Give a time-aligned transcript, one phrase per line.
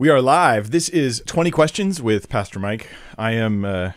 [0.00, 0.70] We are live.
[0.70, 2.88] This is 20 Questions with Pastor Mike.
[3.18, 3.92] I am uh,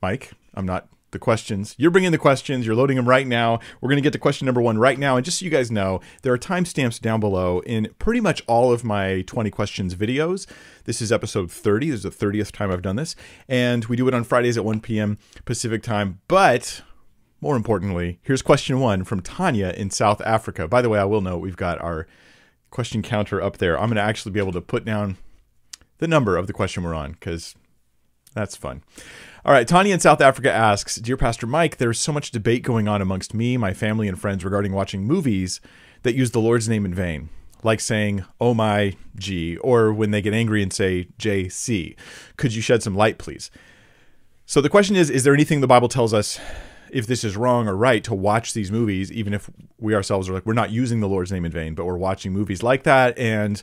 [0.00, 0.32] Mike.
[0.54, 1.74] I'm not the questions.
[1.76, 2.64] You're bringing the questions.
[2.64, 3.58] You're loading them right now.
[3.82, 5.16] We're going to get to question number one right now.
[5.16, 8.72] And just so you guys know, there are timestamps down below in pretty much all
[8.72, 10.46] of my 20 questions videos.
[10.84, 11.90] This is episode 30.
[11.90, 13.14] This is the 30th time I've done this.
[13.46, 15.18] And we do it on Fridays at 1 p.m.
[15.44, 16.20] Pacific time.
[16.26, 16.80] But
[17.42, 20.66] more importantly, here's question one from Tanya in South Africa.
[20.66, 22.06] By the way, I will note we've got our
[22.72, 23.78] question counter up there.
[23.78, 25.18] I'm going to actually be able to put down
[25.98, 27.54] the number of the question we're on because
[28.34, 28.82] that's fun.
[29.44, 32.88] All right, Tanya in South Africa asks Dear Pastor Mike, there's so much debate going
[32.88, 35.60] on amongst me, my family, and friends regarding watching movies
[36.02, 37.28] that use the Lord's name in vain,
[37.62, 41.96] like saying, Oh my G, or when they get angry and say JC.
[42.36, 43.50] Could you shed some light, please?
[44.46, 46.40] So the question is Is there anything the Bible tells us
[46.92, 50.34] if this is wrong or right to watch these movies, even if we ourselves are
[50.34, 53.18] like, we're not using the Lord's name in vain, but we're watching movies like that.
[53.18, 53.62] And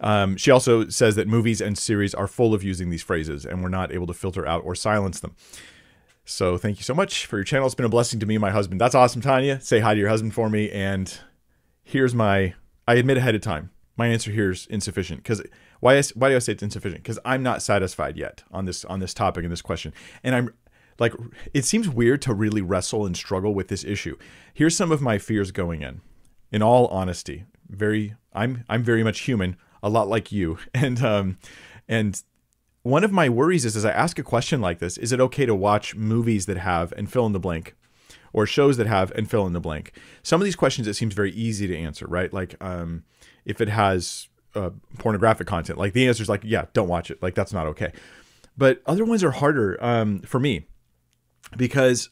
[0.00, 3.62] um, she also says that movies and series are full of using these phrases, and
[3.62, 5.36] we're not able to filter out or silence them.
[6.24, 7.66] So thank you so much for your channel.
[7.66, 8.80] It's been a blessing to me and my husband.
[8.80, 9.60] That's awesome, Tanya.
[9.60, 10.70] Say hi to your husband for me.
[10.70, 11.16] And
[11.84, 12.54] here's my
[12.86, 15.22] I admit ahead of time, my answer here is insufficient.
[15.22, 15.42] Because
[15.80, 17.02] why, why do I say it's insufficient?
[17.02, 19.92] Because I'm not satisfied yet on this on this topic and this question.
[20.22, 20.54] And I'm
[21.02, 21.14] like
[21.52, 24.16] it seems weird to really wrestle and struggle with this issue.
[24.54, 26.00] Here's some of my fears going in.
[26.52, 30.58] In all honesty, very I'm I'm very much human, a lot like you.
[30.74, 31.38] And um
[31.88, 32.22] and
[32.84, 35.44] one of my worries is as I ask a question like this, is it okay
[35.44, 37.74] to watch movies that have and fill in the blank
[38.32, 39.92] or shows that have and fill in the blank?
[40.22, 42.32] Some of these questions it seems very easy to answer, right?
[42.32, 43.02] Like um
[43.44, 47.20] if it has uh, pornographic content, like the answer is like, yeah, don't watch it.
[47.20, 47.92] Like that's not okay.
[48.56, 50.66] But other ones are harder um, for me
[51.56, 52.10] because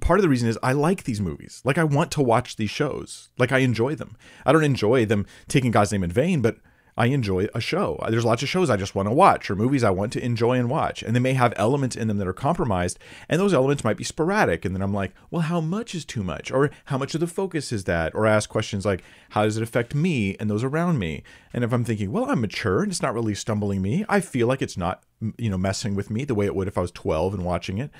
[0.00, 1.60] part of the reason is I like these movies.
[1.64, 3.28] Like I want to watch these shows.
[3.38, 4.16] Like I enjoy them.
[4.46, 6.58] I don't enjoy them taking God's name in vain, but
[6.98, 8.04] I enjoy a show.
[8.10, 10.58] There's lots of shows I just want to watch or movies I want to enjoy
[10.58, 11.00] and watch.
[11.04, 14.02] And they may have elements in them that are compromised, and those elements might be
[14.02, 14.64] sporadic.
[14.64, 16.50] And then I'm like, well, how much is too much?
[16.50, 18.16] Or how much of the focus is that?
[18.16, 21.22] Or I ask questions like, how does it affect me and those around me?
[21.52, 24.48] And if I'm thinking, well, I'm mature and it's not really stumbling me, I feel
[24.48, 25.04] like it's not,
[25.38, 27.78] you know, messing with me the way it would if I was 12 and watching
[27.78, 27.92] it.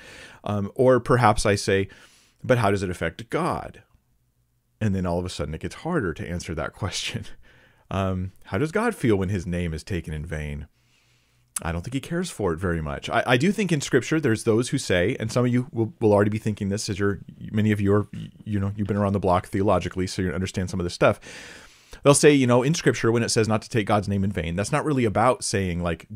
[0.43, 1.87] Um, or perhaps I say,
[2.43, 3.81] but how does it affect God?
[4.81, 7.25] And then all of a sudden it gets harder to answer that question.
[7.91, 10.67] Um, how does God feel when his name is taken in vain?
[11.61, 13.09] I don't think he cares for it very much.
[13.09, 15.93] I, I, do think in scripture there's those who say, and some of you will,
[15.99, 17.19] will already be thinking this as you're
[17.51, 18.07] many of you are
[18.45, 21.19] you know, you've been around the block theologically, so you understand some of this stuff.
[22.03, 24.31] They'll say, you know, in scripture when it says not to take God's name in
[24.31, 26.07] vain, that's not really about saying like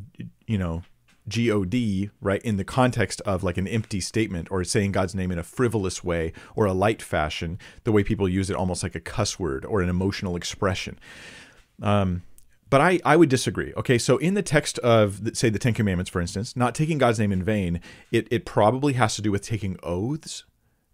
[0.48, 0.84] you know,
[1.28, 5.40] God, right, in the context of like an empty statement or saying God's name in
[5.40, 9.00] a frivolous way or a light fashion, the way people use it almost like a
[9.00, 10.98] cuss word or an emotional expression.
[11.82, 12.24] Um,
[12.70, 13.72] but I, I would disagree.
[13.78, 17.20] Okay, so in the text of, say, the Ten Commandments, for instance, not taking God's
[17.20, 17.80] name in vain,
[18.12, 20.44] it, it probably has to do with taking oaths,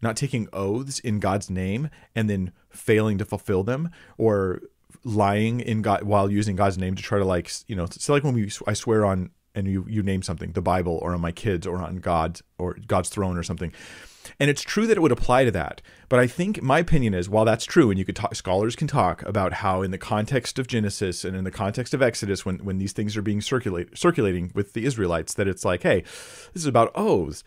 [0.01, 4.61] not taking oaths in God's name and then failing to fulfill them or
[5.05, 8.25] lying in God while using God's name to try to like, you know, it's like
[8.25, 11.31] when we, I swear on, and you, you name something, the Bible or on my
[11.31, 13.71] kids or on God or God's throne or something.
[14.39, 15.81] And it's true that it would apply to that.
[16.07, 18.87] But I think my opinion is while that's true, and you could talk, scholars can
[18.87, 22.57] talk about how in the context of Genesis and in the context of Exodus, when,
[22.59, 26.01] when these things are being circulate, circulating with the Israelites, that it's like, hey,
[26.53, 27.43] this is about oaths.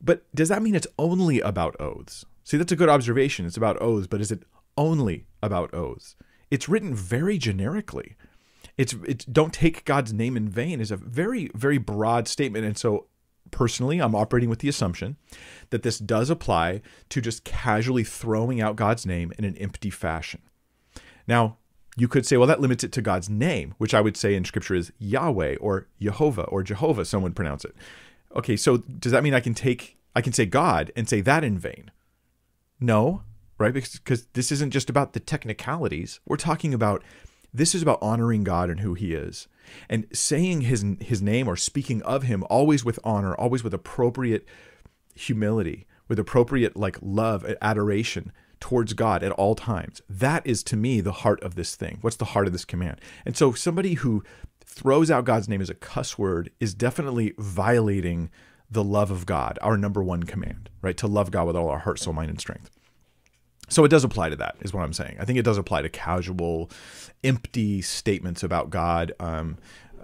[0.00, 2.24] But does that mean it's only about oaths?
[2.44, 3.46] See, that's a good observation.
[3.46, 4.42] It's about oaths, but is it
[4.76, 6.14] only about oaths?
[6.50, 8.16] It's written very generically.
[8.76, 12.64] It's, it's don't take God's name in vain is a very, very broad statement.
[12.64, 13.06] And so
[13.50, 15.16] personally, I'm operating with the assumption
[15.70, 20.42] that this does apply to just casually throwing out God's name in an empty fashion.
[21.26, 21.58] Now,
[21.96, 24.44] you could say, well, that limits it to God's name, which I would say in
[24.44, 27.74] scripture is Yahweh or Jehovah or Jehovah, someone pronounce it.
[28.34, 31.44] Okay, so does that mean I can take, I can say God and say that
[31.44, 31.92] in vain?
[32.80, 33.22] No,
[33.58, 33.72] right?
[33.72, 36.18] Because, because this isn't just about the technicalities.
[36.26, 37.04] We're talking about
[37.52, 39.46] this is about honoring God and who He is,
[39.88, 44.46] and saying His His name or speaking of Him always with honor, always with appropriate
[45.14, 50.00] humility, with appropriate like love, adoration towards God at all times.
[50.08, 51.98] That is to me the heart of this thing.
[52.00, 53.00] What's the heart of this command?
[53.26, 54.22] And so somebody who
[54.64, 58.30] throws out God's name as a cuss word is definitely violating
[58.70, 60.96] the love of God, our number one command, right?
[60.96, 62.70] To love God with all our heart, soul, mind, and strength.
[63.68, 65.16] So it does apply to that, is what I'm saying.
[65.18, 66.70] I think it does apply to casual,
[67.22, 69.56] empty statements about God, um,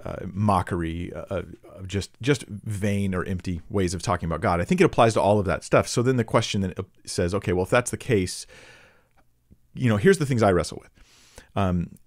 [0.05, 1.43] uh, mockery, uh,
[1.87, 4.61] just just vain or empty ways of talking about God.
[4.61, 5.87] I think it applies to all of that stuff.
[5.89, 6.75] So then the question then
[7.05, 8.47] says, okay, well, if that's the case,
[9.75, 10.91] you know, here's the things I wrestle with.
[11.55, 11.99] Um,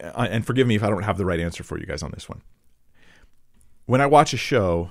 [0.00, 2.28] and forgive me if I don't have the right answer for you guys on this
[2.28, 2.42] one.
[3.86, 4.90] When I watch a show,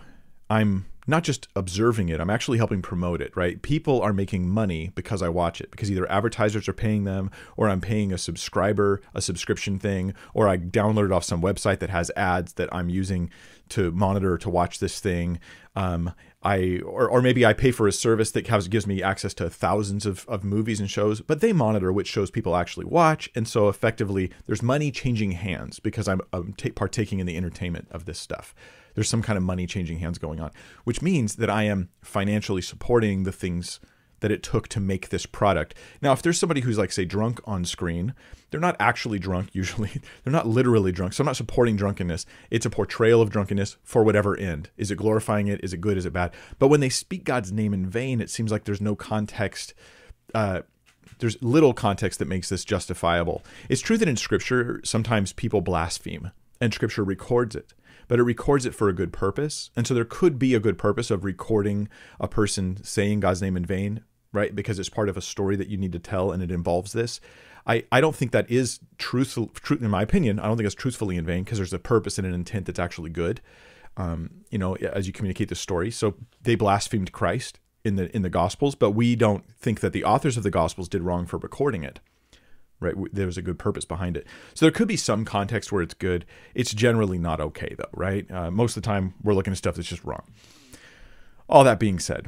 [0.49, 3.61] I'm not just observing it, I'm actually helping promote it, right?
[3.61, 7.69] People are making money because I watch it, because either advertisers are paying them, or
[7.69, 12.11] I'm paying a subscriber, a subscription thing, or I downloaded off some website that has
[12.15, 13.29] ads that I'm using
[13.69, 15.39] to monitor to watch this thing.
[15.75, 16.13] Um,
[16.43, 19.49] I or, or maybe I pay for a service that has, gives me access to
[19.49, 23.47] thousands of, of movies and shows, but they monitor which shows people actually watch, and
[23.47, 28.19] so effectively there's money changing hands because I'm, I'm partaking in the entertainment of this
[28.19, 28.53] stuff
[28.95, 30.51] there's some kind of money changing hands going on,
[30.83, 33.79] which means that I am financially supporting the things
[34.21, 35.75] that it took to make this product.
[36.01, 38.13] Now, if there's somebody who's like, say, drunk on screen,
[38.49, 40.01] they're not actually drunk usually.
[40.23, 41.13] They're not literally drunk.
[41.13, 42.25] So I'm not supporting drunkenness.
[42.49, 44.69] It's a portrayal of drunkenness for whatever end.
[44.77, 45.59] Is it glorifying it?
[45.63, 45.97] Is it good?
[45.97, 46.31] Is it bad?
[46.59, 49.73] But when they speak God's name in vain, it seems like there's no context.
[50.33, 50.61] Uh,
[51.19, 53.43] there's little context that makes this justifiable.
[53.69, 57.73] It's true that in Scripture, sometimes people blaspheme, and Scripture records it
[58.11, 59.69] but it records it for a good purpose.
[59.73, 61.87] And so there could be a good purpose of recording
[62.19, 64.03] a person saying God's name in vain,
[64.33, 64.53] right?
[64.53, 67.21] Because it's part of a story that you need to tell and it involves this.
[67.65, 70.75] I, I don't think that is truthful, truth, in my opinion, I don't think it's
[70.75, 73.39] truthfully in vain because there's a purpose and an intent that's actually good.
[73.95, 75.89] Um, you know, as you communicate the story.
[75.89, 80.03] So they blasphemed Christ in the in the Gospels, but we don't think that the
[80.03, 82.01] authors of the Gospels did wrong for recording it
[82.81, 82.95] right?
[83.13, 84.27] There's a good purpose behind it.
[84.53, 86.25] So there could be some context where it's good.
[86.53, 88.29] It's generally not okay, though, right?
[88.29, 90.23] Uh, most of the time, we're looking at stuff that's just wrong.
[91.47, 92.27] All that being said,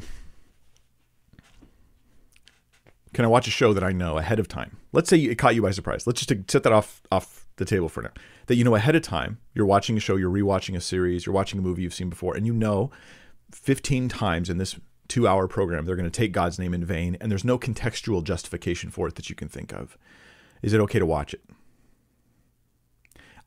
[3.14, 4.78] can I watch a show that I know ahead of time?
[4.92, 6.08] Let's say it caught you by surprise.
[6.08, 8.12] Let's just set that off off the table for now.
[8.48, 11.36] That you know ahead of time, you're watching a show, you're rewatching a series, you're
[11.36, 12.92] watching a movie you've seen before, and you know
[13.52, 14.76] 15 times in this
[15.08, 18.24] two hour program they're going to take God's name in vain, and there's no contextual
[18.24, 19.98] justification for it that you can think of.
[20.64, 21.44] Is it okay to watch it?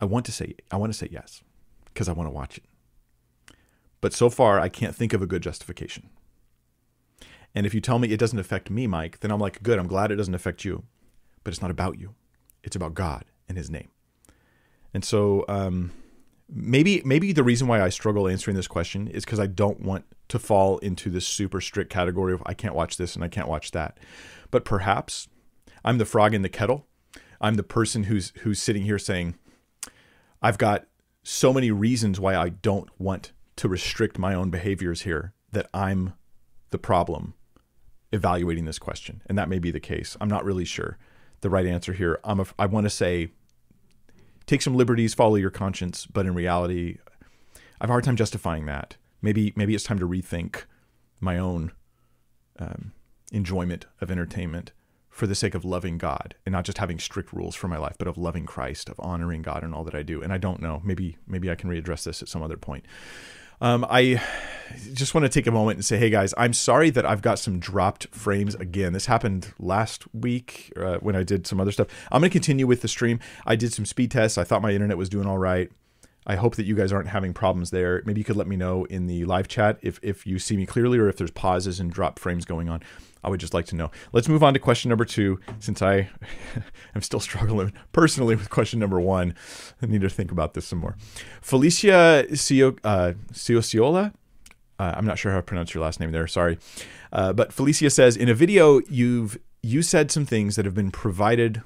[0.01, 1.43] I want to say I want to say yes
[1.87, 2.65] because I want to watch it.
[4.01, 6.11] But so far I can't think of a good justification.
[7.55, 9.89] And if you tell me it doesn't affect me, Mike, then I'm like, good, I'm
[9.89, 10.85] glad it doesn't affect you.
[11.43, 12.15] But it's not about you.
[12.63, 13.89] It's about God and his name.
[14.93, 15.93] And so um,
[16.53, 20.05] maybe maybe the reason why I struggle answering this question is because I don't want
[20.29, 23.49] to fall into this super strict category of I can't watch this and I can't
[23.49, 23.99] watch that.
[24.51, 25.29] But perhaps
[25.83, 26.87] I'm the frog in the kettle
[27.41, 29.37] I'm the person who's who's sitting here saying,
[30.43, 30.87] I've got
[31.23, 36.15] so many reasons why I don't want to restrict my own behaviors here that I'm
[36.71, 37.35] the problem
[38.13, 39.23] evaluating this question.
[39.27, 40.17] And that may be the case.
[40.21, 40.99] I'm not really sure
[41.41, 42.21] the right answer here.
[42.25, 43.31] I'm a, I want to say
[44.47, 46.99] take some liberties, follow your conscience, but in reality,
[47.57, 48.97] I have a hard time justifying that.
[49.21, 50.65] Maybe maybe it's time to rethink
[51.21, 51.73] my own
[52.59, 52.93] um,
[53.33, 54.73] enjoyment of entertainment
[55.17, 57.97] for the sake of loving God and not just having strict rules for my life,
[57.99, 60.21] but of loving Christ, of honoring God in all that I do.
[60.23, 60.83] And I don't know.
[60.85, 62.85] Maybe maybe I can readdress this at some other point.
[63.63, 64.23] Um, I
[64.93, 67.39] just want to take a moment and say, hey guys, I'm sorry that I've got
[67.39, 68.93] some dropped frames again.
[68.93, 71.87] This happened last week uh, when I did some other stuff.
[72.13, 73.19] I'm going to continue with the stream.
[73.47, 74.37] I did some speed tests.
[74.37, 75.71] I thought my internet was doing all right.
[76.27, 78.03] I hope that you guys aren't having problems there.
[78.05, 80.67] Maybe you could let me know in the live chat if, if you see me
[80.67, 82.83] clearly or if there's pauses and drop frames going on.
[83.27, 83.91] I would just like to know.
[84.13, 86.09] Let's move on to question number two, since I
[86.95, 89.35] am still struggling personally with question number one.
[89.83, 90.97] I need to think about this some more.
[91.43, 93.15] Felicia Cio, uh,
[94.79, 96.29] uh, I'm not sure how to pronounce your last name there.
[96.29, 96.59] Sorry,
[97.13, 100.93] uh, but Felicia says in a video you've you said some things that have been
[100.93, 101.63] provided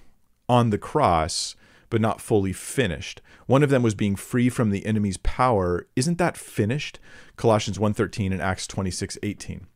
[0.49, 1.55] on the cross
[1.90, 3.21] but not fully finished.
[3.47, 5.88] One of them was being free from the enemy's power.
[5.97, 7.00] Isn't that finished?
[7.37, 9.67] Colossians 1:13 and Acts 26:18.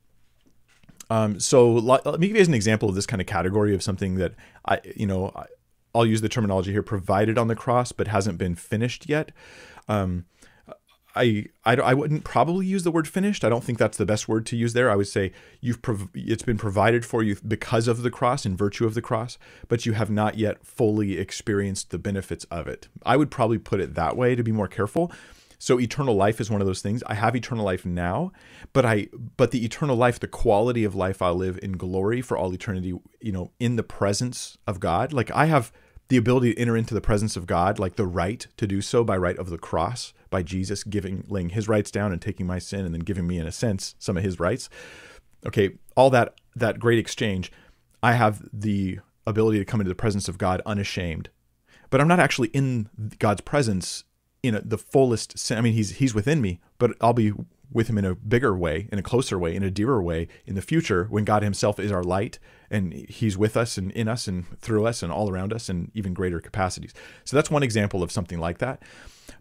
[1.11, 4.17] Um, so let me give you an example of this kind of category of something
[4.17, 4.35] that
[4.67, 5.33] I, you know,
[5.95, 9.31] I'll use the terminology here, provided on the cross, but hasn't been finished yet.
[9.89, 10.25] Um,
[11.17, 13.45] I, I, I wouldn't probably use the word finished.
[13.45, 14.91] I don't think that's the best word to use there.
[14.91, 15.31] I would say
[15.61, 19.03] you've prov- it's been provided for you because of the cross, in virtue of the
[19.03, 22.89] cross, but you have not yet fully experienced the benefits of it.
[23.07, 25.13] I would probably put it that way to be more careful.
[25.65, 27.03] So eternal life is one of those things.
[27.07, 28.33] I have eternal life now,
[28.75, 32.37] but I but the eternal life, the quality of life I'll live in glory for
[32.37, 32.93] all eternity,
[33.23, 35.15] you know, in the presence of God.
[35.15, 35.73] Like I have
[36.09, 39.05] the ability to enter into the presence of God, like the right to do so
[39.05, 42.59] by right of the cross by Jesus giving laying his rights down and taking my
[42.59, 44.69] sin and then giving me in a sense some of his rights.
[45.47, 47.51] Okay, all that that great exchange,
[48.03, 51.31] I have the ability to come into the presence of God unashamed.
[51.89, 54.05] But I'm not actually in God's presence
[54.45, 55.59] in a, the fullest sense.
[55.59, 57.33] I mean, he's he's within me, but I'll be
[57.73, 60.55] with him in a bigger way, in a closer way, in a dearer way in
[60.55, 62.39] the future when God himself is our light
[62.71, 65.91] and he's with us and in us and through us and all around us in
[65.95, 66.93] even greater capacities.
[67.25, 68.83] So that's one example of something like that.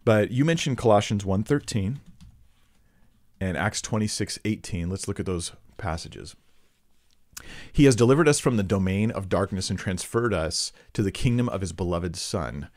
[0.06, 2.00] But you mentioned Colossians 1:13
[3.42, 4.90] and Acts 26:18.
[4.90, 6.36] Let's look at those passages.
[7.74, 11.50] He has delivered us from the domain of darkness and transferred us to the kingdom
[11.50, 12.70] of his beloved son.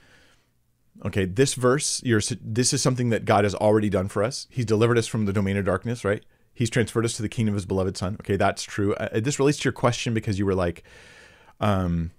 [1.04, 4.46] Okay, this verse, this is something that God has already done for us.
[4.50, 6.24] He's delivered us from the domain of darkness, right?
[6.54, 8.16] He's transferred us to the kingdom of his beloved son.
[8.20, 8.94] Okay, that's true.
[8.94, 10.84] Uh, this relates to your question because you were like,
[11.60, 12.12] um,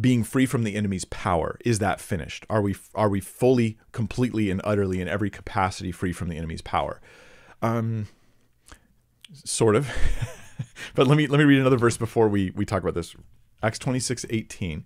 [0.00, 1.58] being free from the enemy's power.
[1.64, 2.46] Is that finished?
[2.50, 6.62] Are we are we fully, completely, and utterly in every capacity free from the enemy's
[6.62, 7.00] power?
[7.62, 8.08] Um,
[9.32, 9.88] sort of.
[10.94, 13.14] but let me let me read another verse before we we talk about this.
[13.62, 14.84] Acts 26, 18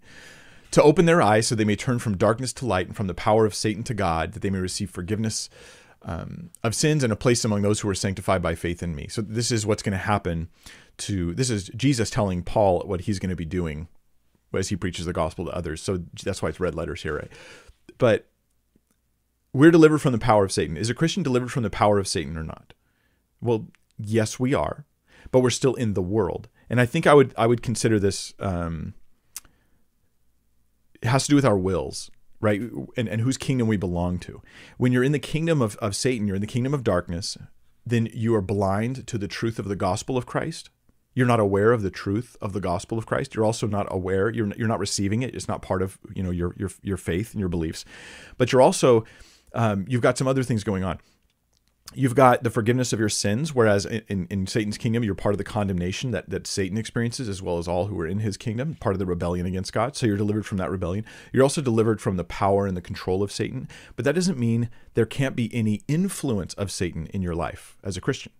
[0.70, 3.14] to open their eyes so they may turn from darkness to light and from the
[3.14, 5.48] power of Satan to God, that they may receive forgiveness
[6.02, 9.06] um, of sins and a place among those who are sanctified by faith in me.
[9.08, 10.48] So this is what's going to happen
[10.98, 13.88] to this is Jesus telling Paul what he's going to be doing
[14.54, 15.82] as he preaches the gospel to others.
[15.82, 17.30] So that's why it's red letters here, right?
[17.98, 18.28] But
[19.52, 20.76] we're delivered from the power of Satan.
[20.76, 22.74] Is a Christian delivered from the power of Satan or not?
[23.40, 24.84] Well, yes, we are,
[25.30, 26.48] but we're still in the world.
[26.68, 28.94] And I think I would I would consider this um,
[31.02, 32.60] it has to do with our wills, right?
[32.96, 34.42] And, and whose kingdom we belong to.
[34.78, 37.36] When you're in the kingdom of, of Satan, you're in the kingdom of darkness,
[37.86, 40.70] then you are blind to the truth of the gospel of Christ.
[41.14, 43.34] You're not aware of the truth of the gospel of Christ.
[43.34, 44.30] You're also not aware.
[44.30, 45.34] You're, you're not receiving it.
[45.34, 47.84] It's not part of you know your your your faith and your beliefs.
[48.38, 49.04] But you're also
[49.52, 51.00] um, you've got some other things going on
[51.94, 55.38] you've got the forgiveness of your sins, whereas in, in, Satan's kingdom, you're part of
[55.38, 58.74] the condemnation that, that Satan experiences, as well as all who are in his kingdom,
[58.74, 59.96] part of the rebellion against God.
[59.96, 61.04] So you're delivered from that rebellion.
[61.32, 63.68] You're also delivered from the power and the control of Satan.
[63.96, 67.96] But that doesn't mean there can't be any influence of Satan in your life as
[67.96, 68.32] a Christian.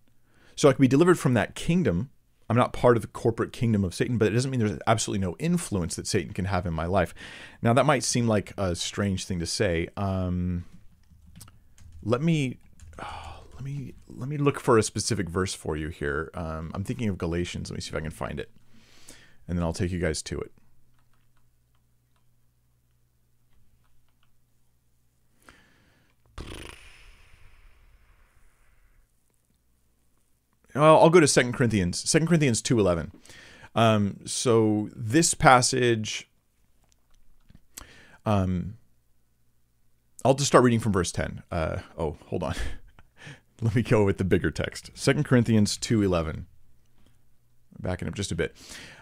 [0.55, 2.09] So I can be delivered from that kingdom.
[2.49, 5.25] I'm not part of the corporate kingdom of Satan, but it doesn't mean there's absolutely
[5.25, 7.13] no influence that Satan can have in my life.
[7.61, 9.87] Now, that might seem like a strange thing to say.
[9.95, 10.65] Um,
[12.03, 12.59] let me.
[13.01, 13.30] Oh,
[13.61, 16.31] let me let me look for a specific verse for you here.
[16.33, 17.69] Um, I'm thinking of Galatians.
[17.69, 18.49] Let me see if I can find it,
[19.47, 20.51] and then I'll take you guys to it.
[30.73, 33.11] Well, I'll go to Second Corinthians, Second Corinthians 2.11.
[33.75, 36.29] Um, so this passage,
[38.25, 38.77] um,
[40.23, 41.43] I'll just start reading from verse 10.
[41.51, 42.55] Uh, oh, hold on.
[43.63, 44.89] Let me go with the bigger text.
[44.95, 46.45] 2 Corinthians 2:11.
[47.79, 48.55] Backing up just a bit.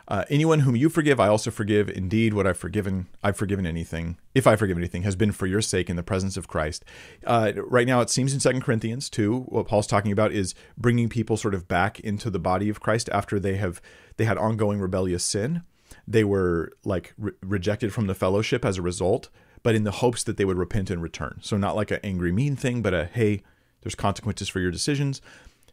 [0.08, 1.89] Uh, anyone whom you forgive, I also forgive.
[1.89, 4.18] Indeed, what I've forgiven, I've forgiven anything.
[4.34, 6.84] If I forgive anything, has been for your sake in the presence of Christ.
[7.25, 11.10] Uh, right now, it seems in Second Corinthians 2, what Paul's talking about is bringing
[11.10, 13.82] people sort of back into the body of Christ after they have
[14.18, 15.63] they had ongoing rebellious sin.
[16.08, 19.30] They were like re- rejected from the fellowship as a result,
[19.62, 21.39] but in the hopes that they would repent and return.
[21.42, 23.44] So not like an angry, mean thing, but a hey,
[23.82, 25.22] there's consequences for your decisions.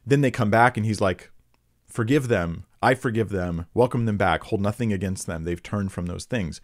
[0.06, 1.30] Then they come back and he's like,
[1.86, 2.64] Forgive them.
[2.82, 3.66] I forgive them.
[3.72, 4.44] Welcome them back.
[4.44, 5.44] Hold nothing against them.
[5.44, 6.60] They've turned from those things.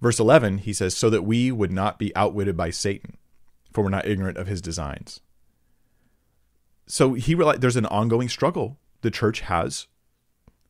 [0.00, 3.16] Verse 11, he says, So that we would not be outwitted by Satan,
[3.72, 5.20] for we're not ignorant of his designs.
[6.86, 9.86] So he realized there's an ongoing struggle the church has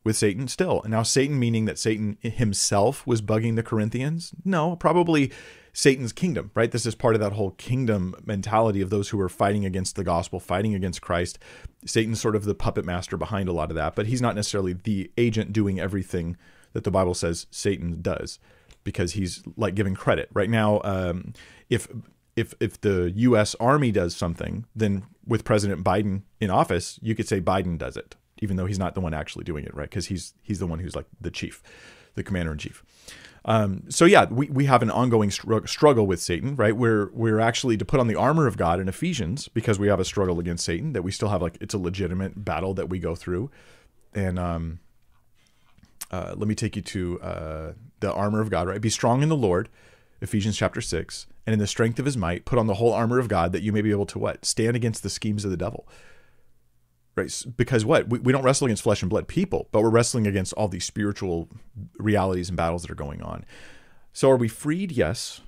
[0.03, 0.83] with Satan still.
[0.85, 4.33] Now, Satan meaning that Satan himself was bugging the Corinthians?
[4.43, 5.31] No, probably
[5.73, 6.71] Satan's kingdom, right?
[6.71, 10.03] This is part of that whole kingdom mentality of those who are fighting against the
[10.03, 11.39] gospel, fighting against Christ.
[11.85, 14.73] Satan's sort of the puppet master behind a lot of that, but he's not necessarily
[14.73, 16.37] the agent doing everything
[16.73, 18.39] that the Bible says Satan does
[18.83, 20.29] because he's like giving credit.
[20.33, 21.33] Right now, um,
[21.69, 21.87] if
[22.35, 23.55] if if the U.S.
[23.59, 28.15] Army does something, then with President Biden in office, you could say Biden does it,
[28.43, 29.89] even though he's not the one actually doing it, right?
[29.89, 31.63] Because he's he's the one who's like the chief,
[32.15, 32.83] the commander in chief.
[33.45, 36.75] Um, so yeah, we, we have an ongoing str- struggle with Satan, right?
[36.75, 39.99] We're we're actually to put on the armor of God in Ephesians because we have
[39.99, 42.99] a struggle against Satan that we still have like it's a legitimate battle that we
[42.99, 43.49] go through,
[44.13, 44.79] and um,
[46.11, 48.81] uh, let me take you to uh, the armor of God, right?
[48.81, 49.69] Be strong in the Lord,
[50.21, 53.19] Ephesians chapter six, and in the strength of His might, put on the whole armor
[53.19, 55.57] of God that you may be able to what stand against the schemes of the
[55.57, 55.87] devil
[57.15, 57.45] right?
[57.57, 58.09] Because what?
[58.09, 60.85] We, we don't wrestle against flesh and blood people but we're wrestling against all these
[60.85, 61.49] spiritual
[61.97, 63.45] realities and battles that are going on.
[64.13, 64.91] So are we freed?
[64.91, 65.41] Yes.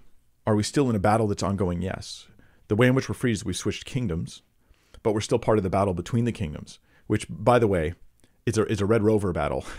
[0.48, 1.82] Are we still in a battle that's ongoing?
[1.82, 2.28] Yes.
[2.68, 4.42] The way in which we're freed is we've switched kingdoms
[5.04, 7.94] but we're still part of the battle between the kingdoms which by the way
[8.46, 9.66] is a, is a red rover battle.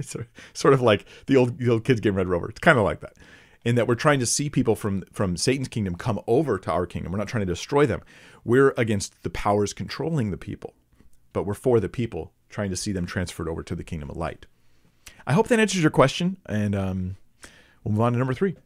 [0.00, 2.48] It's a, sort of like the old, the old kids game red rover.
[2.48, 3.12] It's kind of like that
[3.64, 6.86] in that we're trying to see people from from Satan's kingdom come over to our
[6.86, 7.12] kingdom.
[7.12, 8.00] We're not trying to destroy them.
[8.44, 10.74] We're against the powers controlling the people,
[11.32, 14.16] but we're for the people, trying to see them transferred over to the kingdom of
[14.16, 14.46] light.
[15.26, 17.16] I hope that answers your question, and um,
[17.84, 18.56] we'll move on to number three.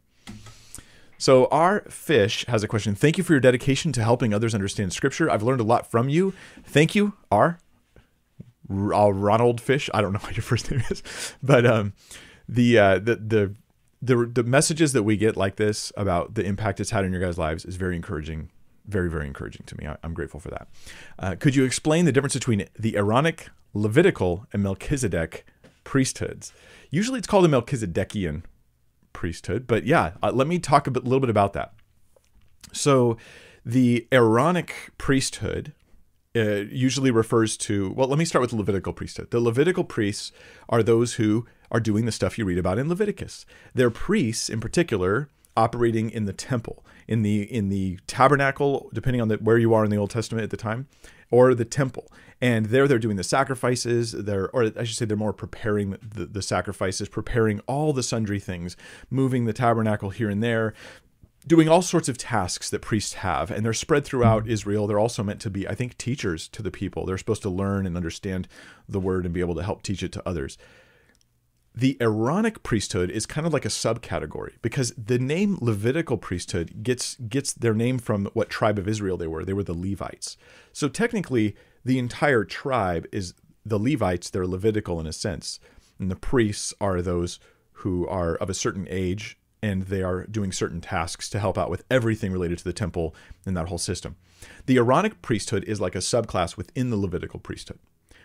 [1.17, 2.93] So, our fish has a question.
[2.93, 5.29] Thank you for your dedication to helping others understand Scripture.
[5.29, 6.33] I've learned a lot from you.
[6.63, 7.59] Thank you, R.
[8.69, 9.89] Uh, Ronald Fish.
[9.93, 11.03] I don't know what your first name is,
[11.41, 11.93] but um,
[12.49, 13.55] the, uh, the the
[14.01, 17.21] the the messages that we get like this about the impact it's had on your
[17.21, 18.49] guys' lives is very encouraging.
[18.87, 19.87] Very, very encouraging to me.
[19.87, 20.67] I, am grateful for that.
[21.17, 25.45] Uh, could you explain the difference between the Aaronic, Levitical, and Melchizedek
[25.83, 26.53] priesthoods?
[26.91, 28.43] Usually it's called a Melchizedekian
[29.15, 29.65] priesthood.
[29.65, 31.73] But yeah, uh, let me talk a bit, little bit about that.
[32.71, 33.17] So,
[33.65, 35.73] the Aaronic priesthood
[36.35, 39.31] uh, usually refers to, well, let me start with the Levitical priesthood.
[39.31, 40.31] The Levitical priests
[40.69, 43.45] are those who are doing the stuff you read about in Leviticus.
[43.73, 49.27] They're priests, in particular, operating in the temple, in the in the tabernacle, depending on
[49.27, 50.87] the, where you are in the Old Testament at the time,
[51.31, 52.11] or the temple.
[52.41, 54.11] And there they're doing the sacrifices.
[54.11, 58.39] They're or i should say they're more preparing the, the sacrifices preparing all the sundry
[58.39, 58.75] things
[59.09, 60.73] moving the tabernacle here and there
[61.47, 63.51] doing all sorts of tasks that priests have.
[63.51, 64.51] And they're spread throughout mm-hmm.
[64.51, 64.87] israel.
[64.87, 67.05] They're also meant to be i think teachers to the people.
[67.05, 68.47] They're supposed to learn and understand
[68.89, 70.57] the word and be able to help teach it to others
[71.75, 77.15] the Aaronic priesthood is kind of like a subcategory because the name Levitical priesthood gets
[77.15, 79.43] gets their name from what tribe of Israel they were.
[79.43, 80.37] They were the Levites.
[80.71, 83.33] So technically, the entire tribe is
[83.65, 85.59] the Levites, they're Levitical in a sense.
[85.99, 87.39] And the priests are those
[87.79, 91.71] who are of a certain age and they are doing certain tasks to help out
[91.71, 93.15] with everything related to the temple
[93.45, 94.15] and that whole system.
[94.67, 97.79] The Aaronic priesthood is like a subclass within the Levitical priesthood.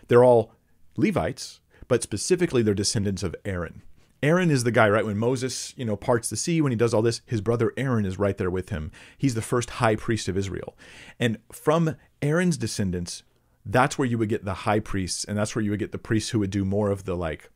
[0.07, 0.53] They're all
[0.97, 1.60] Levites,
[1.91, 3.81] but specifically they're descendants of Aaron.
[4.23, 5.05] Aaron is the guy, right?
[5.05, 8.05] When Moses, you know, parts the sea, when he does all this, his brother Aaron
[8.05, 8.93] is right there with him.
[9.17, 10.77] He's the first high priest of Israel.
[11.19, 13.23] And from Aaron's descendants,
[13.65, 15.97] that's where you would get the high priests and that's where you would get the
[15.97, 17.49] priests who would do more of the like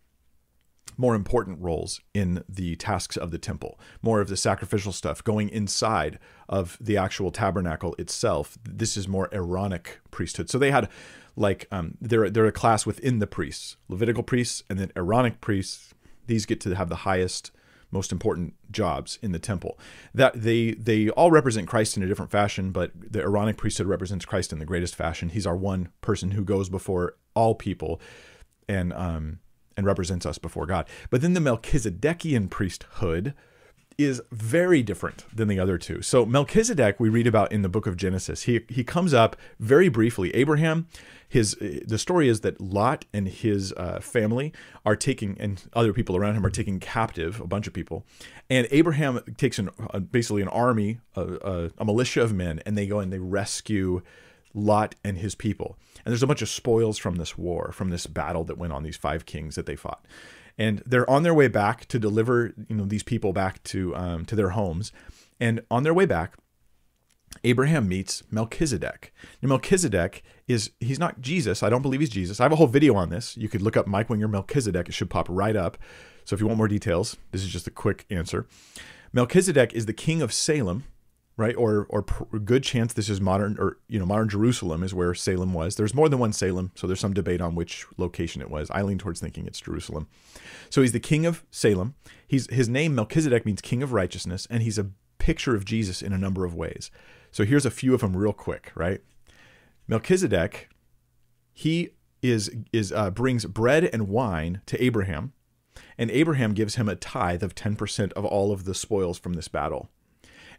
[0.98, 5.50] more important roles in the tasks of the temple, more of the sacrificial stuff, going
[5.50, 8.58] inside of the actual tabernacle itself.
[8.64, 10.50] This is more Aaronic priesthood.
[10.50, 10.90] So they had
[11.36, 15.94] like um, they're they're a class within the priests, Levitical priests, and then Aaronic priests.
[16.28, 17.52] These get to have the highest
[17.92, 19.80] most important jobs in the temple.
[20.14, 24.26] That they they all represent Christ in a different fashion, but the Aaronic priesthood represents
[24.26, 25.30] Christ in the greatest fashion.
[25.30, 28.00] He's our one person who goes before all people
[28.68, 29.40] and um
[29.78, 30.88] and represents us before God.
[31.10, 33.34] But then the Melchizedekian priesthood
[33.98, 36.02] is very different than the other two.
[36.02, 38.44] So Melchizedek we read about in the book of Genesis.
[38.44, 40.34] He he comes up very briefly.
[40.36, 40.88] Abraham,
[41.28, 44.54] his the story is that Lot and his uh, family
[44.86, 48.06] are taking and other people around him are taking captive a bunch of people,
[48.50, 53.00] and Abraham takes an uh, basically an army, a, militia of men, and they go
[53.00, 54.02] and they rescue
[54.56, 55.78] Lot and his people.
[56.04, 58.84] And there's a bunch of spoils from this war, from this battle that went on
[58.84, 60.06] these five kings that they fought.
[60.58, 64.26] And they're on their way back to deliver you know these people back to um,
[64.26, 64.92] to their homes.
[65.40, 66.36] And on their way back
[67.44, 69.14] abraham meets melchizedek.
[69.42, 71.62] Now melchizedek is he's not jesus.
[71.62, 72.40] I don't believe he's jesus.
[72.40, 73.36] I have a whole video on this.
[73.36, 74.88] You could look up mike winger melchizedek.
[74.88, 75.78] It should pop right up.
[76.24, 78.48] So if you want more details this is just a quick answer.
[79.12, 80.86] Melchizedek is the king of salem
[81.38, 81.56] right?
[81.56, 82.04] Or or
[82.44, 85.76] good chance this is modern or you know modern Jerusalem is where Salem was.
[85.76, 88.70] There's more than one Salem, so there's some debate on which location it was.
[88.72, 90.08] I lean towards thinking it's Jerusalem.
[90.70, 91.96] So he's the king of Salem.
[92.28, 96.14] He's his name Melchizedek means king of righteousness, and he's a picture of Jesus in
[96.14, 96.92] a number of ways.
[97.32, 99.02] So here's a few of them real quick, right?
[99.88, 100.70] Melchizedek,
[101.52, 101.90] he
[102.22, 105.34] is is uh, brings bread and wine to Abraham,
[105.98, 109.34] and Abraham gives him a tithe of ten percent of all of the spoils from
[109.34, 109.90] this battle.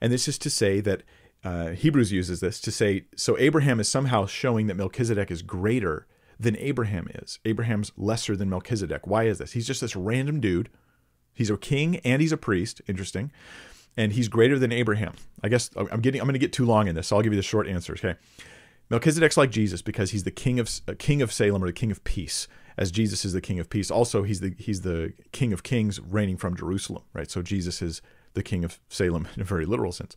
[0.00, 1.02] And this is to say that
[1.44, 6.06] uh, Hebrews uses this to say, so Abraham is somehow showing that Melchizedek is greater
[6.38, 7.38] than Abraham is.
[7.44, 9.06] Abraham's lesser than Melchizedek.
[9.06, 9.52] Why is this?
[9.52, 10.68] He's just this random dude.
[11.34, 12.80] He's a king and he's a priest.
[12.88, 13.30] Interesting.
[13.96, 15.14] And he's greater than Abraham.
[15.42, 16.20] I guess I'm getting.
[16.20, 17.08] I'm going to get too long in this.
[17.08, 18.00] So I'll give you the short answers.
[18.04, 18.18] Okay.
[18.90, 21.90] Melchizedek's like Jesus because he's the king of uh, king of Salem or the king
[21.90, 23.90] of peace, as Jesus is the king of peace.
[23.90, 27.30] Also, he's the he's the king of kings reigning from Jerusalem, right?
[27.30, 28.02] So Jesus is
[28.36, 30.14] the king of Salem in a very literal sense.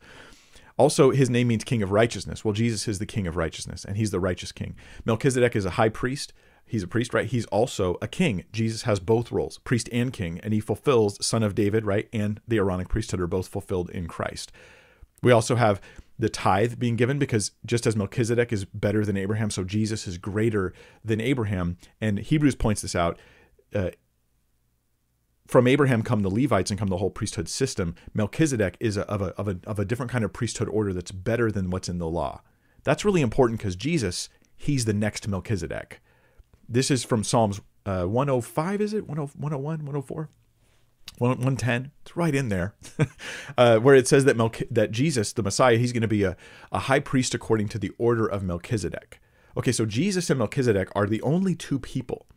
[0.78, 2.46] Also, his name means king of righteousness.
[2.46, 4.76] Well, Jesus is the king of righteousness, and he's the righteous king.
[5.04, 6.32] Melchizedek is a high priest.
[6.66, 7.26] He's a priest, right?
[7.26, 8.46] He's also a king.
[8.54, 12.08] Jesus has both roles, priest and king, and he fulfills son of David, right?
[12.14, 14.52] And the Aaronic priesthood are both fulfilled in Christ.
[15.22, 15.82] We also have
[16.18, 20.18] the tithe being given because just as Melchizedek is better than Abraham, so Jesus is
[20.18, 21.78] greater than Abraham.
[22.00, 23.18] And Hebrews points this out.
[23.74, 23.90] Uh,
[25.50, 27.96] from Abraham come the Levites and come the whole priesthood system.
[28.14, 31.12] Melchizedek is a, of, a, of, a, of a different kind of priesthood order that's
[31.12, 32.44] better than what's in the law.
[32.84, 36.02] That's really important because Jesus, he's the next Melchizedek.
[36.68, 39.08] This is from Psalms uh, 105, is it?
[39.08, 40.30] 101, 104?
[41.18, 42.76] 110 it's right in there
[43.58, 46.38] uh, where it says that Melch- that jesus the messiah he's going to be a,
[46.72, 49.20] a high priest according to the order of melchizedek
[49.58, 52.28] okay so jesus and melchizedek are the only two people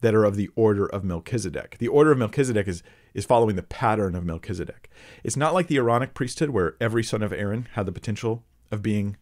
[0.00, 1.76] that are of the order of Melchizedek.
[1.78, 2.82] The order of Melchizedek is,
[3.14, 4.90] is following the pattern of Melchizedek.
[5.24, 8.82] It's not like the Aaronic priesthood, where every son of Aaron had the potential of
[8.82, 9.16] being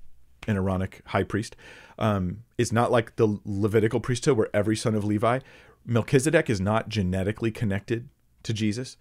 [0.47, 1.57] an Aaronic high priest.
[1.99, 5.41] Um, it's not like the Levitical priesthood, where every son of Levi.
[5.85, 8.09] Melchizedek is not genetically connected
[8.43, 8.97] to Jesus.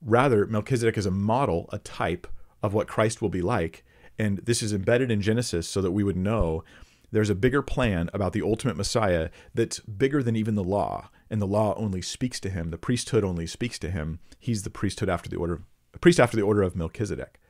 [0.00, 2.26] Rather, Melchizedek is a model, a type
[2.62, 3.84] of what Christ will be like.
[4.18, 6.64] And this is embedded in Genesis so that we would know
[7.12, 11.40] there's a bigger plan about the ultimate Messiah that's bigger than even the law, and
[11.40, 12.70] the law only speaks to him.
[12.70, 14.20] The priesthood only speaks to him.
[14.38, 15.62] He's the priesthood after the order,
[16.00, 17.40] priest after the order of Melchizedek.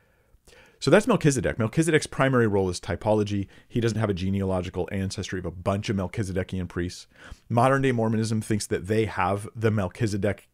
[0.81, 1.59] So that's Melchizedek.
[1.59, 3.49] Melchizedek's primary role is typology.
[3.68, 7.07] He doesn't have a genealogical ancestry of a bunch of Melchizedekian priests.
[7.51, 10.49] Modern day Mormonism thinks that they have the Melchizedek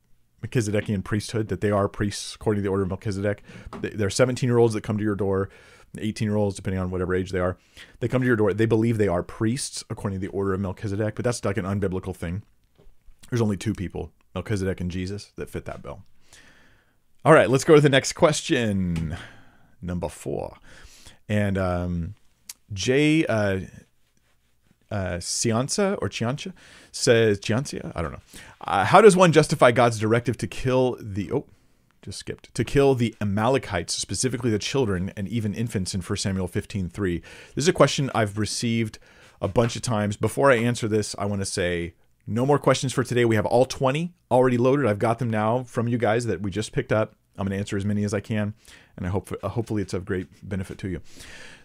[0.44, 3.42] Melchizedekian priesthood, that they are priests according to the order of Melchizedek.
[3.80, 5.48] They're 17 year olds that come to your door
[6.00, 7.56] 18 year olds, depending on whatever age they are,
[8.00, 8.52] they come to your door.
[8.52, 11.64] They believe they are priests according to the order of Melchizedek, but that's like an
[11.64, 12.42] unbiblical thing.
[13.30, 16.02] There's only two people, Melchizedek and Jesus, that fit that bill.
[17.24, 19.16] All right, let's go to the next question,
[19.82, 20.58] number four.
[21.28, 22.14] And um,
[22.72, 23.60] Jay uh,
[24.90, 26.52] uh, Cianza or Chiancha
[26.92, 27.92] says, Chiancia?
[27.94, 28.20] I don't know.
[28.60, 31.32] Uh, how does one justify God's directive to kill the.
[31.32, 31.46] Oh,
[32.06, 36.46] just skipped to kill the Amalekites, specifically the children and even infants in 1 Samuel
[36.46, 37.20] 15:3.
[37.54, 39.00] This is a question I've received
[39.42, 40.16] a bunch of times.
[40.16, 43.24] Before I answer this, I want to say no more questions for today.
[43.24, 44.86] We have all 20 already loaded.
[44.86, 47.16] I've got them now from you guys that we just picked up.
[47.36, 48.54] I'm going to answer as many as I can,
[48.96, 51.00] and I hope uh, hopefully it's of great benefit to you.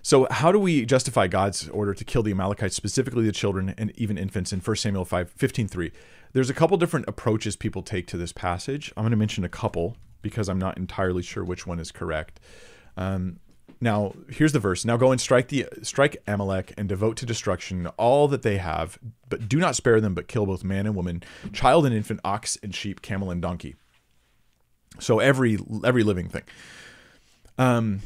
[0.02, 3.92] So, how do we justify God's order to kill the Amalekites, specifically the children and
[3.96, 5.92] even infants in 1 Samuel 5, 15, 3?
[6.34, 8.92] There's a couple different approaches people take to this passage.
[8.98, 12.40] I'm going to mention a couple because I'm not entirely sure which one is correct.
[12.98, 13.40] Um,
[13.80, 14.86] now here's the verse.
[14.86, 19.00] Now go and strike the strike Amalek and devote to destruction all that they have,
[19.28, 22.58] but do not spare them, but kill both man and woman, child and infant, ox
[22.62, 23.76] and sheep, camel and donkey.
[25.00, 26.44] So every every living thing.
[27.58, 28.02] Um,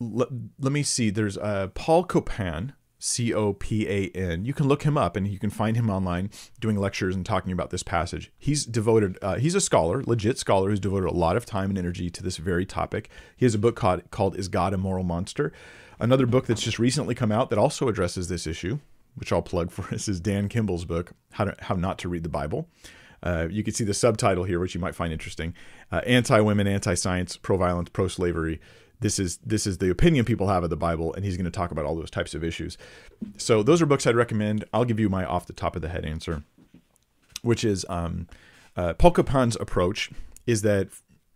[0.00, 0.28] let,
[0.58, 1.10] let me see.
[1.10, 4.44] There's uh, Paul Copan C O P A N.
[4.44, 6.30] You can look him up and you can find him online
[6.60, 8.32] doing lectures and talking about this passage.
[8.38, 11.78] He's devoted, uh, he's a scholar, legit scholar who's devoted a lot of time and
[11.78, 13.08] energy to this very topic.
[13.36, 15.52] He has a book called, called Is God a Moral Monster?
[16.00, 18.78] Another book that's just recently come out that also addresses this issue,
[19.16, 22.22] which I'll plug for us, is Dan Kimball's book, How, to, How Not to Read
[22.22, 22.68] the Bible.
[23.20, 25.54] Uh, you can see the subtitle here, which you might find interesting
[25.90, 28.60] uh, Anti Women, Anti Science, Pro Violence, Pro Slavery
[29.00, 31.50] this is this is the opinion people have of the Bible, and he's going to
[31.50, 32.76] talk about all those types of issues.
[33.36, 34.64] So those are books I'd recommend.
[34.72, 36.42] I'll give you my off the top of the head answer,
[37.42, 38.28] which is um,
[38.76, 40.10] uh, Paul Copan's approach
[40.46, 40.88] is that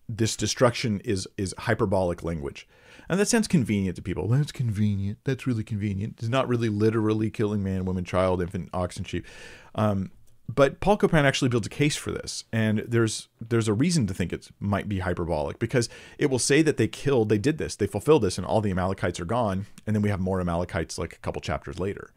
[0.08, 2.66] this destruction is is hyperbolic language.
[3.08, 4.28] And that sounds convenient to people.
[4.28, 5.18] That's convenient.
[5.24, 6.14] That's really convenient.
[6.18, 9.26] It's not really literally killing man, woman, child, infant, ox, and sheep.
[9.74, 10.12] Um,
[10.48, 14.14] but Paul Copan actually builds a case for this, and there's there's a reason to
[14.14, 17.76] think it might be hyperbolic because it will say that they killed, they did this,
[17.76, 20.98] they fulfilled this, and all the Amalekites are gone, and then we have more Amalekites
[20.98, 22.12] like a couple chapters later.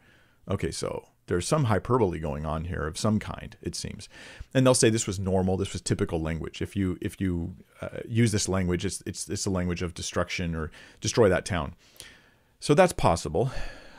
[0.48, 4.08] Okay, so there's some hyperbole going on here of some kind, it seems,
[4.54, 6.60] and they'll say this was normal, this was typical language.
[6.60, 10.54] If you if you uh, use this language, it's it's it's a language of destruction
[10.54, 11.74] or destroy that town.
[12.60, 13.50] So that's possible.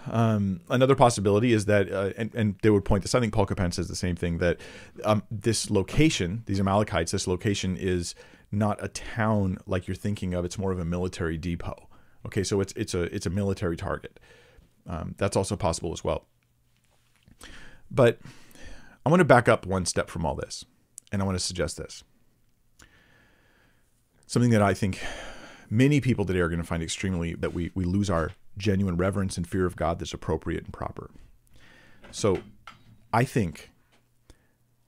[0.10, 3.46] Um, another possibility is that, uh, and, and, they would point this, I think Paul
[3.46, 4.58] Copan says the same thing, that
[5.04, 8.16] um, this location, these Amalekites, this location is
[8.52, 10.46] not a town like you're thinking of.
[10.46, 11.88] It's more of a military depot.
[12.26, 14.20] Okay, so it's it's a it's a military target.
[14.86, 16.26] Um, that's also possible as well.
[17.92, 18.20] But
[19.06, 20.66] I want to back up one step from all this,
[21.12, 22.04] and I want to suggest this.
[24.26, 25.02] Something that I think
[25.70, 29.38] many people today are going to find extremely that we we lose our genuine reverence
[29.38, 31.10] and fear of God that's appropriate and proper.
[32.12, 32.42] So
[33.14, 33.72] I think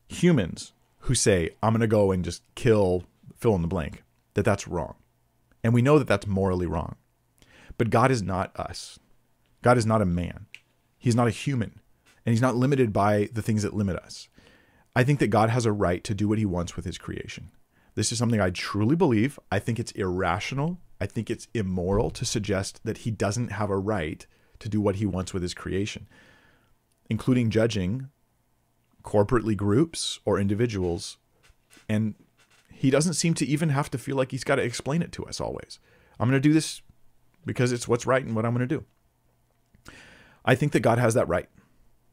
[0.07, 3.03] humans who say, I'm going to go and just kill
[3.37, 4.03] fill in the blank,
[4.33, 4.95] that that's wrong.
[5.63, 6.95] And we know that that's morally wrong.
[7.77, 8.99] But God is not us.
[9.61, 10.47] God is not a man.
[10.97, 11.79] He's not a human.
[12.25, 14.27] And he's not limited by the things that limit us.
[14.95, 17.51] I think that God has a right to do what he wants with his creation.
[17.95, 19.39] This is something I truly believe.
[19.51, 23.77] I think it's irrational I think it's immoral to suggest that he doesn't have a
[23.77, 24.25] right
[24.59, 26.07] to do what he wants with his creation,
[27.09, 28.09] including judging
[29.03, 31.17] corporately groups or individuals
[31.87, 32.15] And
[32.71, 35.25] he doesn't seem to even have to feel like he's got to explain it to
[35.25, 35.79] us always.
[36.19, 36.81] I'm going to do this
[37.45, 38.85] because it's what's right and what I'm going to do.
[40.45, 41.49] I think that God has that right.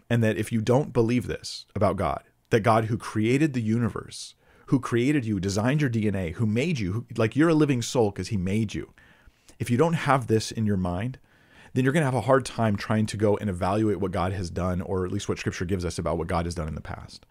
[0.09, 4.35] And that if you don't believe this about God, that God who created the universe,
[4.67, 8.11] who created you, designed your DNA, who made you, who, like you're a living soul
[8.11, 8.93] because he made you.
[9.59, 11.19] If you don't have this in your mind,
[11.73, 14.33] then you're going to have a hard time trying to go and evaluate what God
[14.33, 16.75] has done, or at least what scripture gives us about what God has done in
[16.75, 17.27] the past.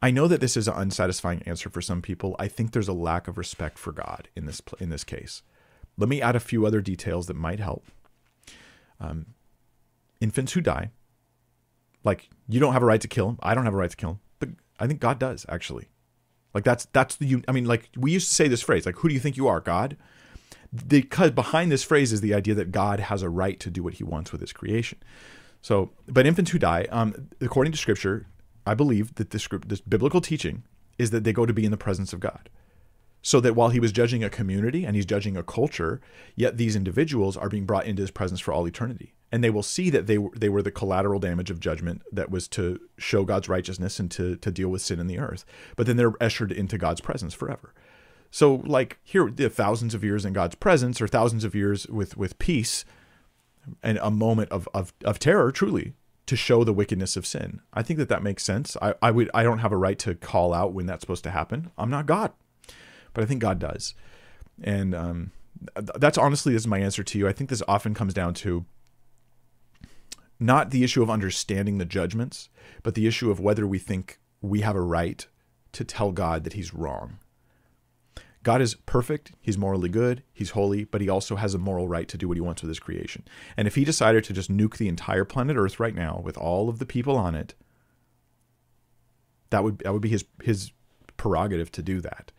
[0.00, 2.36] I know that this is an unsatisfying answer for some people.
[2.38, 5.42] I think there's a lack of respect for God in this in this case.
[5.96, 7.84] Let me add a few other details that might help.
[9.00, 9.26] Um,
[10.20, 10.90] infants who die,
[12.04, 13.38] like you don't have a right to kill them.
[13.42, 15.88] I don't have a right to kill them, but I think God does actually.
[16.54, 19.08] Like that's that's the I mean like we used to say this phrase like who
[19.08, 19.96] do you think you are God?
[20.86, 23.94] Because behind this phrase is the idea that God has a right to do what
[23.94, 24.98] He wants with His creation.
[25.62, 28.26] So, but infants who die, um, according to Scripture,
[28.66, 30.64] I believe that this, this biblical teaching
[30.98, 32.50] is that they go to be in the presence of God.
[33.22, 36.00] So that while he was judging a community and he's judging a culture,
[36.36, 39.14] yet these individuals are being brought into his presence for all eternity.
[39.30, 42.30] And they will see that they were, they were the collateral damage of judgment that
[42.30, 45.44] was to show God's righteousness and to, to deal with sin in the earth.
[45.76, 47.74] But then they're ushered into God's presence forever.
[48.30, 52.16] So, like here, the thousands of years in God's presence, or thousands of years with
[52.16, 52.84] with peace,
[53.82, 55.94] and a moment of of, of terror, truly,
[56.26, 57.60] to show the wickedness of sin.
[57.72, 58.76] I think that that makes sense.
[58.82, 61.30] I, I would I don't have a right to call out when that's supposed to
[61.30, 61.70] happen.
[61.78, 62.32] I'm not God,
[63.14, 63.94] but I think God does,
[64.62, 65.32] and um,
[65.74, 67.26] that's honestly this is my answer to you.
[67.26, 68.66] I think this often comes down to
[70.40, 72.48] not the issue of understanding the judgments,
[72.82, 75.26] but the issue of whether we think we have a right
[75.72, 77.18] to tell God that He's wrong.
[78.42, 82.08] God is perfect, he's morally good, he's holy, but he also has a moral right
[82.08, 83.26] to do what he wants with his creation.
[83.56, 86.68] And if he decided to just nuke the entire planet Earth right now with all
[86.68, 87.54] of the people on it,
[89.50, 90.72] that would that would be his his
[91.16, 92.32] prerogative to do that.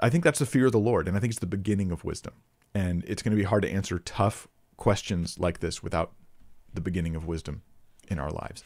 [0.00, 2.04] I think that's the fear of the Lord, and I think it's the beginning of
[2.04, 2.34] wisdom.
[2.74, 4.46] And it's going to be hard to answer tough
[4.76, 6.12] questions like this without
[6.72, 7.62] the beginning of wisdom
[8.08, 8.62] in our lives.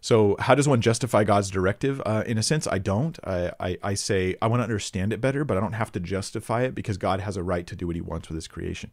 [0.00, 2.00] So, how does one justify God's directive?
[2.06, 3.18] Uh, in a sense, I don't.
[3.22, 6.00] I, I, I say I want to understand it better, but I don't have to
[6.00, 8.92] justify it because God has a right to do what he wants with his creation.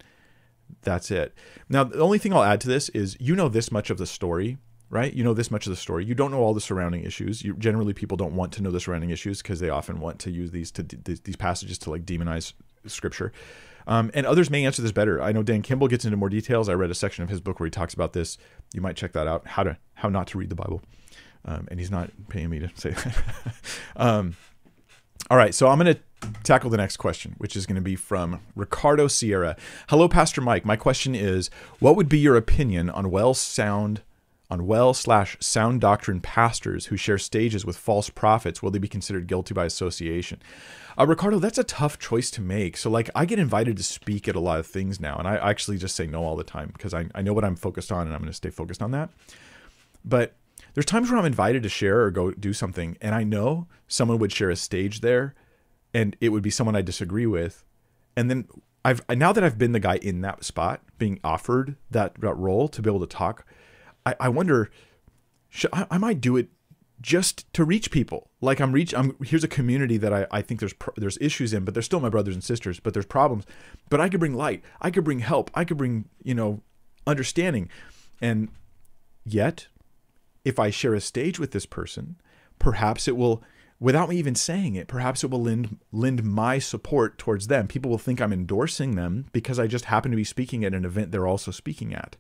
[0.82, 1.34] That's it.
[1.70, 4.06] Now, the only thing I'll add to this is you know this much of the
[4.06, 4.58] story,
[4.90, 5.14] right?
[5.14, 6.04] You know this much of the story.
[6.04, 7.42] You don't know all the surrounding issues.
[7.42, 10.32] You, generally, people don't want to know the surrounding issues because they often want to
[10.32, 12.52] use these to these passages to like demonize
[12.86, 13.32] scripture.
[13.88, 15.22] Um, and others may answer this better.
[15.22, 16.68] I know Dan Kimball gets into more details.
[16.68, 18.38] I read a section of his book where he talks about this.
[18.74, 19.48] You might check that out.
[19.48, 20.82] How to how not to read the Bible.
[21.46, 23.24] Um, and he's not paying me to say that.
[23.96, 24.36] um,
[25.32, 26.02] all right, so I'm going to
[26.44, 29.56] tackle the next question, which is going to be from Ricardo Sierra.
[29.90, 30.66] Hello, Pastor Mike.
[30.66, 34.02] My question is, what would be your opinion on well sound
[34.50, 38.62] on well slash sound doctrine pastors who share stages with false prophets?
[38.62, 40.42] Will they be considered guilty by association?
[40.98, 42.78] Uh, Ricardo, that's a tough choice to make.
[42.78, 45.36] So, like, I get invited to speak at a lot of things now, and I
[45.36, 48.08] actually just say no all the time because I, I know what I'm focused on
[48.08, 49.10] and I'm going to stay focused on that.
[50.04, 50.36] But
[50.74, 54.20] there's times where I'm invited to share or go do something, and I know someone
[54.20, 55.36] would share a stage there,
[55.94, 57.64] and it would be someone I disagree with,
[58.16, 58.48] and then
[58.88, 62.70] I've now that I've been the guy in that spot, being offered that, that role
[62.70, 63.46] to be able to talk,
[64.08, 64.70] I, I wonder,
[65.50, 66.50] should, I, I might do it
[67.02, 68.30] just to reach people.
[68.42, 71.66] Like I'm reach, I'm here's a community that I, I think there's there's issues in,
[71.66, 72.80] but they're still my brothers and sisters.
[72.80, 73.46] But there's problems.
[73.90, 74.64] But I could bring light.
[74.82, 75.52] I could bring help.
[75.54, 76.62] I could bring you know
[77.06, 77.70] understanding,
[78.22, 78.50] and
[79.26, 79.68] yet
[80.44, 82.16] if I share a stage with this person,
[82.58, 83.44] perhaps it will,
[83.82, 87.68] without me even saying it, perhaps it will lend lend my support towards them.
[87.68, 90.86] People will think I'm endorsing them because I just happen to be speaking at an
[90.86, 92.16] event they're also speaking at.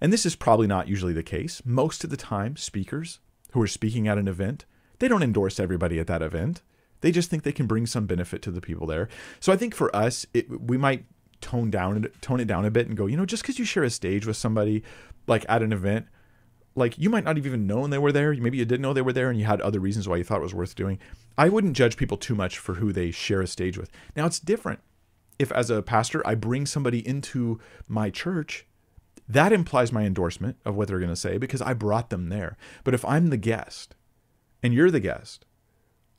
[0.00, 1.62] And this is probably not usually the case.
[1.64, 3.20] Most of the time, speakers
[3.52, 4.64] who are speaking at an event,
[4.98, 6.62] they don't endorse everybody at that event.
[7.00, 9.08] They just think they can bring some benefit to the people there.
[9.40, 11.04] So I think for us, it, we might
[11.40, 13.84] tone down tone it down a bit and go, you know, just because you share
[13.84, 14.82] a stage with somebody
[15.26, 16.06] like at an event
[16.76, 18.34] like you might not have even known they were there.
[18.34, 20.40] Maybe you didn't know they were there and you had other reasons why you thought
[20.40, 20.98] it was worth doing.
[21.38, 23.90] I wouldn't judge people too much for who they share a stage with.
[24.16, 24.80] Now it's different.
[25.38, 28.66] If as a pastor I bring somebody into my church,
[29.28, 32.56] that implies my endorsement of what they're going to say because I brought them there.
[32.82, 33.94] But if I'm the guest
[34.62, 35.46] and you're the guest,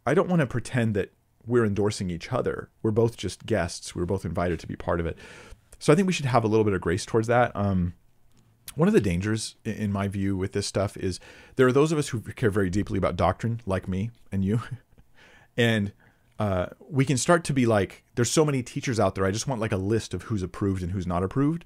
[0.05, 1.13] I don't want to pretend that
[1.45, 2.69] we're endorsing each other.
[2.81, 3.93] We're both just guests.
[3.93, 5.17] We we're both invited to be part of it.
[5.77, 7.55] So I think we should have a little bit of grace towards that.
[7.55, 7.93] Um,
[8.73, 11.19] one of the dangers, in my view, with this stuff is
[11.55, 14.61] there are those of us who care very deeply about doctrine, like me and you,
[15.57, 15.93] and
[16.39, 19.25] uh, we can start to be like, there's so many teachers out there.
[19.25, 21.63] I just want like a list of who's approved and who's not approved,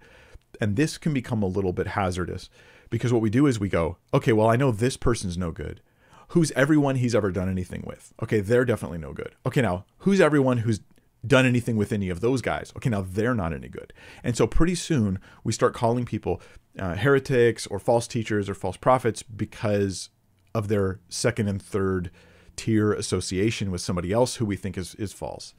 [0.60, 2.50] and this can become a little bit hazardous
[2.90, 5.82] because what we do is we go, okay, well, I know this person's no good.
[6.30, 8.14] who's everyone he's ever done anything with?
[8.22, 9.36] Okay, they're definitely no good.
[9.46, 10.80] Okay, now who's everyone who's
[11.26, 12.72] done anything with any of those guys?
[12.78, 13.94] Okay, now they're not any good.
[14.24, 16.42] And so pretty soon we start calling people
[16.78, 20.10] uh, heretics or false teachers or false prophets because
[20.54, 22.12] of their second and third
[22.56, 25.54] tier association with somebody else who we think is is false.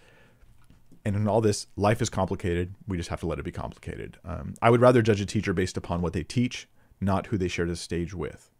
[1.05, 2.75] And in all this, life is complicated.
[2.87, 4.19] We just have to let it be complicated.
[4.25, 6.69] Um, I would rather judge a teacher based upon what they teach,
[7.01, 8.51] not who they share the stage with.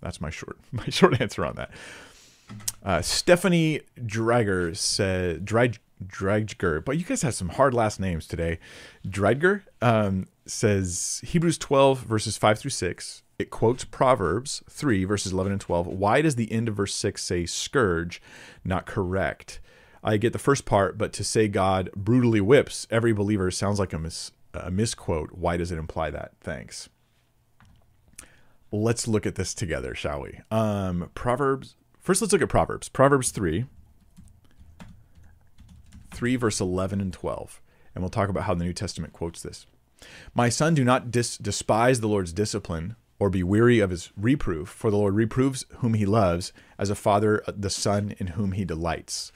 [0.00, 1.70] That's my short my short answer on that.
[2.82, 8.58] Uh, Stephanie Drager said Drag Dragger, but you guys have some hard last names today.
[9.06, 13.22] Dreidger um, says Hebrews 12 verses 5 through 6.
[13.38, 15.86] It quotes Proverbs 3 verses 11 and 12.
[15.86, 18.20] Why does the end of verse 6 say scourge,
[18.64, 19.60] not correct?
[20.04, 23.94] I get the first part, but to say God brutally whips every believer sounds like
[23.94, 25.32] a, mis- a misquote.
[25.32, 26.32] Why does it imply that?
[26.42, 26.90] Thanks.
[28.70, 30.40] Let's look at this together, shall we?
[30.50, 31.76] Um, Proverbs.
[32.00, 32.90] First, let's look at Proverbs.
[32.90, 33.64] Proverbs 3,
[36.12, 37.62] 3, verse 11 and 12.
[37.94, 39.66] And we'll talk about how the New Testament quotes this.
[40.34, 44.68] My son, do not dis- despise the Lord's discipline or be weary of his reproof,
[44.68, 48.66] for the Lord reproves whom he loves, as a father the son in whom he
[48.66, 49.32] delights.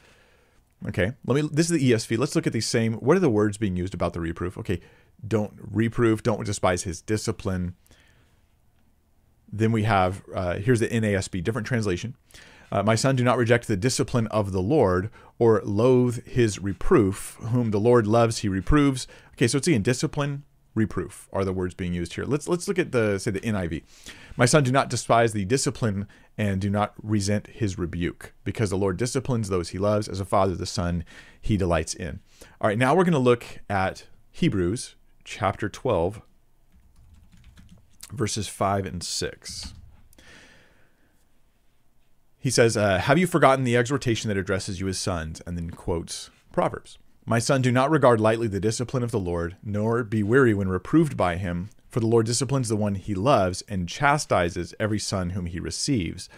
[0.86, 1.48] Okay, let me.
[1.52, 2.18] This is the ESV.
[2.18, 2.94] Let's look at these same.
[2.94, 4.56] What are the words being used about the reproof?
[4.58, 4.80] Okay,
[5.26, 6.22] don't reprove.
[6.22, 7.74] Don't despise his discipline.
[9.52, 12.14] Then we have uh, here's the NASB, different translation.
[12.70, 17.36] Uh, My son, do not reject the discipline of the Lord, or loathe his reproof.
[17.40, 19.08] Whom the Lord loves, he reproves.
[19.32, 20.44] Okay, so it's again discipline,
[20.78, 22.24] reproof are the words being used here.
[22.24, 23.82] Let's let's look at the say the NIV.
[24.36, 26.06] My son, do not despise the discipline
[26.38, 30.24] and do not resent his rebuke, because the Lord disciplines those he loves, as a
[30.24, 31.04] father the son
[31.40, 32.20] he delights in.
[32.60, 36.22] All right, now we're going to look at Hebrews chapter 12,
[38.12, 39.74] verses 5 and 6.
[42.38, 45.42] He says, uh, Have you forgotten the exhortation that addresses you as sons?
[45.44, 46.98] And then quotes Proverbs.
[47.28, 50.70] My son, do not regard lightly the discipline of the Lord, nor be weary when
[50.70, 51.68] reproved by him.
[51.90, 56.30] For the Lord disciplines the one he loves and chastises every son whom he receives.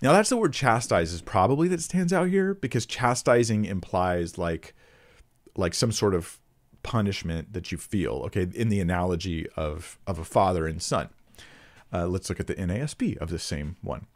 [0.00, 4.72] Now, that's the word chastises probably that stands out here because chastising implies like
[5.54, 6.40] like some sort of
[6.82, 8.22] punishment that you feel.
[8.24, 11.10] Okay, in the analogy of of a father and son.
[11.92, 14.06] Uh, let's look at the NASB of the same one.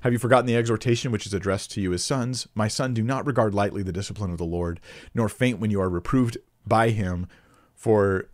[0.00, 2.46] Have you forgotten the exhortation which is addressed to you as sons?
[2.54, 4.80] My son, do not regard lightly the discipline of the Lord,
[5.14, 7.26] nor faint when you are reproved by him.
[7.74, 8.28] For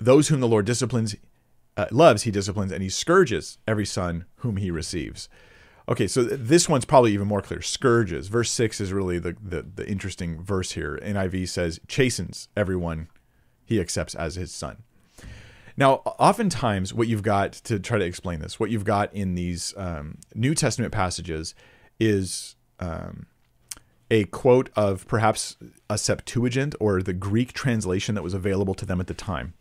[0.00, 1.14] those whom the Lord disciplines,
[1.76, 5.28] uh, loves, he disciplines, and he scourges every son whom he receives.
[5.88, 7.60] Okay, so this one's probably even more clear.
[7.60, 8.28] Scourges.
[8.28, 10.98] Verse 6 is really the, the, the interesting verse here.
[11.02, 13.08] NIV says, chastens everyone
[13.64, 14.84] he accepts as his son.
[15.82, 19.74] Now, oftentimes, what you've got to try to explain this, what you've got in these
[19.76, 21.56] um, New Testament passages
[21.98, 23.26] is um,
[24.08, 25.56] a quote of perhaps
[25.90, 29.54] a Septuagint or the Greek translation that was available to them at the time.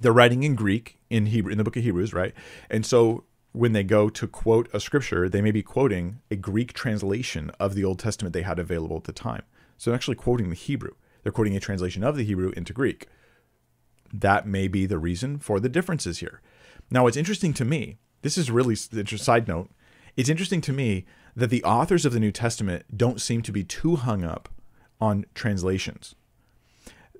[0.00, 2.34] They're writing in Greek in Hebrew in the book of Hebrews, right?
[2.68, 3.22] And so
[3.52, 7.76] when they go to quote a scripture, they may be quoting a Greek translation of
[7.76, 9.44] the Old Testament they had available at the time.
[9.76, 10.96] So they're actually quoting the Hebrew.
[11.22, 13.06] They're quoting a translation of the Hebrew into Greek
[14.12, 16.40] that may be the reason for the differences here.
[16.90, 19.70] Now, what's interesting to me, this is really just side note,
[20.16, 21.04] it's interesting to me
[21.36, 24.48] that the authors of the New Testament don't seem to be too hung up
[25.00, 26.14] on translations.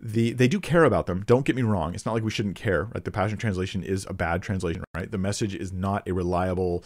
[0.01, 1.23] The, they do care about them.
[1.25, 1.95] Don't get me wrong.
[1.95, 2.85] It's not like we shouldn't care.
[2.85, 3.05] Right?
[3.05, 4.85] The Passion Translation is a bad translation.
[4.95, 5.11] Right?
[5.11, 6.85] The message is not a reliable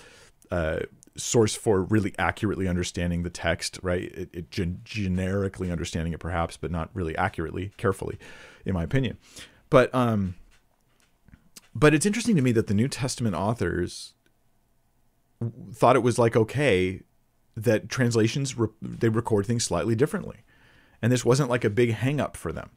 [0.51, 0.81] uh,
[1.17, 3.79] source for really accurately understanding the text.
[3.83, 4.05] Right?
[4.05, 8.19] It, it gen- generically understanding it, perhaps, but not really accurately, carefully,
[8.65, 9.19] in my opinion.
[9.73, 10.35] But um,
[11.75, 14.13] but it's interesting to me that the New Testament authors
[15.73, 17.01] thought it was like okay
[17.57, 20.41] that translations re- they record things slightly differently.
[21.01, 22.69] And this wasn't like a big hang up for them.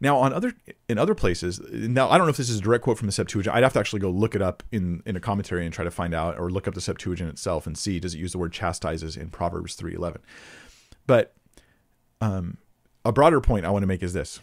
[0.00, 0.54] Now on other
[0.88, 3.12] in other places now i don't know if this is a direct quote from the
[3.12, 5.84] septuagint i'd have to actually go look it up in in a commentary and try
[5.84, 8.38] to find out or look up the septuagint itself and see does it use the
[8.38, 10.16] word chastises in proverbs 3.11
[11.06, 11.34] but
[12.20, 12.58] um,
[13.04, 14.40] a broader point i want to make is this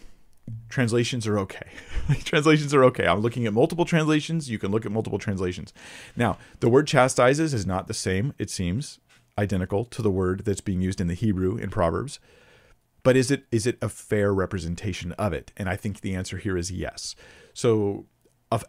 [0.69, 1.67] translations are okay.
[2.23, 3.07] translations are okay.
[3.07, 4.49] I'm looking at multiple translations.
[4.49, 5.73] You can look at multiple translations.
[6.15, 8.99] Now, the word chastises is not the same, it seems,
[9.37, 12.19] identical to the word that's being used in the Hebrew in Proverbs.
[13.03, 15.51] But is it is it a fair representation of it?
[15.55, 17.15] And I think the answer here is yes.
[17.53, 18.05] So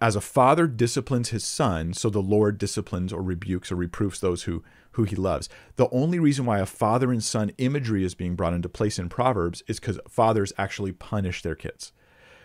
[0.00, 4.44] as a father disciplines his son, so the Lord disciplines or rebukes or reproofs those
[4.44, 4.62] who
[4.98, 5.48] who he loves.
[5.76, 9.08] The only reason why a father and son imagery is being brought into place in
[9.08, 11.92] Proverbs is because fathers actually punish their kids.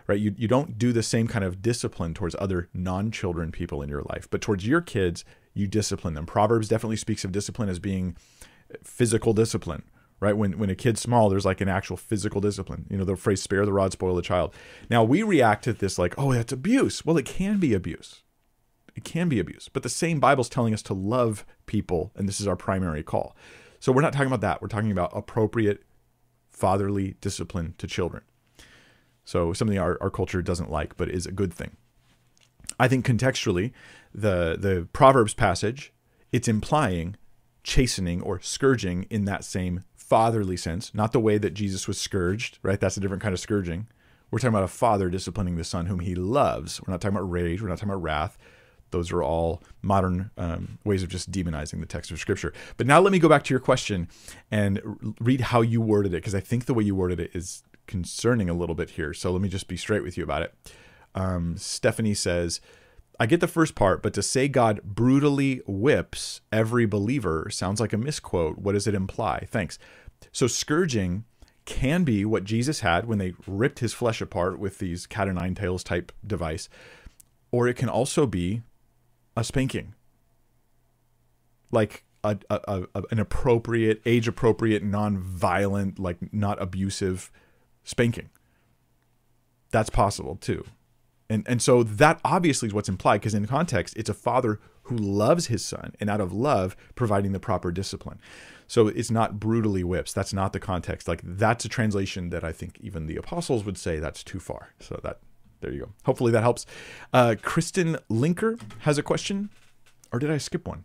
[0.05, 0.19] right?
[0.19, 3.89] You, you don't do the same kind of discipline towards other non children people in
[3.89, 5.25] your life, but towards your kids,
[5.55, 6.27] you discipline them.
[6.27, 8.15] Proverbs definitely speaks of discipline as being
[8.83, 9.81] physical discipline,
[10.19, 10.37] right?
[10.37, 12.85] When, when a kid's small, there's like an actual physical discipline.
[12.87, 14.53] You know, the phrase spare the rod, spoil the child.
[14.91, 17.03] Now, we react to this like, oh, that's abuse.
[17.03, 18.21] Well, it can be abuse.
[18.95, 19.69] It can be abuse.
[19.71, 23.35] But the same Bible's telling us to love people, and this is our primary call.
[23.79, 24.61] So we're not talking about that.
[24.61, 25.83] We're talking about appropriate
[26.49, 28.23] fatherly discipline to children.
[29.25, 31.75] So something our, our culture doesn't like, but is a good thing.
[32.79, 33.71] I think contextually,
[34.13, 35.93] the the Proverbs passage,
[36.31, 37.15] it's implying
[37.63, 42.59] chastening or scourging in that same fatherly sense, not the way that Jesus was scourged,
[42.61, 42.79] right?
[42.79, 43.87] That's a different kind of scourging.
[44.29, 46.81] We're talking about a father disciplining the son whom he loves.
[46.81, 47.61] We're not talking about rage.
[47.61, 48.37] We're not talking about wrath.
[48.93, 52.53] Those are all modern um, ways of just demonizing the text of Scripture.
[52.77, 54.07] But now let me go back to your question
[54.49, 57.63] and read how you worded it, because I think the way you worded it is
[57.85, 59.13] concerning a little bit here.
[59.13, 60.53] So let me just be straight with you about it.
[61.13, 62.61] Um, Stephanie says,
[63.19, 67.93] I get the first part, but to say God brutally whips every believer sounds like
[67.93, 68.57] a misquote.
[68.57, 69.47] What does it imply?
[69.51, 69.77] Thanks.
[70.31, 71.25] So, scourging
[71.65, 75.31] can be what Jesus had when they ripped his flesh apart with these cat o'
[75.31, 76.69] nine tails type device,
[77.51, 78.63] or it can also be
[79.35, 79.95] a spanking,
[81.71, 87.31] like a, a, a an appropriate, age appropriate, non violent, like not abusive
[87.83, 88.29] spanking.
[89.71, 90.63] That's possible too.
[91.29, 94.95] And, and so that obviously is what's implied because in context, it's a father who
[94.95, 98.19] loves his son and out of love providing the proper discipline.
[98.67, 100.13] So it's not brutally whips.
[100.13, 101.07] That's not the context.
[101.07, 104.73] Like that's a translation that I think even the apostles would say that's too far.
[104.79, 105.19] So that
[105.63, 105.89] there you go.
[106.05, 106.65] Hopefully that helps.
[107.11, 109.49] Uh, Kristen Linker has a question,
[110.11, 110.83] or did I skip one?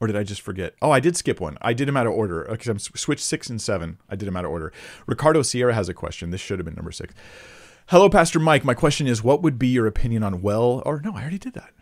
[0.00, 0.74] Or did I just forget?
[0.80, 1.58] Oh, I did skip one.
[1.60, 3.98] I did them out of order because I'm switched six and seven.
[4.08, 4.72] I did them out of order.
[5.06, 6.30] Ricardo Sierra has a question.
[6.30, 7.12] This should have been number six.
[7.88, 8.64] Hello, Pastor Mike.
[8.64, 10.82] My question is, what would be your opinion on well?
[10.86, 11.72] Or no, I already did that.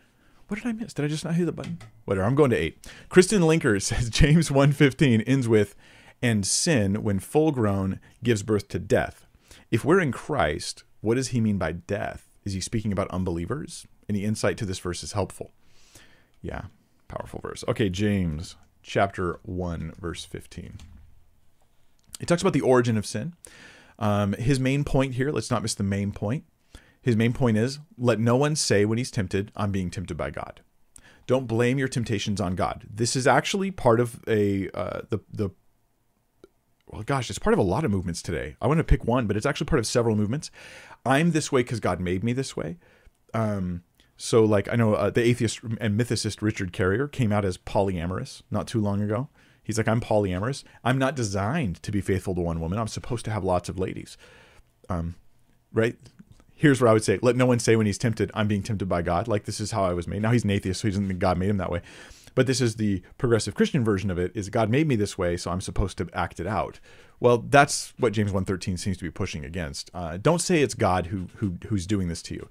[0.48, 0.94] What did I miss?
[0.94, 1.78] Did I just not hit the button?
[2.06, 2.26] Whatever.
[2.26, 2.90] I'm going to eight.
[3.08, 5.76] Kristen Linker says James 1:15 ends with,
[6.20, 9.27] "And sin, when full grown, gives birth to death."
[9.70, 12.28] If we're in Christ, what does he mean by death?
[12.44, 13.86] Is he speaking about unbelievers?
[14.08, 15.52] Any insight to this verse is helpful.
[16.40, 16.62] Yeah,
[17.08, 17.64] powerful verse.
[17.68, 20.78] Okay, James chapter 1, verse 15.
[22.20, 23.34] It talks about the origin of sin.
[23.98, 26.44] Um, his main point here, let's not miss the main point.
[27.02, 30.30] His main point is let no one say when he's tempted, I'm being tempted by
[30.30, 30.60] God.
[31.26, 32.86] Don't blame your temptations on God.
[32.90, 35.50] This is actually part of a uh, the the
[36.90, 38.56] well, gosh, it's part of a lot of movements today.
[38.60, 40.50] I want to pick one, but it's actually part of several movements.
[41.04, 42.76] I'm this way because God made me this way.
[43.34, 43.82] Um,
[44.16, 48.42] so, like, I know uh, the atheist and mythicist Richard Carrier came out as polyamorous
[48.50, 49.28] not too long ago.
[49.62, 50.64] He's like, I'm polyamorous.
[50.82, 52.78] I'm not designed to be faithful to one woman.
[52.78, 54.16] I'm supposed to have lots of ladies.
[54.88, 55.14] Um,
[55.72, 55.96] right?
[56.54, 58.88] Here's what I would say: Let no one say when he's tempted, "I'm being tempted
[58.88, 60.22] by God." Like this is how I was made.
[60.22, 61.82] Now he's an atheist, so he doesn't think God made him that way.
[62.34, 65.36] But this is the progressive Christian version of it: is God made me this way,
[65.36, 66.80] so I'm supposed to act it out.
[67.20, 69.90] Well, that's what James 1:13 seems to be pushing against.
[69.92, 72.48] Uh, don't say it's God who who who's doing this to you.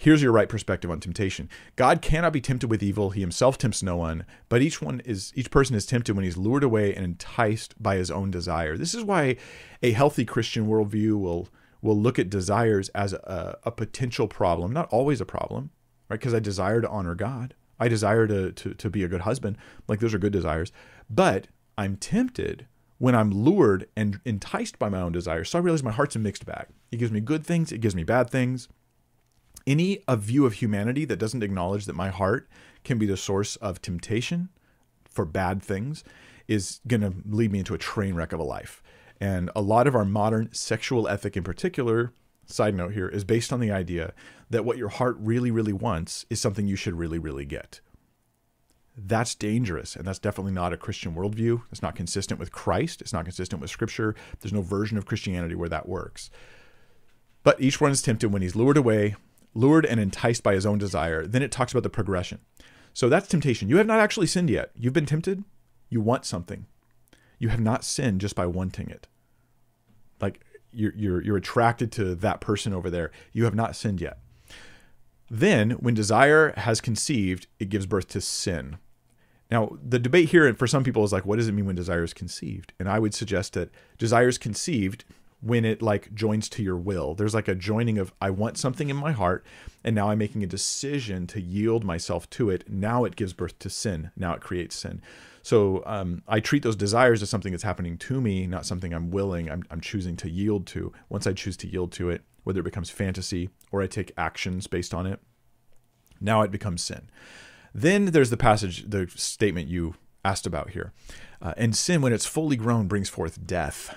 [0.00, 1.48] Here's your right perspective on temptation.
[1.74, 3.10] God cannot be tempted with evil.
[3.10, 6.36] He himself tempts no one, but each one is each person is tempted when he's
[6.36, 8.76] lured away and enticed by his own desire.
[8.76, 9.36] This is why
[9.82, 11.48] a healthy Christian worldview will
[11.82, 15.70] will look at desires as a, a potential problem, not always a problem,
[16.08, 16.20] right?
[16.20, 17.54] Because I desire to honor God.
[17.80, 19.56] I desire to, to to be a good husband.
[19.86, 20.72] Like those are good desires.
[21.08, 22.66] But I'm tempted
[22.98, 25.50] when I'm lured and enticed by my own desires.
[25.50, 26.66] So I realize my heart's a mixed bag.
[26.90, 28.68] It gives me good things, it gives me bad things
[29.68, 32.48] any a view of humanity that doesn't acknowledge that my heart
[32.84, 34.48] can be the source of temptation
[35.04, 36.02] for bad things
[36.48, 38.82] is going to lead me into a train wreck of a life.
[39.20, 42.12] And a lot of our modern sexual ethic, in particular,
[42.48, 44.12] side note here, is based on the idea
[44.50, 47.80] that what your heart really, really wants is something you should really, really get.
[48.96, 49.94] That's dangerous.
[49.94, 51.62] And that's definitely not a Christian worldview.
[51.70, 53.00] It's not consistent with Christ.
[53.00, 54.16] It's not consistent with Scripture.
[54.40, 56.30] There's no version of Christianity where that works.
[57.44, 59.14] But each one is tempted when he's lured away
[59.54, 61.26] lured and enticed by his own desire.
[61.26, 62.40] Then it talks about the progression.
[62.94, 63.68] So that's temptation.
[63.68, 64.70] You have not actually sinned yet.
[64.76, 65.44] You've been tempted.
[65.88, 66.66] You want something.
[67.38, 69.06] You have not sinned just by wanting it.
[70.20, 70.40] Like
[70.72, 73.10] you're you're you're attracted to that person over there.
[73.32, 74.18] You have not sinned yet.
[75.30, 78.78] Then, when desire has conceived, it gives birth to sin.
[79.50, 82.04] Now, the debate here for some people is like, what does it mean when desire
[82.04, 82.72] is conceived?
[82.78, 85.04] And I would suggest that desire is conceived
[85.40, 87.14] when it like joins to your will.
[87.14, 89.44] There's like a joining of I want something in my heart
[89.84, 92.68] and now I'm making a decision to yield myself to it.
[92.68, 94.10] Now it gives birth to sin.
[94.16, 95.00] Now it creates sin.
[95.42, 99.10] So um, I treat those desires as something that's happening to me, not something I'm
[99.10, 100.92] willing, I'm, I'm choosing to yield to.
[101.08, 104.66] Once I choose to yield to it, whether it becomes fantasy or I take actions
[104.66, 105.20] based on it,
[106.20, 107.10] now it becomes sin.
[107.74, 110.92] Then there's the passage, the statement you asked about here.
[111.40, 113.96] Uh, and sin, when it's fully grown, brings forth death.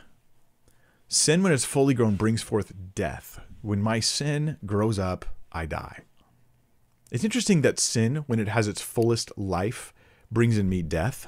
[1.07, 3.39] Sin, when it's fully grown, brings forth death.
[3.61, 6.01] When my sin grows up, I die.
[7.11, 9.93] It's interesting that sin, when it has its fullest life,
[10.31, 11.27] brings in me death.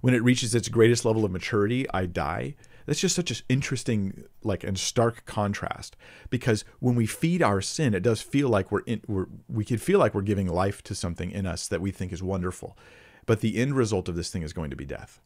[0.00, 2.54] When it reaches its greatest level of maturity, I die.
[2.86, 5.96] That's just such an interesting, like, and stark contrast.
[6.30, 9.82] Because when we feed our sin, it does feel like we're in, we're, we could
[9.82, 12.78] feel like we're giving life to something in us that we think is wonderful.
[13.26, 15.20] But the end result of this thing is going to be death.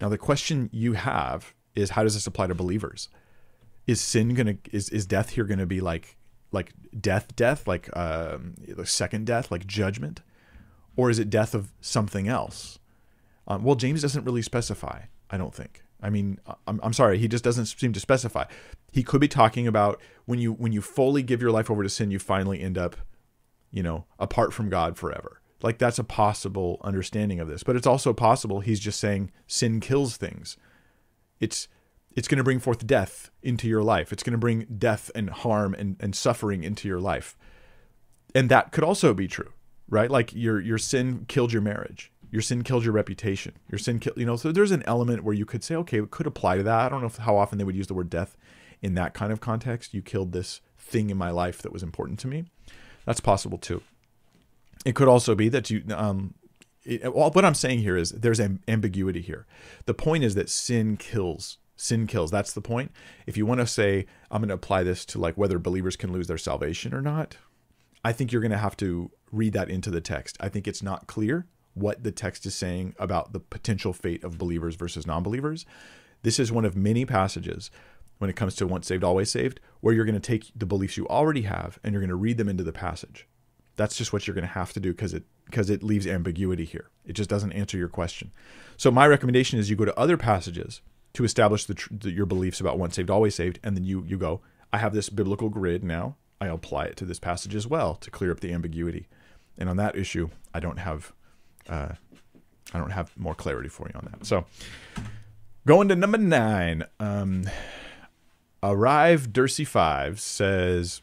[0.00, 3.08] Now, the question you have is how does this apply to believers?
[3.86, 6.16] Is sin gonna is is death here gonna be like
[6.50, 10.22] like death, death, like um, the second death, like judgment,
[10.96, 12.78] or is it death of something else?
[13.46, 15.02] Um, well, James doesn't really specify.
[15.30, 15.82] I don't think.
[16.00, 18.44] I mean, I'm, I'm sorry, he just doesn't seem to specify.
[18.92, 21.88] He could be talking about when you when you fully give your life over to
[21.88, 22.96] sin, you finally end up,
[23.70, 25.40] you know, apart from God forever.
[25.62, 29.80] Like that's a possible understanding of this, but it's also possible he's just saying sin
[29.80, 30.58] kills things.
[31.40, 31.68] It's
[32.14, 34.12] it's going to bring forth death into your life.
[34.12, 37.36] It's going to bring death and harm and, and suffering into your life.
[38.34, 39.52] And that could also be true,
[39.88, 40.10] right?
[40.10, 42.10] Like your your sin killed your marriage.
[42.30, 43.54] Your sin killed your reputation.
[43.70, 46.10] Your sin killed, you know, so there's an element where you could say, okay, it
[46.10, 46.86] could apply to that.
[46.86, 48.36] I don't know if, how often they would use the word death
[48.82, 49.94] in that kind of context.
[49.94, 52.46] You killed this thing in my life that was important to me.
[53.06, 53.82] That's possible too.
[54.84, 56.34] It could also be that you, um,
[56.84, 59.46] it, well, what I'm saying here is there's ambiguity here.
[59.86, 62.92] The point is that sin kills sin kills that's the point
[63.26, 66.12] if you want to say i'm going to apply this to like whether believers can
[66.12, 67.36] lose their salvation or not
[68.04, 70.36] i think you're going to have to read that into the text.
[70.40, 74.38] I think it's not clear what the text is saying about the potential fate of
[74.38, 75.66] believers versus non-believers.
[76.22, 77.70] This is one of many passages
[78.18, 80.96] when it comes to once saved always saved where you're going to take the beliefs
[80.96, 83.26] you already have and you're going to read them into the passage.
[83.76, 86.64] That's just what you're going to have to do because it because it leaves ambiguity
[86.64, 86.88] here.
[87.04, 88.32] It just doesn't answer your question.
[88.76, 90.80] So my recommendation is you go to other passages
[91.12, 94.16] to establish the, the, your beliefs about once saved, always saved, and then you you
[94.16, 94.40] go,
[94.72, 96.16] I have this biblical grid now.
[96.40, 99.08] I apply it to this passage as well to clear up the ambiguity.
[99.58, 101.12] And on that issue, I don't have
[101.68, 101.94] uh,
[102.72, 104.26] I don't have more clarity for you on that.
[104.26, 104.46] So
[105.66, 107.48] going to number nine, um,
[108.62, 111.02] Arrive Dursey Five says,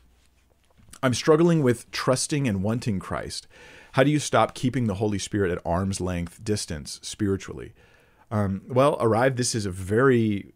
[1.04, 3.48] I'm struggling with trusting and wanting Christ.
[3.94, 7.74] How do you stop keeping the Holy Spirit at arm's length distance spiritually?
[8.30, 9.36] Um, well, arrive.
[9.36, 10.54] This is a very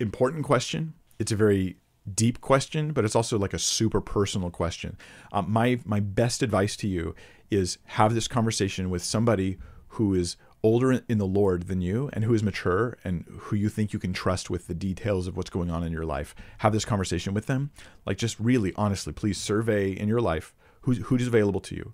[0.00, 0.94] important question.
[1.18, 1.76] It's a very
[2.08, 4.96] deep question, but it's also like a super personal question.
[5.32, 7.14] Um, my my best advice to you
[7.50, 9.58] is have this conversation with somebody
[9.92, 13.68] who is older in the Lord than you and who is mature and who you
[13.68, 16.34] think you can trust with the details of what's going on in your life.
[16.58, 17.70] Have this conversation with them.
[18.04, 21.92] Like just really honestly, please survey in your life who's who's available to you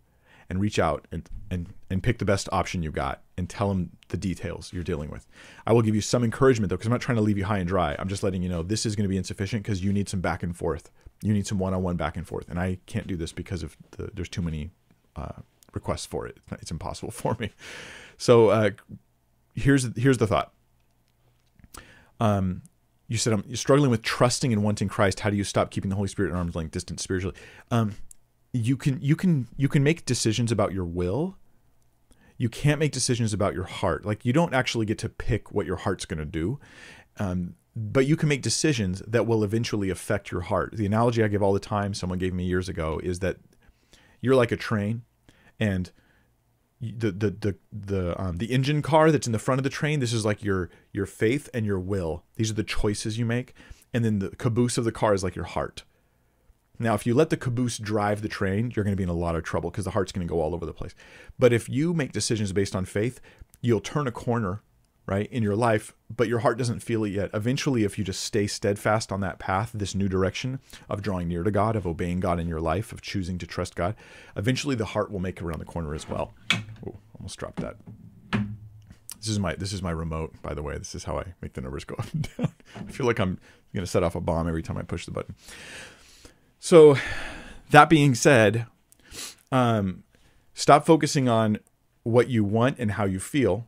[0.55, 3.90] and reach out and, and, and pick the best option you got and tell them
[4.09, 5.26] the details you're dealing with.
[5.66, 7.59] I will give you some encouragement though, because I'm not trying to leave you high
[7.59, 7.96] and dry.
[7.98, 10.20] I'm just letting you know this is going to be insufficient because you need some
[10.20, 10.90] back and forth.
[11.22, 14.11] You need some one-on-one back and forth, and I can't do this because of the,
[14.14, 14.70] there's too many
[15.16, 15.40] uh,
[15.72, 16.38] requests for it.
[16.52, 17.50] It's impossible for me.
[18.16, 18.70] So uh,
[19.55, 20.52] here's here's the thought.
[22.20, 22.62] Um,
[23.09, 25.20] you said I'm struggling with trusting and wanting Christ.
[25.20, 27.36] How do you stop keeping the Holy Spirit at arm's length distance spiritually?
[27.70, 27.94] Um,
[28.55, 31.36] you can you can you can make decisions about your will.
[32.38, 34.07] You can't make decisions about your heart.
[34.07, 36.59] Like you don't actually get to pick what your heart's going to do
[37.18, 40.72] um, but you can make decisions that will eventually affect your heart.
[40.76, 43.38] The analogy i give all the time someone gave me years ago is that
[44.20, 45.02] you're like a train
[45.59, 45.90] and
[46.80, 50.00] the the the the um, the engine car that's in the front of the train
[50.00, 52.24] this is like your your faith and your will.
[52.36, 53.55] These are the choices you make.
[53.92, 55.84] And then the caboose of the car is like your heart
[56.79, 59.12] now, if you let the caboose drive the train, you're going to be in a
[59.12, 60.95] lot of trouble because the heart's going to go all over the place.
[61.39, 63.20] But if you make decisions based on faith,
[63.61, 64.61] you'll turn a corner,
[65.07, 67.31] right, in your life, but your heart doesn't feel it yet.
[67.33, 70.59] Eventually, if you just stay steadfast on that path, this new direction
[70.89, 73.77] of drawing near to God, of obeying God in your life, of choosing to trust
[73.77, 73.95] God,
[74.37, 76.35] eventually the heart will make around the corner as well.
[76.87, 77.77] Oh, almost dropped that.
[78.33, 80.77] This is my this is my remote, by the way.
[80.77, 82.53] This is how I make the numbers go up and down.
[82.77, 83.39] I feel like I'm
[83.72, 85.35] going to set off a bomb every time I push the button.
[86.64, 86.96] So,
[87.72, 88.64] that being said,
[89.52, 90.02] um,
[90.54, 91.58] stop focusing on
[92.04, 93.66] what you want and how you feel.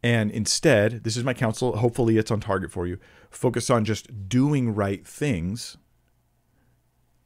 [0.00, 1.78] And instead, this is my counsel.
[1.78, 3.00] Hopefully, it's on target for you.
[3.30, 5.76] Focus on just doing right things,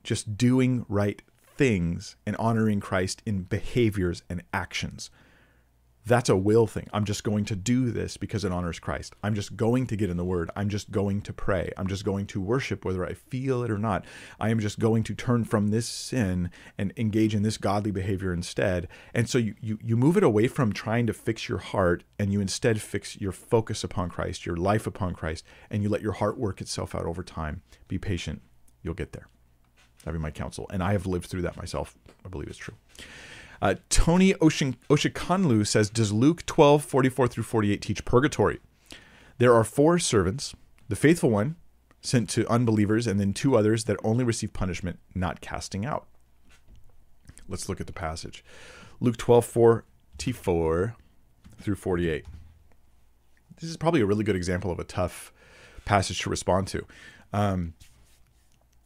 [0.04, 1.20] just doing right
[1.58, 5.10] things and honoring Christ in behaviors and actions.
[6.08, 6.88] That's a will thing.
[6.90, 9.14] I'm just going to do this because it honors Christ.
[9.22, 10.50] I'm just going to get in the word.
[10.56, 11.70] I'm just going to pray.
[11.76, 14.06] I'm just going to worship whether I feel it or not.
[14.40, 18.32] I am just going to turn from this sin and engage in this godly behavior
[18.32, 18.88] instead.
[19.12, 22.32] And so you you, you move it away from trying to fix your heart and
[22.32, 26.12] you instead fix your focus upon Christ, your life upon Christ, and you let your
[26.12, 27.60] heart work itself out over time.
[27.86, 28.40] Be patient.
[28.82, 29.28] You'll get there.
[30.04, 30.70] That'd be my counsel.
[30.72, 31.98] And I have lived through that myself.
[32.24, 32.76] I believe it's true.
[33.60, 38.60] Uh, Tony Oshikanlu says, Does Luke 12, 44 through 48 teach purgatory?
[39.38, 40.54] There are four servants,
[40.88, 41.56] the faithful one
[42.00, 46.06] sent to unbelievers, and then two others that only receive punishment, not casting out.
[47.48, 48.44] Let's look at the passage.
[49.00, 50.96] Luke 12, 44
[51.60, 52.24] through 48.
[53.60, 55.32] This is probably a really good example of a tough
[55.84, 56.86] passage to respond to.
[57.32, 57.74] Um,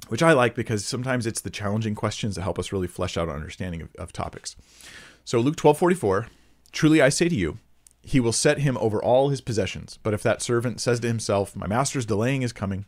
[0.08, 3.28] which I like because sometimes it's the challenging questions that help us really flesh out
[3.28, 4.56] our understanding of, of topics.
[5.24, 6.26] So Luke 12 44,
[6.72, 7.58] truly I say to you,
[8.02, 9.98] he will set him over all his possessions.
[10.02, 12.86] But if that servant says to himself, My master's delaying his coming,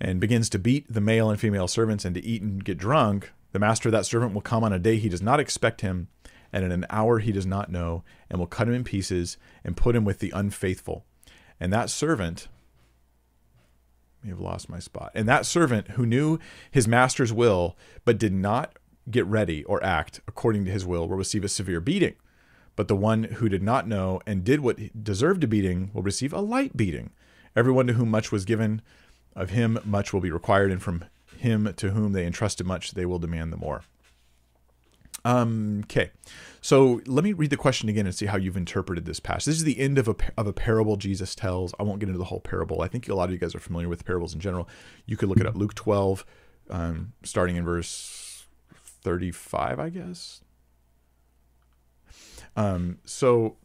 [0.00, 3.32] and begins to beat the male and female servants and to eat and get drunk,
[3.52, 6.08] the master of that servant will come on a day he does not expect him,
[6.52, 9.76] and in an hour he does not know, and will cut him in pieces and
[9.76, 11.04] put him with the unfaithful.
[11.58, 12.48] And that servant
[14.22, 15.12] may have lost my spot.
[15.14, 16.38] And that servant who knew
[16.70, 18.78] his master's will, but did not
[19.10, 22.14] get ready or act according to his will, will receive a severe beating.
[22.76, 26.32] But the one who did not know and did what deserved a beating will receive
[26.32, 27.10] a light beating.
[27.56, 28.82] Everyone to whom much was given,
[29.34, 31.04] of him much will be required, and from
[31.36, 33.84] him to whom they entrusted much, they will demand the more.
[35.24, 36.10] Um, okay.
[36.60, 39.46] So let me read the question again and see how you've interpreted this passage.
[39.46, 41.74] This is the end of a, of a parable Jesus tells.
[41.78, 42.82] I won't get into the whole parable.
[42.82, 44.68] I think a lot of you guys are familiar with parables in general.
[45.06, 45.56] You could look it up.
[45.56, 46.24] Luke 12,
[46.70, 48.46] um, starting in verse
[49.02, 50.42] 35, I guess.
[52.56, 53.56] Um, so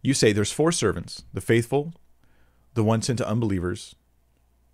[0.00, 1.92] you say there's four servants the faithful,
[2.74, 3.94] the one sent to unbelievers,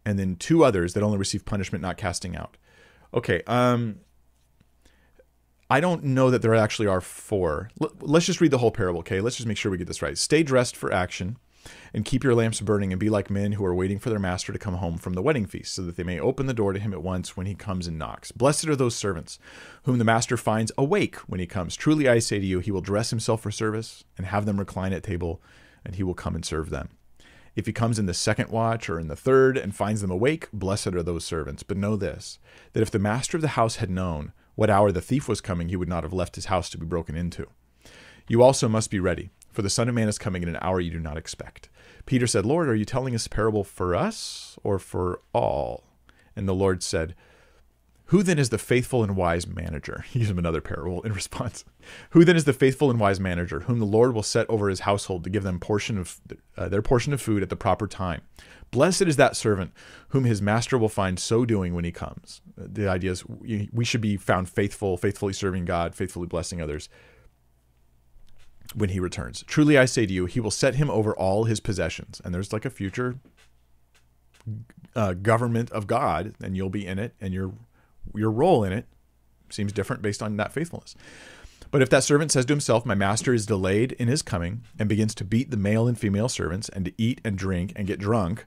[0.07, 2.57] and then two others that only receive punishment, not casting out.
[3.13, 3.43] Okay.
[3.47, 4.01] Um,
[5.71, 7.71] I don't know that there actually are four.
[8.01, 9.21] Let's just read the whole parable, okay?
[9.21, 10.17] Let's just make sure we get this right.
[10.17, 11.37] Stay dressed for action
[11.93, 14.51] and keep your lamps burning and be like men who are waiting for their master
[14.51, 16.81] to come home from the wedding feast so that they may open the door to
[16.81, 18.33] him at once when he comes and knocks.
[18.33, 19.39] Blessed are those servants
[19.83, 21.77] whom the master finds awake when he comes.
[21.77, 24.95] Truly I say to you, he will dress himself for service and have them recline
[24.95, 25.43] at table
[25.85, 26.89] and he will come and serve them.
[27.55, 30.49] If he comes in the second watch or in the third and finds them awake,
[30.53, 31.63] blessed are those servants.
[31.63, 32.39] But know this,
[32.73, 35.69] that if the master of the house had known what hour the thief was coming,
[35.69, 37.47] he would not have left his house to be broken into.
[38.27, 40.81] You also must be ready, for the Son of Man is coming in an hour
[40.81, 41.69] you do not expect.
[42.07, 45.85] Peter said, Lord, are you telling this parable for us or for all?
[46.35, 47.15] And the Lord said,
[48.07, 50.05] Who then is the faithful and wise manager?
[50.11, 51.65] He gives him another parable in response.
[52.11, 54.81] Who then is the faithful and wise manager, whom the Lord will set over his
[54.81, 56.21] household to give them portion of
[56.57, 58.23] uh, their portion of food at the proper time?
[58.73, 59.71] Blessed is that servant
[60.09, 62.41] whom his master will find so doing when he comes.
[62.61, 66.89] The idea is we should be found faithful, faithfully serving God, faithfully blessing others
[68.75, 69.45] when he returns.
[69.47, 72.21] Truly I say to you, he will set him over all his possessions.
[72.25, 73.17] And there's like a future
[74.97, 77.53] uh, government of God, and you'll be in it, and your
[78.15, 78.87] your role in it
[79.51, 80.95] seems different based on that faithfulness.
[81.71, 84.89] But if that servant says to himself, My master is delayed in his coming, and
[84.89, 87.99] begins to beat the male and female servants, and to eat and drink and get
[87.99, 88.47] drunk,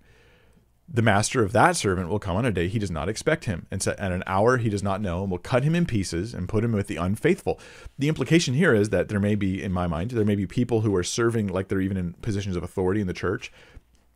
[0.93, 3.65] the master of that servant will come on a day he does not expect him,
[3.71, 6.49] and at an hour he does not know, and will cut him in pieces and
[6.49, 7.59] put him with the unfaithful.
[7.97, 10.81] The implication here is that there may be, in my mind, there may be people
[10.81, 13.53] who are serving like they're even in positions of authority in the church.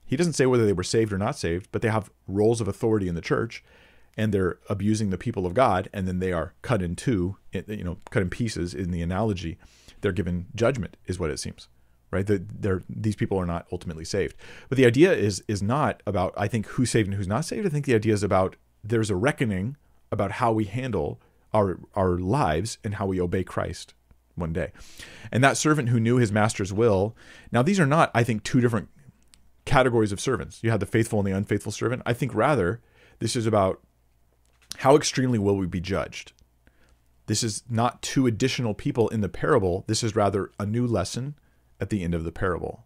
[0.06, 2.68] He doesn't say whether they were saved or not saved, but they have roles of
[2.68, 3.64] authority in the church,
[4.18, 7.84] and they're abusing the people of God, and then they are cut in two, you
[7.84, 9.58] know, cut in pieces in the analogy.
[10.02, 11.70] They're given judgment, is what it seems
[12.16, 12.26] right?
[12.26, 14.36] They're, these people are not ultimately saved.
[14.70, 17.66] But the idea is is not about I think who's saved and who's not saved.
[17.66, 19.78] I think the idea is about there's a reckoning
[20.12, 21.20] about how we handle
[21.54, 23.94] our our lives and how we obey Christ
[24.36, 24.72] one day.
[25.32, 27.16] And that servant who knew his master's will.
[27.52, 28.90] Now these are not I think two different
[29.66, 30.64] categories of servants.
[30.64, 32.02] You have the faithful and the unfaithful servant.
[32.06, 32.82] I think rather
[33.20, 33.82] this is about
[34.80, 36.34] how extremely will we be judged.
[37.28, 39.84] This is not two additional people in the parable.
[39.88, 41.36] This is rather a new lesson
[41.80, 42.86] at the end of the parable.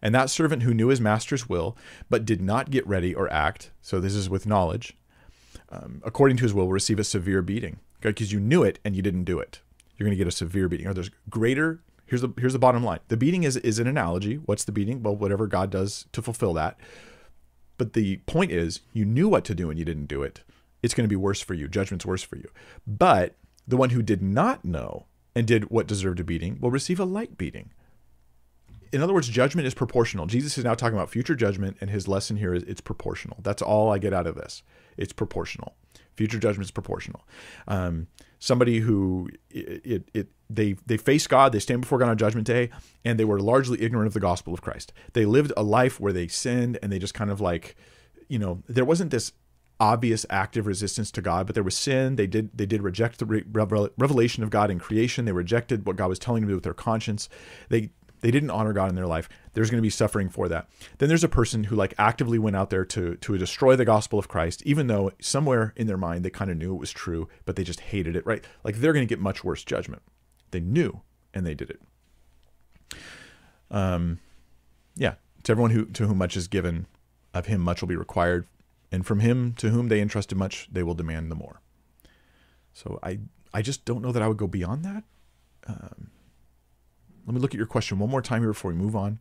[0.00, 1.76] And that servant who knew his master's will,
[2.10, 4.96] but did not get ready or act, so this is with knowledge,
[5.70, 7.78] um, according to his will, will receive a severe beating.
[8.00, 9.60] Because you knew it and you didn't do it.
[9.96, 10.88] You're going to get a severe beating.
[10.88, 12.98] Or there's greater, here's the, here's the bottom line.
[13.06, 14.34] The beating is, is an analogy.
[14.36, 15.04] What's the beating?
[15.04, 16.76] Well, whatever God does to fulfill that.
[17.78, 20.42] But the point is, you knew what to do and you didn't do it.
[20.82, 21.68] It's going to be worse for you.
[21.68, 22.50] Judgment's worse for you.
[22.86, 23.36] But
[23.68, 27.04] the one who did not know and did what deserved a beating will receive a
[27.04, 27.70] light beating.
[28.92, 30.26] In other words, judgment is proportional.
[30.26, 33.38] Jesus is now talking about future judgment, and his lesson here is it's proportional.
[33.42, 34.62] That's all I get out of this.
[34.96, 35.74] It's proportional.
[36.14, 37.26] Future judgment is proportional.
[37.66, 42.18] Um, somebody who it, it, it they they face God, they stand before God on
[42.18, 42.68] Judgment Day,
[43.04, 44.92] and they were largely ignorant of the gospel of Christ.
[45.14, 47.76] They lived a life where they sinned, and they just kind of like,
[48.28, 49.32] you know, there wasn't this
[49.80, 52.16] obvious active resistance to God, but there was sin.
[52.16, 53.44] They did they did reject the re-
[53.96, 55.24] revelation of God in creation.
[55.24, 57.28] They rejected what God was telling them to do with their conscience.
[57.68, 57.90] They
[58.22, 59.28] they didn't honor God in their life.
[59.52, 60.68] There's going to be suffering for that.
[60.98, 64.18] Then there's a person who like actively went out there to to destroy the gospel
[64.18, 67.28] of Christ, even though somewhere in their mind they kind of knew it was true,
[67.44, 68.26] but they just hated it.
[68.26, 68.44] Right?
[68.64, 70.02] Like they're going to get much worse judgment.
[70.50, 71.02] They knew
[71.34, 71.80] and they did it.
[73.70, 74.20] Um,
[74.94, 75.14] yeah.
[75.44, 76.86] To everyone who to whom much is given,
[77.34, 78.46] of him much will be required
[78.92, 81.62] and from him to whom they entrusted much, they will demand the more.
[82.74, 83.20] So I,
[83.52, 85.04] I just don't know that I would go beyond that.
[85.66, 86.10] Um,
[87.26, 89.18] let me look at your question one more time here before we move on.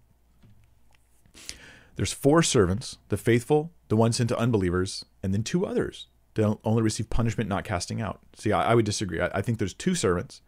[1.95, 6.07] There's four servants: the faithful, the one sent to unbelievers, and then two others.
[6.35, 8.21] that only receive punishment, not casting out.
[8.35, 9.19] See, I, I would disagree.
[9.19, 10.41] I, I think there's two servants.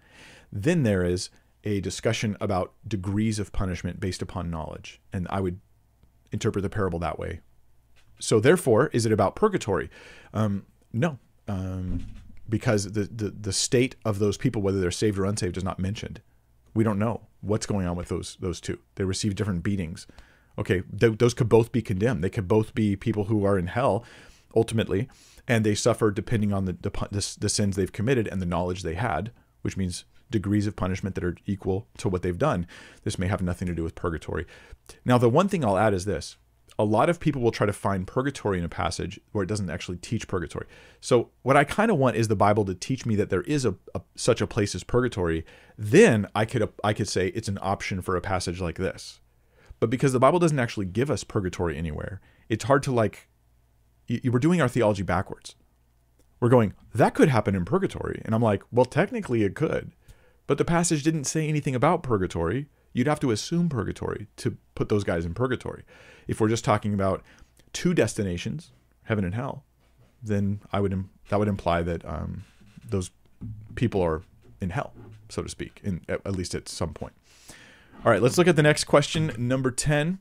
[0.52, 1.30] Then there is
[1.64, 5.60] a discussion about degrees of punishment based upon knowledge, and I would
[6.32, 7.42] interpret the parable that way
[8.24, 9.90] so therefore, is it about purgatory?
[10.34, 12.06] Um, no, um,
[12.48, 15.78] because the, the the state of those people, whether they're saved or unsaved, is not
[15.78, 16.22] mentioned.
[16.74, 18.80] We don't know what's going on with those those two.
[18.96, 20.08] They receive different beatings.
[20.58, 22.24] Okay, th- those could both be condemned.
[22.24, 24.06] They could both be people who are in hell,
[24.56, 25.08] ultimately,
[25.48, 28.84] and they suffer depending on the, the the, the sins they've committed and the knowledge
[28.84, 29.32] they had,
[29.62, 32.66] which means degrees of punishment that are equal to what they've done.
[33.04, 34.46] This may have nothing to do with purgatory.
[35.06, 36.38] Now, the one thing I'll add is this
[36.80, 39.70] a lot of people will try to find purgatory in a passage where it doesn't
[39.70, 40.66] actually teach purgatory.
[41.02, 43.66] So what I kind of want is the Bible to teach me that there is
[43.66, 45.46] a, a, such a place as purgatory.
[45.78, 49.20] Then I could I could say it's an option for a passage like this.
[49.80, 53.28] But because the Bible doesn't actually give us purgatory anywhere, it's hard to like.
[54.08, 55.56] You, we're doing our theology backwards.
[56.40, 59.92] We're going that could happen in purgatory, and I'm like, well, technically it could,
[60.48, 62.68] but the passage didn't say anything about purgatory.
[62.92, 65.84] You'd have to assume purgatory to put those guys in purgatory.
[66.28, 67.24] If we're just talking about
[67.74, 68.72] two destinations,
[69.04, 69.64] heaven and hell,
[70.22, 72.44] then I would that would imply that um,
[72.88, 73.12] those
[73.76, 74.22] people are
[74.62, 74.94] in hell,
[75.30, 77.14] so to speak, in at, at least at some point.
[78.06, 80.20] All right, let's look at the next question, number ten.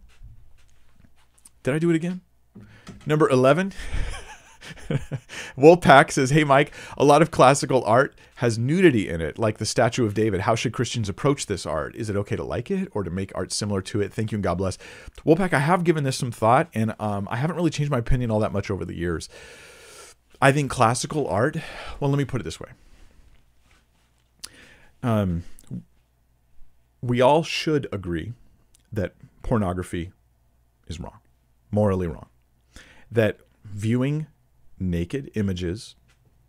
[1.62, 2.20] Did I do it again?
[3.06, 3.72] Number eleven.
[5.56, 9.66] Wolfpack says, Hey, Mike, a lot of classical art has nudity in it, like the
[9.66, 10.42] Statue of David.
[10.42, 11.94] How should Christians approach this art?
[11.94, 14.12] Is it okay to like it or to make art similar to it?
[14.12, 14.78] Thank you and God bless.
[15.24, 18.30] Wolfpack, I have given this some thought and um, I haven't really changed my opinion
[18.30, 19.28] all that much over the years.
[20.40, 21.56] I think classical art,
[22.00, 22.70] well, let me put it this way.
[25.02, 25.44] Um,
[27.00, 28.32] we all should agree
[28.92, 30.12] that pornography
[30.86, 31.18] is wrong,
[31.70, 32.26] morally wrong.
[33.10, 34.26] That viewing
[34.82, 35.94] naked images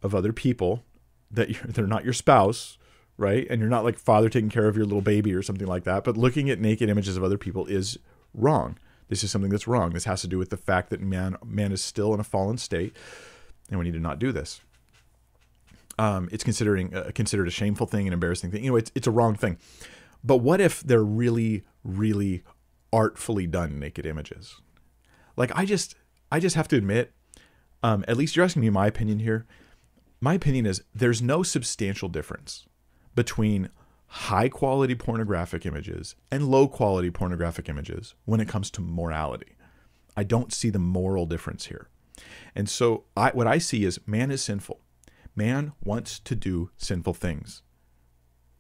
[0.02, 0.84] of other people
[1.32, 2.78] that they're not your spouse,
[3.18, 3.48] right?
[3.50, 6.04] And you're not like father taking care of your little baby or something like that.
[6.04, 7.98] But looking at naked images of other people is
[8.34, 8.78] wrong.
[9.10, 9.92] This is something that's wrong.
[9.92, 12.58] This has to do with the fact that man man is still in a fallen
[12.58, 12.96] state,
[13.70, 14.62] and we need to not do this.
[16.00, 18.64] Um, it's considering uh, considered a shameful thing, an embarrassing thing.
[18.64, 19.58] You know, it's it's a wrong thing.
[20.24, 22.44] But what if they're really, really
[22.92, 24.62] artfully done naked images?
[25.36, 25.96] Like I just
[26.32, 27.12] I just have to admit,
[27.84, 29.46] um, at least you're asking me my opinion here.
[30.22, 32.66] My opinion is there's no substantial difference
[33.14, 33.70] between
[34.08, 39.56] high quality pornographic images and low quality pornographic images when it comes to morality.
[40.16, 41.90] I don't see the moral difference here.
[42.56, 44.80] And so I, what I see is man is sinful.
[45.36, 47.64] Man wants to do sinful things.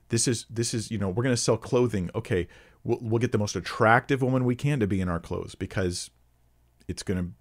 [0.09, 2.09] This is this is you know we're going to sell clothing.
[2.13, 2.47] Okay,
[2.83, 6.09] we'll, we'll get the most attractive woman we can to be in our clothes because
[6.87, 7.31] it's going to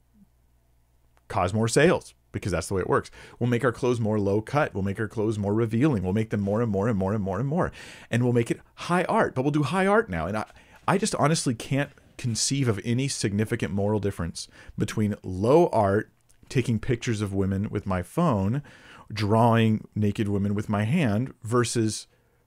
[1.33, 3.11] cause more sales because that's the way it works.
[3.39, 4.75] We'll make our clothes more low cut.
[4.75, 6.03] We'll make our clothes more revealing.
[6.03, 7.73] We'll make them more and more and more and more and more.
[8.11, 10.27] And we'll make it high art, but we'll do high art now.
[10.27, 10.45] And I,
[10.87, 16.11] I just honestly can't conceive of any significant moral difference between low art,
[16.51, 18.63] taking pictures of women with my phone,
[19.11, 22.07] drawing naked women with my hand, versus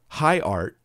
[0.09, 0.77] high art.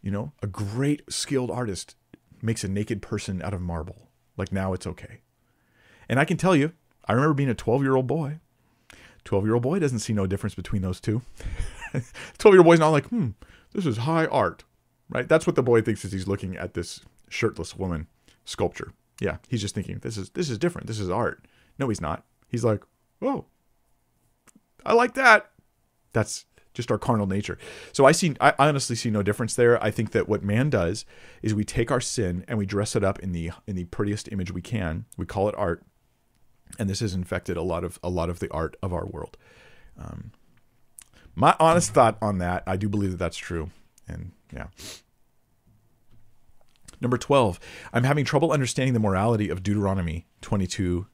[0.00, 1.96] You know, a great skilled artist
[2.40, 4.08] makes a naked person out of marble.
[4.38, 5.20] Like now it's okay.
[6.08, 6.72] And I can tell you,
[7.06, 8.38] I remember being a 12 year old boy.
[9.24, 11.22] 12 year old boy doesn't see no difference between those two.
[12.38, 13.28] 12 year old boy's not like, hmm,
[13.72, 14.64] this is high art,
[15.08, 15.28] right?
[15.28, 18.06] That's what the boy thinks as he's looking at this shirtless woman
[18.44, 18.92] sculpture.
[19.20, 20.86] Yeah, he's just thinking, this is this is different.
[20.86, 21.44] This is art.
[21.78, 22.24] No, he's not.
[22.48, 22.82] He's like,
[23.20, 23.44] oh,
[24.84, 25.50] I like that.
[26.12, 27.58] That's just our carnal nature.
[27.92, 29.82] So I see, I honestly see no difference there.
[29.82, 31.04] I think that what man does
[31.42, 34.30] is we take our sin and we dress it up in the in the prettiest
[34.32, 35.04] image we can.
[35.16, 35.84] We call it art,
[36.78, 39.36] and this has infected a lot of a lot of the art of our world.
[39.98, 40.32] Um,
[41.34, 43.70] my honest thought on that, I do believe that that's true,
[44.08, 44.66] and yeah.
[47.00, 47.58] Number 12,
[47.94, 51.06] I'm having trouble understanding the morality of Deuteronomy 22,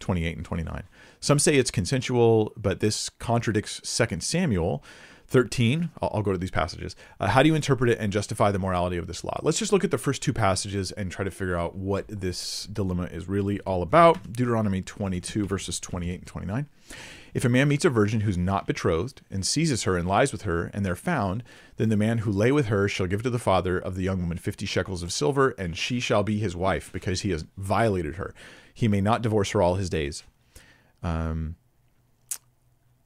[0.00, 0.84] 28, and 29.
[1.20, 4.82] Some say it's consensual, but this contradicts 2 Samuel
[5.26, 5.90] 13.
[6.00, 6.96] I'll, I'll go to these passages.
[7.18, 9.38] Uh, how do you interpret it and justify the morality of this law?
[9.42, 12.66] Let's just look at the first two passages and try to figure out what this
[12.72, 14.32] dilemma is really all about.
[14.32, 16.66] Deuteronomy 22, verses 28 and 29.
[17.34, 20.42] If a man meets a virgin who's not betrothed and seizes her and lies with
[20.42, 21.42] her, and they're found,
[21.78, 24.20] then the man who lay with her shall give to the father of the young
[24.20, 28.14] woman fifty shekels of silver, and she shall be his wife, because he has violated
[28.14, 28.32] her.
[28.72, 30.22] He may not divorce her all his days.
[31.02, 31.56] Um,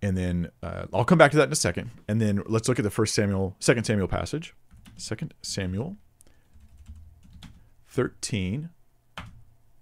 [0.02, 1.90] and then uh, I'll come back to that in a second.
[2.06, 4.54] And then let's look at the first Samuel, second Samuel passage.
[4.96, 5.96] Second Samuel
[7.88, 8.70] 13,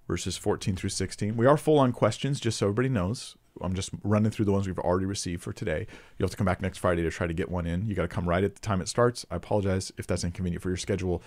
[0.07, 1.37] verses 14 through 16.
[1.37, 3.37] We are full on questions, just so everybody knows.
[3.61, 5.87] I'm just running through the ones we've already received for today.
[6.19, 7.87] You'll have to come back next Friday to try to get one in.
[7.87, 9.25] You got to come right at the time it starts.
[9.31, 11.23] I apologize if that's inconvenient for your schedule.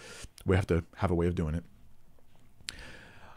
[0.46, 1.64] We have to have a way of doing it.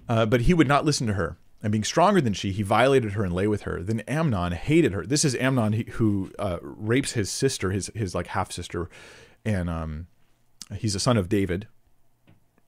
[0.09, 1.39] Uh, but he would not listen to her.
[1.63, 3.83] And being stronger than she, he violated her and lay with her.
[3.83, 5.07] Then Amnon hated her.
[5.07, 8.91] This is Amnon who uh, rapes his sister, his his like half sister,
[9.45, 10.09] and um,
[10.75, 11.69] he's a son of David,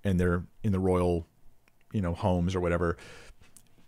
[0.05, 1.27] and they're in the royal,
[1.93, 2.97] you know, homes or whatever.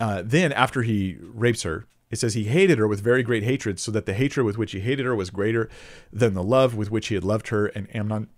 [0.01, 3.79] Uh, then after he rapes her, it says he hated her with very great hatred,
[3.79, 5.69] so that the hatred with which he hated her was greater
[6.13, 7.67] than the love with which he had loved her.
[7.67, 8.29] And Amnon,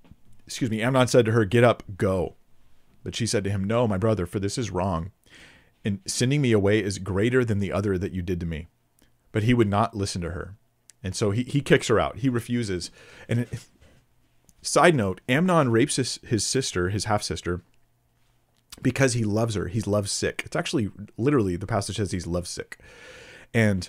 [0.47, 2.37] excuse me, Amnon said to her, "Get up, go."
[3.03, 5.13] But she said to him, "No, my brother, for this is wrong,
[5.89, 8.69] and sending me away is greater than the other that you did to me."
[9.33, 10.55] But he would not listen to her,
[11.03, 12.19] and so he he kicks her out.
[12.19, 12.91] He refuses.
[13.29, 13.67] And it,
[14.63, 17.63] side note, Amnon rapes his, his sister, his half sister,
[18.83, 19.69] because he loves her.
[19.69, 20.43] He's love sick.
[20.45, 22.79] It's actually literally the passage says he's love sick
[23.55, 23.89] and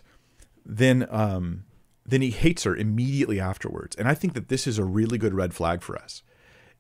[0.65, 1.65] then um,
[2.05, 3.95] then he hates her immediately afterwards.
[3.95, 6.23] And I think that this is a really good red flag for us.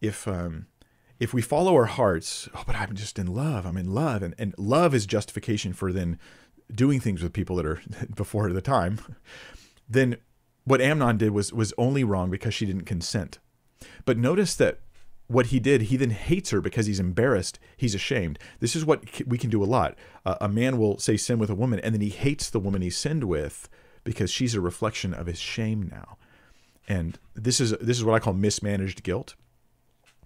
[0.01, 0.67] If um,
[1.19, 3.65] if we follow our hearts, oh, but I'm just in love.
[3.65, 6.17] I'm in love, and and love is justification for then
[6.73, 7.81] doing things with people that are
[8.15, 8.99] before the time.
[9.87, 10.17] Then
[10.65, 13.39] what Amnon did was was only wrong because she didn't consent.
[14.05, 14.79] But notice that
[15.27, 18.39] what he did, he then hates her because he's embarrassed, he's ashamed.
[18.59, 19.95] This is what we can do a lot.
[20.25, 22.81] Uh, a man will say sin with a woman, and then he hates the woman
[22.81, 23.69] he sinned with
[24.03, 26.17] because she's a reflection of his shame now.
[26.87, 29.35] And this is this is what I call mismanaged guilt.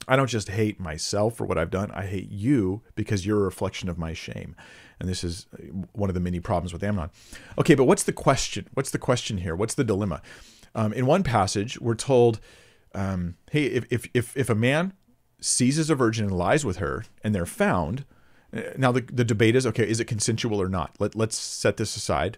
[0.07, 1.91] I don't just hate myself for what I've done.
[1.91, 4.55] I hate you because you're a reflection of my shame.
[4.99, 5.47] And this is
[5.93, 7.09] one of the many problems with Amnon.
[7.57, 8.67] Okay, but what's the question?
[8.73, 9.55] What's the question here?
[9.55, 10.21] What's the dilemma?
[10.75, 12.39] Um, in one passage, we're told
[12.95, 14.93] um, hey, if, if, if, if a man
[15.41, 18.05] seizes a virgin and lies with her and they're found,
[18.55, 20.95] uh, now the, the debate is okay, is it consensual or not?
[20.99, 22.37] Let, let's set this aside.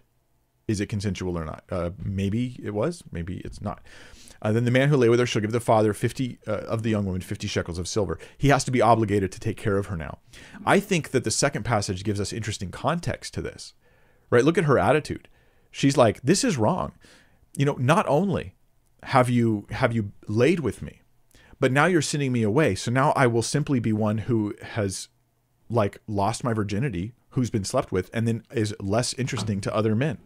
[0.67, 1.63] Is it consensual or not?
[1.69, 3.81] Uh, maybe it was, maybe it's not.
[4.41, 6.83] Uh, then the man who lay with her shall give the father 50 uh, of
[6.83, 8.19] the young woman 50 shekels of silver.
[8.37, 10.19] He has to be obligated to take care of her now.
[10.65, 13.73] I think that the second passage gives us interesting context to this,
[14.29, 14.43] right?
[14.43, 15.27] Look at her attitude.
[15.71, 16.93] She's like, this is wrong.
[17.57, 18.55] You know, not only
[19.05, 21.01] have you have you laid with me
[21.59, 25.09] but now you're sending me away so now i will simply be one who has
[25.69, 29.95] like lost my virginity who's been slept with and then is less interesting to other
[29.95, 30.17] men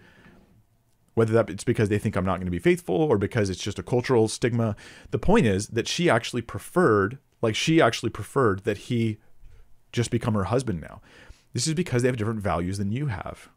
[1.13, 3.63] whether that it's because they think i'm not going to be faithful or because it's
[3.63, 4.75] just a cultural stigma
[5.11, 9.17] the point is that she actually preferred like she actually preferred that he
[9.91, 11.01] just become her husband now
[11.53, 13.49] this is because they have different values than you have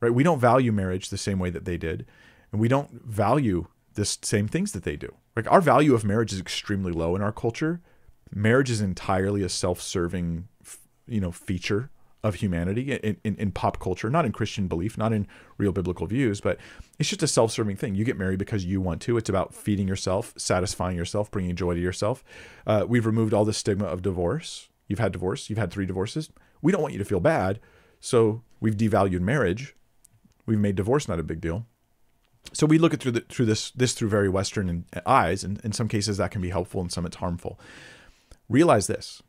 [0.00, 2.06] right we don't value marriage the same way that they did
[2.52, 5.14] and we don't value the same things that they do.
[5.36, 7.80] Like our value of marriage is extremely low in our culture.
[8.34, 10.48] Marriage is entirely a self-serving,
[11.06, 11.90] you know, feature
[12.22, 16.06] of humanity in, in, in, pop culture, not in Christian belief, not in real biblical
[16.06, 16.58] views, but
[16.98, 17.94] it's just a self serving thing.
[17.94, 19.16] You get married because you want to.
[19.16, 22.22] It's about feeding yourself, satisfying yourself, bringing joy to yourself.
[22.66, 24.68] Uh, we've removed all the stigma of divorce.
[24.86, 26.30] You've had divorce, you've had three divorces.
[26.62, 27.60] We don't want you to feel bad.
[28.00, 29.74] So we've devalued marriage.
[30.46, 31.66] We've made divorce not a big deal
[32.52, 35.72] so we look at through the, through this this through very Western eyes, and in
[35.72, 37.60] some cases that can be helpful, and some it's harmful.
[38.48, 39.22] Realize this: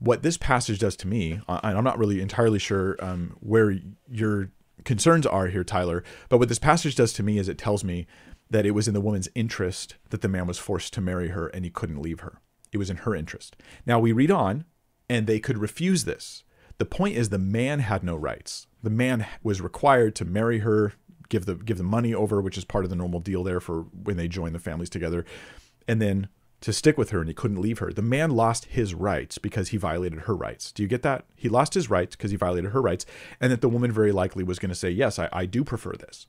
[0.00, 3.76] what this passage does to me, and I'm not really entirely sure um, where
[4.10, 4.50] your
[4.84, 8.06] concerns are here, Tyler, but what this passage does to me is it tells me
[8.48, 11.48] that it was in the woman's interest that the man was forced to marry her,
[11.48, 12.40] and he couldn't leave her.
[12.72, 13.56] It was in her interest.
[13.86, 14.64] Now we read on,
[15.08, 16.44] and they could refuse this.
[16.78, 18.66] The point is, the man had no rights.
[18.82, 20.94] The man was required to marry her,
[21.28, 23.82] give the give the money over, which is part of the normal deal there for
[24.02, 25.26] when they join the families together,
[25.86, 26.28] and then
[26.60, 27.92] to stick with her and he couldn't leave her.
[27.92, 30.72] The man lost his rights because he violated her rights.
[30.72, 31.24] Do you get that?
[31.34, 33.06] He lost his rights because he violated her rights,
[33.40, 35.94] and that the woman very likely was going to say, Yes, I, I do prefer
[35.94, 36.26] this.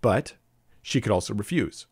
[0.00, 0.34] But
[0.82, 1.86] she could also refuse.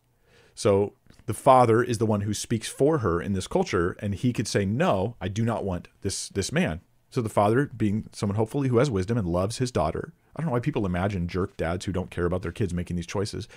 [0.53, 0.93] So
[1.25, 4.47] the father is the one who speaks for her in this culture, and he could
[4.47, 6.81] say, No, I do not want this this man.
[7.09, 10.47] So the father, being someone hopefully who has wisdom and loves his daughter, I don't
[10.47, 13.47] know why people imagine jerk dads who don't care about their kids making these choices.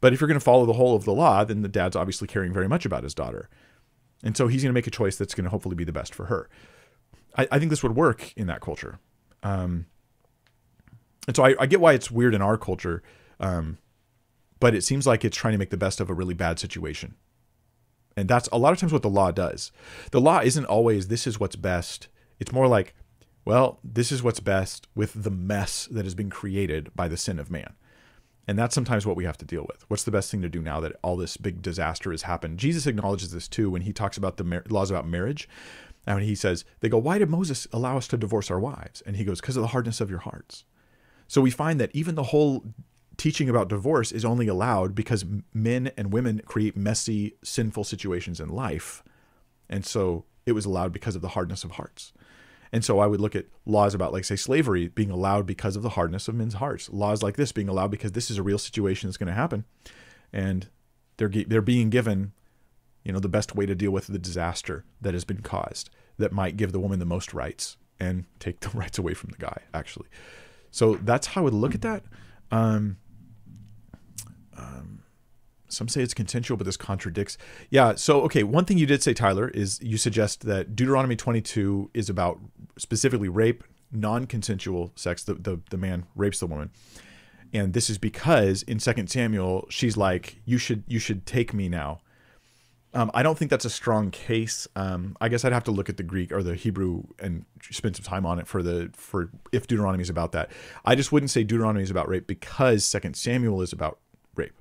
[0.00, 2.26] But if you're going to follow the whole of the law, then the dad's obviously
[2.26, 3.48] caring very much about his daughter.
[4.22, 6.14] And so he's going to make a choice that's going to hopefully be the best
[6.14, 6.48] for her.
[7.36, 8.98] I, I think this would work in that culture.
[9.42, 9.86] Um,
[11.26, 13.02] and so I, I, get why it's weird in our culture,
[13.38, 13.78] um,
[14.58, 17.14] but it seems like it's trying to make the best of a really bad situation.
[18.16, 19.72] And that's a lot of times what the law does.
[20.10, 22.08] The law isn't always this is what's best.
[22.38, 22.94] It's more like,
[23.44, 27.38] well, this is what's best with the mess that has been created by the sin
[27.38, 27.74] of man.
[28.48, 29.84] And that's sometimes what we have to deal with.
[29.88, 32.58] What's the best thing to do now that all this big disaster has happened?
[32.58, 35.48] Jesus acknowledges this too when he talks about the mar- laws about marriage.
[36.06, 39.02] And he says, they go, Why did Moses allow us to divorce our wives?
[39.02, 40.64] And he goes, Because of the hardness of your hearts.
[41.28, 42.64] So we find that even the whole
[43.16, 48.48] teaching about divorce is only allowed because men and women create messy, sinful situations in
[48.48, 49.04] life.
[49.68, 52.12] And so it was allowed because of the hardness of hearts.
[52.72, 55.82] And so I would look at laws about, like, say, slavery being allowed because of
[55.82, 56.88] the hardness of men's hearts.
[56.90, 59.64] Laws like this being allowed because this is a real situation that's going to happen,
[60.32, 60.68] and
[61.16, 62.32] they're they're being given,
[63.04, 66.32] you know, the best way to deal with the disaster that has been caused that
[66.32, 69.62] might give the woman the most rights and take the rights away from the guy.
[69.74, 70.06] Actually,
[70.70, 72.04] so that's how I would look at that.
[72.52, 72.98] Um,
[74.56, 75.02] um,
[75.72, 77.38] some say it's consensual, but this contradicts.
[77.70, 77.94] Yeah.
[77.94, 78.42] So, okay.
[78.42, 82.38] One thing you did say, Tyler, is you suggest that Deuteronomy 22 is about
[82.78, 85.22] specifically rape, non consensual sex.
[85.22, 86.70] The, the, the man rapes the woman.
[87.52, 91.68] And this is because in Second Samuel, she's like, you should, you should take me
[91.68, 92.00] now.
[92.92, 94.66] Um, I don't think that's a strong case.
[94.74, 97.96] Um, I guess I'd have to look at the Greek or the Hebrew and spend
[97.96, 100.50] some time on it for the for if Deuteronomy is about that.
[100.84, 104.00] I just wouldn't say Deuteronomy is about rape because Second Samuel is about
[104.34, 104.60] rape,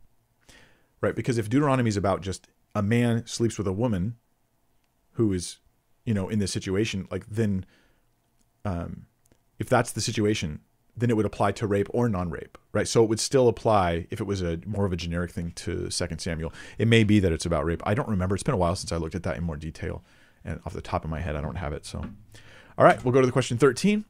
[1.01, 1.15] right?
[1.15, 4.15] Because if Deuteronomy is about just a man sleeps with a woman
[5.13, 5.57] who is,
[6.05, 7.65] you know, in this situation, like then,
[8.65, 9.05] um,
[9.59, 10.61] if that's the situation,
[10.95, 12.87] then it would apply to rape or non-rape, right?
[12.87, 15.89] So it would still apply if it was a more of a generic thing to
[15.89, 16.53] Second Samuel.
[16.77, 17.81] It may be that it's about rape.
[17.85, 18.35] I don't remember.
[18.35, 20.03] It's been a while since I looked at that in more detail,
[20.43, 21.85] and off the top of my head, I don't have it.
[21.85, 22.03] So,
[22.77, 24.05] all right, we'll go to the question thirteen.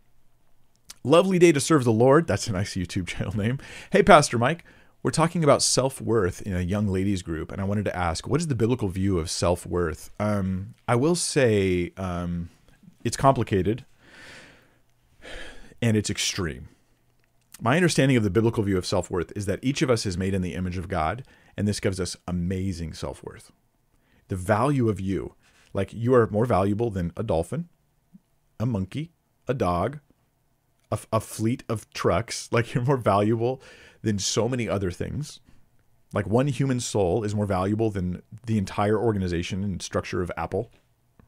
[1.04, 2.28] Lovely day to serve the Lord.
[2.28, 3.60] That's a nice YouTube channel name.
[3.92, 4.64] Hey, Pastor Mike.
[5.02, 8.28] We're talking about self worth in a young ladies group, and I wanted to ask,
[8.28, 10.10] what is the biblical view of self worth?
[10.20, 12.50] Um, I will say um,
[13.06, 13.86] it's complicated
[15.82, 16.70] and it's extreme.
[17.62, 20.18] My understanding of the biblical view of self worth is that each of us is
[20.18, 21.24] made in the image of God,
[21.58, 23.52] and this gives us amazing self worth.
[24.30, 25.36] The value of you,
[25.74, 27.68] like you are more valuable than a dolphin,
[28.60, 29.12] a monkey,
[29.48, 30.00] a dog,
[30.92, 32.50] a, a fleet of trucks.
[32.60, 33.62] Like you're more valuable
[34.02, 35.40] than so many other things.
[36.14, 40.72] Like one human soul is more valuable than the entire organization and structure of Apple,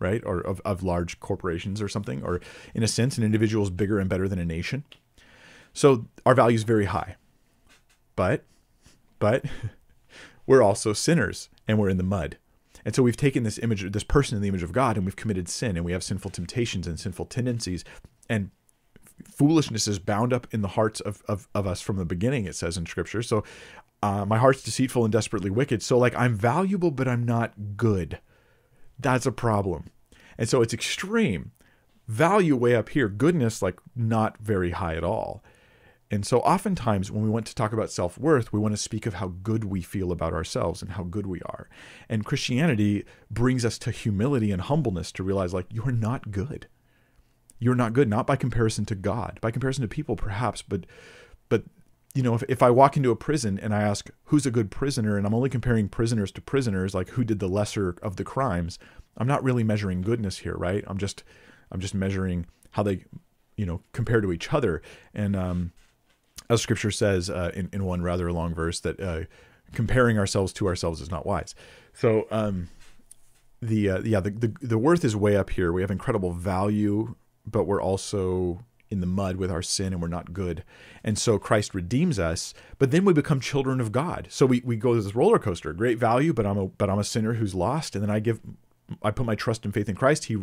[0.02, 0.22] right?
[0.26, 2.24] Or of, of large corporations or something.
[2.24, 2.41] Or
[2.74, 4.84] in a sense, an individual is bigger and better than a nation.
[5.74, 7.16] So our value is very high.
[8.16, 8.43] But,
[9.20, 9.45] but
[10.45, 12.38] we're also sinners and we're in the mud.
[12.84, 15.16] And so we've taken this image, this person in the image of God, and we've
[15.16, 17.86] committed sin, and we have sinful temptations and sinful tendencies.
[18.28, 18.49] And
[19.24, 22.56] foolishness is bound up in the hearts of, of, of us from the beginning, it
[22.56, 23.22] says in scripture.
[23.22, 23.43] So
[24.04, 25.84] uh, my heart's deceitful and desperately wicked.
[25.84, 28.20] So, like, I'm valuable, but I'm not good.
[29.02, 29.89] That's a problem.
[30.38, 31.52] And so it's extreme.
[32.08, 35.43] Value way up here, goodness, like, not very high at all.
[36.10, 39.06] And so, oftentimes, when we want to talk about self worth, we want to speak
[39.06, 41.70] of how good we feel about ourselves and how good we are.
[42.10, 46.68] And Christianity brings us to humility and humbleness to realize, like, you're not good
[47.62, 50.86] you're not good not by comparison to god by comparison to people perhaps but
[51.47, 51.64] but
[52.14, 54.70] you know if, if i walk into a prison and i ask who's a good
[54.72, 55.18] prisoner?
[55.18, 58.78] and i'm only comparing prisoners to prisoners like who did the lesser of the crimes
[59.18, 60.84] i'm not really measuring goodness here right?
[60.88, 61.24] I'm just
[61.72, 63.05] i'm just measuring how they
[63.57, 64.82] you know compare to each other.
[65.14, 65.72] And um
[66.49, 69.22] as scripture says uh, in, in one rather long verse that uh,
[69.74, 71.55] comparing ourselves to ourselves is not wise.
[71.93, 72.70] So um
[73.62, 75.72] the uh, yeah the, the the worth is way up here.
[75.72, 80.08] We have incredible value but we're also in the mud with our sin and we're
[80.08, 80.64] not good.
[81.04, 84.28] And so Christ redeems us, but then we become children of God.
[84.30, 87.00] So we, we go to this roller coaster, great value, but I'm a but I'm
[87.00, 87.96] a sinner who's lost.
[87.96, 88.42] And then I give
[89.02, 90.26] I put my trust and faith in Christ.
[90.26, 90.38] He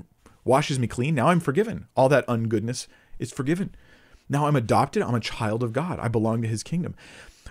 [0.45, 1.15] washes me clean.
[1.15, 1.87] Now I'm forgiven.
[1.95, 2.87] All that ungoodness
[3.19, 3.75] is forgiven.
[4.29, 5.03] Now I'm adopted.
[5.03, 5.99] I'm a child of God.
[6.01, 6.95] I belong to his kingdom.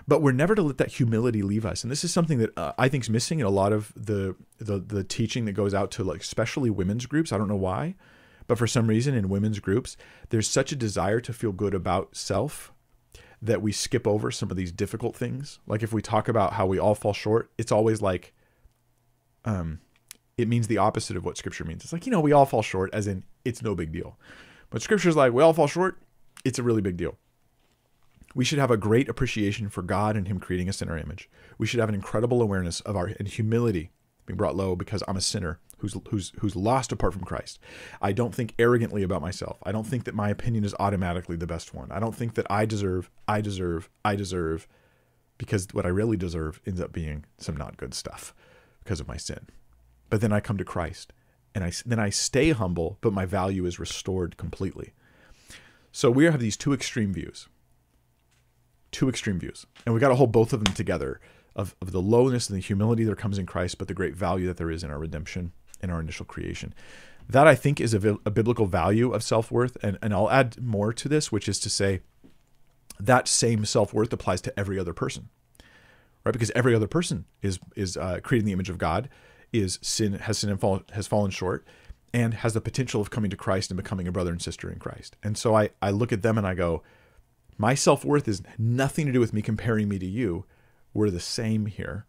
[0.07, 1.83] But we're never to let that humility leave us.
[1.83, 4.35] And this is something that uh, I think is missing in a lot of the,
[4.57, 7.33] the the teaching that goes out to like especially women's groups.
[7.33, 7.95] I don't know why,
[8.47, 9.97] but for some reason in women's groups,
[10.29, 12.73] there's such a desire to feel good about self
[13.41, 15.59] that we skip over some of these difficult things.
[15.67, 18.33] Like if we talk about how we all fall short, it's always like
[19.45, 19.79] um
[20.37, 21.83] it means the opposite of what scripture means.
[21.83, 24.17] It's like, you know, we all fall short as in it's no big deal.
[24.69, 25.99] But scripture's like we all fall short,
[26.45, 27.17] it's a really big deal.
[28.35, 31.29] We should have a great appreciation for God and him creating us in our image.
[31.57, 33.91] We should have an incredible awareness of our and humility
[34.25, 37.59] being brought low because I'm a sinner who's who's who's lost apart from Christ.
[38.01, 39.57] I don't think arrogantly about myself.
[39.63, 41.91] I don't think that my opinion is automatically the best one.
[41.91, 44.67] I don't think that I deserve, I deserve, I deserve
[45.37, 48.33] because what I really deserve ends up being some not good stuff
[48.83, 49.47] because of my sin.
[50.09, 51.13] But then I come to Christ
[51.53, 54.93] and I then I stay humble, but my value is restored completely.
[55.91, 57.47] So we have these two extreme views.
[58.91, 59.65] Two extreme views.
[59.85, 61.19] And we got to hold both of them together
[61.55, 64.45] of, of the lowness and the humility that comes in Christ, but the great value
[64.45, 66.73] that there is in our redemption in our initial creation.
[67.29, 69.77] That I think is a, a biblical value of self worth.
[69.83, 72.01] And, and I'll add more to this, which is to say
[72.99, 75.29] that same self worth applies to every other person,
[76.23, 76.31] right?
[76.31, 79.09] Because every other person is is uh, the image of God,
[79.51, 81.65] is sin has sin and fall, has fallen short,
[82.13, 84.79] and has the potential of coming to Christ and becoming a brother and sister in
[84.79, 85.17] Christ.
[85.21, 86.81] And so I I look at them and I go,
[87.57, 90.45] my self worth is nothing to do with me comparing me to you.
[90.93, 92.05] We're the same here,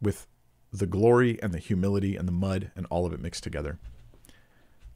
[0.00, 0.26] with
[0.72, 3.78] the glory and the humility and the mud and all of it mixed together.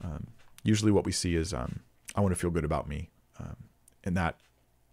[0.03, 0.29] Um,
[0.63, 1.81] usually, what we see is um,
[2.15, 3.57] I want to feel good about me, um,
[4.05, 4.37] and that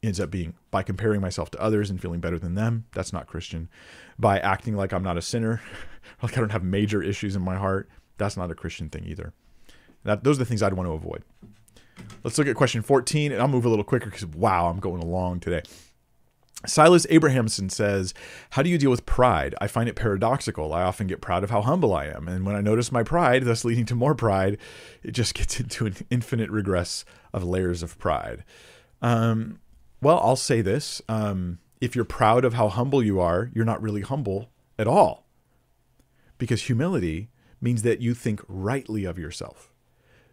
[0.02, 2.86] ends up being by comparing myself to others and feeling better than them.
[2.94, 3.70] That's not Christian.
[4.18, 5.62] By acting like I'm not a sinner,
[6.24, 7.90] like I don't have major issues in my heart.
[8.18, 9.34] That's not a Christian thing either.
[10.04, 11.24] That those are the things I'd want to avoid.
[12.24, 15.02] Let's look at question 14, and I'll move a little quicker because wow, I'm going
[15.02, 15.64] along today.
[16.66, 18.14] Silas Abrahamson says,
[18.52, 19.56] How do you deal with pride?
[19.62, 20.74] I find it paradoxical.
[20.74, 22.28] I often get proud of how humble I am.
[22.28, 24.58] And when I notice my pride, thus leading to more pride,
[25.02, 28.44] it just gets into an infinite regress of layers of pride.
[29.02, 29.60] Um,
[30.02, 33.82] well, I'll say this um, if you're proud of how humble you are, you're not
[33.82, 35.28] really humble at all.
[36.38, 37.30] Because humility
[37.62, 39.72] means that you think rightly of yourself.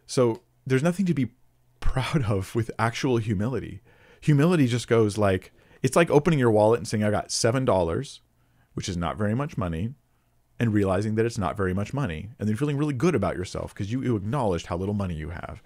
[0.06, 1.30] So there's nothing to be
[1.80, 3.80] proud of with actual humility.
[4.20, 5.52] Humility just goes like,
[5.86, 8.20] it's like opening your wallet and saying, I got $7,
[8.74, 9.94] which is not very much money,
[10.58, 12.30] and realizing that it's not very much money.
[12.40, 15.30] And then feeling really good about yourself because you, you acknowledged how little money you
[15.30, 15.62] have.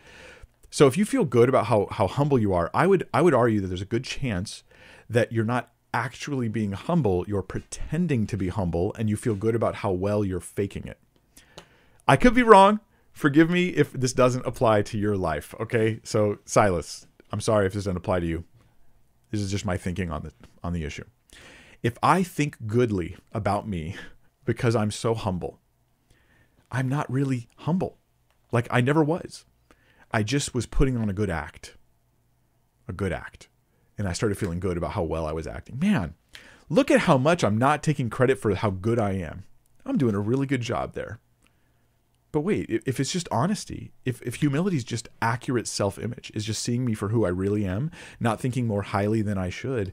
[0.69, 3.33] So if you feel good about how, how humble you are, I would I would
[3.33, 4.63] argue that there's a good chance
[5.09, 9.55] that you're not actually being humble, you're pretending to be humble, and you feel good
[9.55, 10.99] about how well you're faking it.
[12.07, 12.81] I could be wrong.
[13.11, 15.55] Forgive me if this doesn't apply to your life.
[15.59, 16.01] Okay.
[16.05, 18.45] So Silas, I'm sorry if this doesn't apply to you.
[19.31, 21.05] This is just my thinking on the on the issue.
[21.83, 23.97] If I think goodly about me
[24.45, 25.61] because I'm so humble,
[26.71, 27.99] I'm not really humble.
[28.53, 29.45] Like I never was.
[30.13, 31.77] I just was putting on a good act.
[32.89, 33.49] A good act.
[33.97, 35.79] And I started feeling good about how well I was acting.
[35.79, 36.15] Man,
[36.69, 39.45] look at how much I'm not taking credit for how good I am.
[39.85, 41.21] I'm doing a really good job there.
[42.33, 46.45] But wait, if it's just honesty, if, if humility is just accurate self image, is
[46.45, 49.93] just seeing me for who I really am, not thinking more highly than I should,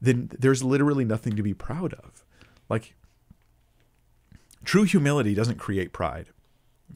[0.00, 2.24] then there's literally nothing to be proud of.
[2.68, 2.94] Like,
[4.64, 6.26] true humility doesn't create pride,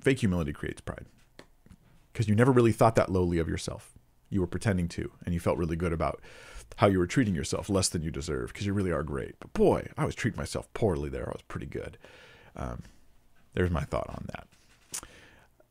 [0.01, 1.07] fake humility creates pride.
[2.13, 3.93] Because you never really thought that lowly of yourself.
[4.31, 6.21] You were pretending to, and you felt really good about
[6.77, 9.35] how you were treating yourself less than you deserve because you really are great.
[9.41, 11.29] But boy, I was treating myself poorly there.
[11.29, 11.99] I was pretty good.
[12.57, 12.83] Um,
[13.55, 14.47] there's my thought on that.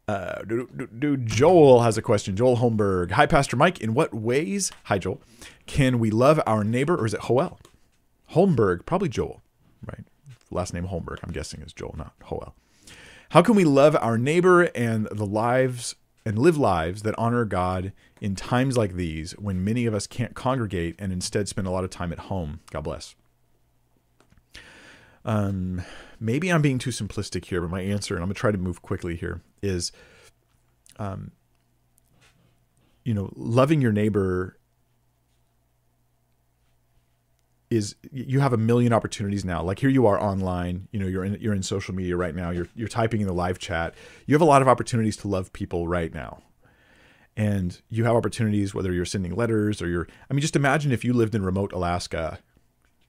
[0.08, 2.36] Uh, dude, Joel has a question.
[2.36, 3.12] Joel Holmberg.
[3.12, 3.80] Hi, Pastor Mike.
[3.80, 5.22] In what ways, hi, Joel,
[5.66, 7.60] can we love our neighbor, or is it Hoel?
[8.32, 9.42] Holmberg, probably Joel,
[9.86, 10.04] right?
[10.52, 12.54] Last name Holmberg, I'm guessing is Joel, not Hoel.
[13.30, 17.92] How can we love our neighbor and the lives and live lives that honor God
[18.22, 21.84] in times like these when many of us can't congregate and instead spend a lot
[21.84, 22.60] of time at home?
[22.72, 23.16] God bless.
[25.26, 25.82] Um,
[26.24, 28.82] maybe I'm being too simplistic here, but my answer, and I'm gonna try to move
[28.82, 29.92] quickly here, is,
[30.98, 31.32] um,
[33.04, 34.58] you know, loving your neighbor
[37.70, 39.62] is you have a million opportunities now.
[39.62, 42.52] Like here you are online, you know, you're in you're in social media right now.
[42.52, 43.94] You're you're typing in the live chat.
[44.26, 46.44] You have a lot of opportunities to love people right now.
[47.36, 51.04] And you have opportunities whether you're sending letters or you're I mean just imagine if
[51.04, 52.40] you lived in remote Alaska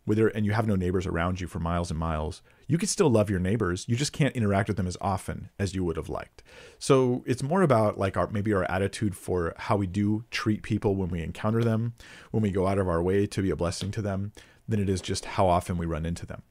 [0.07, 3.11] whether and you have no neighbors around you for miles and miles, you can still
[3.11, 3.85] love your neighbors.
[3.89, 6.43] You just can't interact with them as often as you would have liked.
[6.79, 10.97] So it's more about like our maybe our attitude for how we do treat people
[10.97, 11.95] when we encounter them,
[12.31, 14.33] when we go out of our way to be a blessing to them,
[14.69, 16.43] than it is just how often we run into them.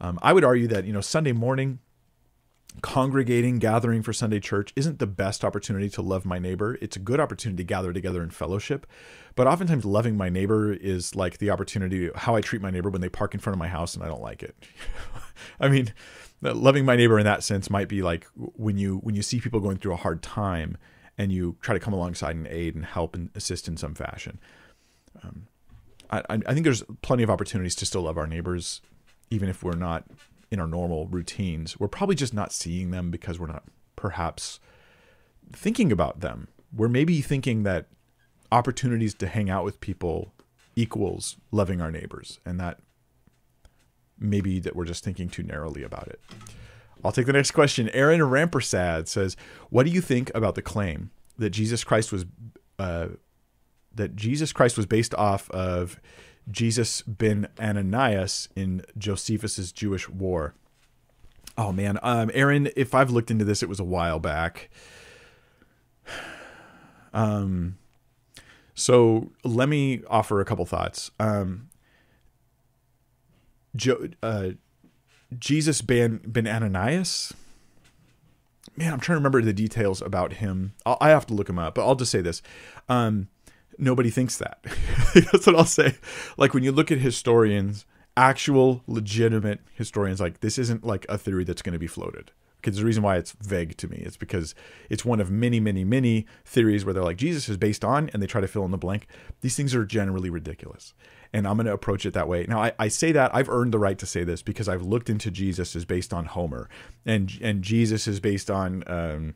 [0.00, 1.78] Um, I would argue that you know Sunday morning
[2.82, 6.76] congregating, gathering for Sunday church isn't the best opportunity to love my neighbor.
[6.80, 8.86] It's a good opportunity to gather together in fellowship.
[9.34, 13.00] But oftentimes, loving my neighbor is like the opportunity, how I treat my neighbor when
[13.00, 14.56] they park in front of my house and I don't like it.
[15.60, 15.92] I mean,
[16.42, 19.60] loving my neighbor in that sense might be like when you when you see people
[19.60, 20.76] going through a hard time
[21.16, 24.38] and you try to come alongside and aid and help and assist in some fashion.
[25.22, 25.46] Um,
[26.10, 28.80] I, I think there's plenty of opportunities to still love our neighbors,
[29.30, 30.04] even if we're not
[30.54, 31.78] in our normal routines.
[31.78, 33.64] We're probably just not seeing them because we're not
[33.96, 34.60] perhaps
[35.52, 36.48] thinking about them.
[36.74, 37.88] We're maybe thinking that
[38.50, 40.32] opportunities to hang out with people
[40.76, 42.78] equals loving our neighbors, and that
[44.18, 46.20] maybe that we're just thinking too narrowly about it.
[47.04, 47.90] I'll take the next question.
[47.90, 49.36] Aaron Rampersad says,
[49.70, 52.24] "What do you think about the claim that Jesus Christ was
[52.78, 53.08] uh,
[53.92, 56.00] that Jesus Christ was based off of
[56.50, 60.54] Jesus ben Ananias in Josephus's Jewish War.
[61.56, 64.70] Oh man, um, Aaron, if I've looked into this, it was a while back.
[67.16, 67.78] Um,
[68.74, 71.12] so let me offer a couple thoughts.
[71.20, 71.68] Um,
[73.76, 74.50] jo- uh,
[75.38, 77.32] Jesus ben ben Ananias.
[78.76, 80.74] Man, I'm trying to remember the details about him.
[80.84, 82.42] I'll, I have to look him up, but I'll just say this.
[82.88, 83.28] Um,
[83.78, 84.58] nobody thinks that.
[85.14, 85.96] That's what I'll say.
[86.36, 87.86] Like when you look at historians,
[88.16, 92.30] actual legitimate historians, like this isn't like a theory that's going to be floated.
[92.60, 94.54] Because the reason why it's vague to me is because
[94.88, 98.22] it's one of many, many, many theories where they're like Jesus is based on, and
[98.22, 99.06] they try to fill in the blank.
[99.42, 100.94] These things are generally ridiculous,
[101.30, 102.46] and I'm going to approach it that way.
[102.48, 105.10] Now, I, I say that I've earned the right to say this because I've looked
[105.10, 106.70] into Jesus is based on Homer,
[107.04, 108.82] and and Jesus is based on.
[108.86, 109.34] Um,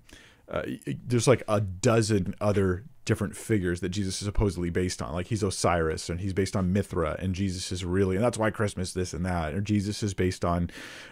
[0.51, 0.63] uh,
[1.07, 5.15] there's like a dozen other different figures that Jesus is supposedly based on.
[5.15, 8.51] Like he's Osiris and he's based on Mithra, and Jesus is really, and that's why
[8.51, 9.55] Christmas this and that.
[9.55, 10.69] Or Jesus is based on,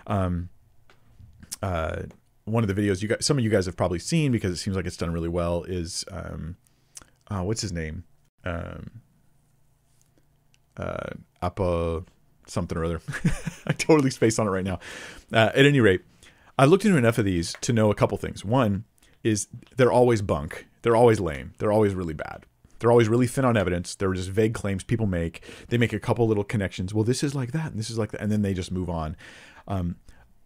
[0.06, 0.50] um,
[1.62, 2.02] uh,
[2.44, 4.58] one of the videos you guys, some of you guys have probably seen because it
[4.58, 5.64] seems like it's done really well.
[5.64, 6.56] Is um,
[7.28, 8.04] uh, what's his name?
[8.44, 9.00] Um,
[10.76, 12.04] uh, Appa
[12.46, 13.00] something or other.
[13.66, 14.80] I totally spaced on it right now.
[15.32, 16.02] Uh, at any rate,
[16.58, 18.44] I looked into enough of these to know a couple things.
[18.44, 18.84] One
[19.24, 20.66] is they're always bunk.
[20.86, 21.52] They're always lame.
[21.58, 22.46] They're always really bad.
[22.78, 23.96] They're always really thin on evidence.
[23.96, 25.42] They're just vague claims people make.
[25.66, 26.94] They make a couple little connections.
[26.94, 28.88] Well, this is like that, and this is like that, and then they just move
[28.88, 29.16] on.
[29.66, 29.96] Um,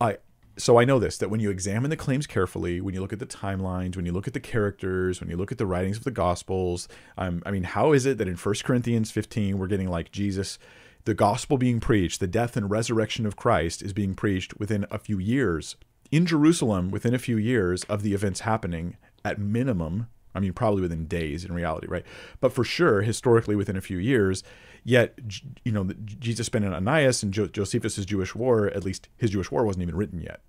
[0.00, 0.16] I
[0.56, 3.18] so I know this that when you examine the claims carefully, when you look at
[3.18, 6.04] the timelines, when you look at the characters, when you look at the writings of
[6.04, 6.88] the Gospels,
[7.18, 10.58] um, I mean, how is it that in 1 Corinthians 15 we're getting like Jesus,
[11.04, 14.98] the gospel being preached, the death and resurrection of Christ is being preached within a
[14.98, 15.76] few years
[16.10, 20.06] in Jerusalem within a few years of the events happening at minimum.
[20.35, 22.05] I mean, probably within days in reality, right?
[22.40, 24.43] But for sure, historically, within a few years.
[24.82, 25.19] Yet,
[25.62, 25.85] you know,
[26.19, 29.94] Jesus ben Ananias and jo- Josephus' Jewish war, at least his Jewish war wasn't even
[29.97, 30.40] written yet,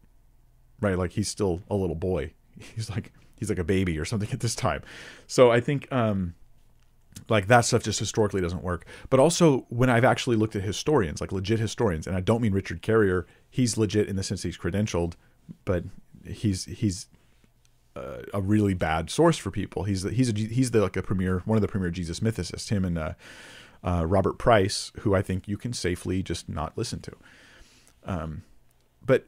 [0.80, 0.98] right?
[0.98, 2.34] Like he's still a little boy.
[2.76, 4.84] He's like he's like a baby or something at this time.
[5.26, 6.36] So I think um,
[7.28, 8.86] like that stuff just historically doesn't work.
[9.10, 12.54] But also when I've actually looked at historians, like legit historians, and I don't mean
[12.54, 15.14] Richard Carrier, he's legit in the sense he's credentialed
[15.66, 15.84] but
[16.26, 17.08] he's he's
[17.96, 19.84] uh, a really bad source for people.
[19.84, 22.70] He's the, he's a, he's the like a premier one of the premier Jesus mythicists.
[22.70, 23.14] Him and uh,
[23.84, 27.12] uh, Robert Price, who I think you can safely just not listen to.
[28.06, 28.44] Um,
[29.06, 29.28] but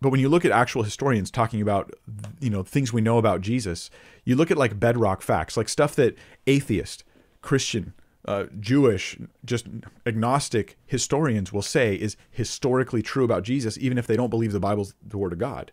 [0.00, 1.92] but when you look at actual historians talking about
[2.40, 3.90] you know things we know about Jesus,
[4.24, 6.16] you look at like bedrock facts, like stuff that
[6.46, 7.04] atheist,
[7.42, 7.92] Christian,
[8.24, 9.66] uh, Jewish, just
[10.06, 14.60] agnostic historians will say is historically true about Jesus, even if they don't believe the
[14.60, 15.72] Bible's the Word of God.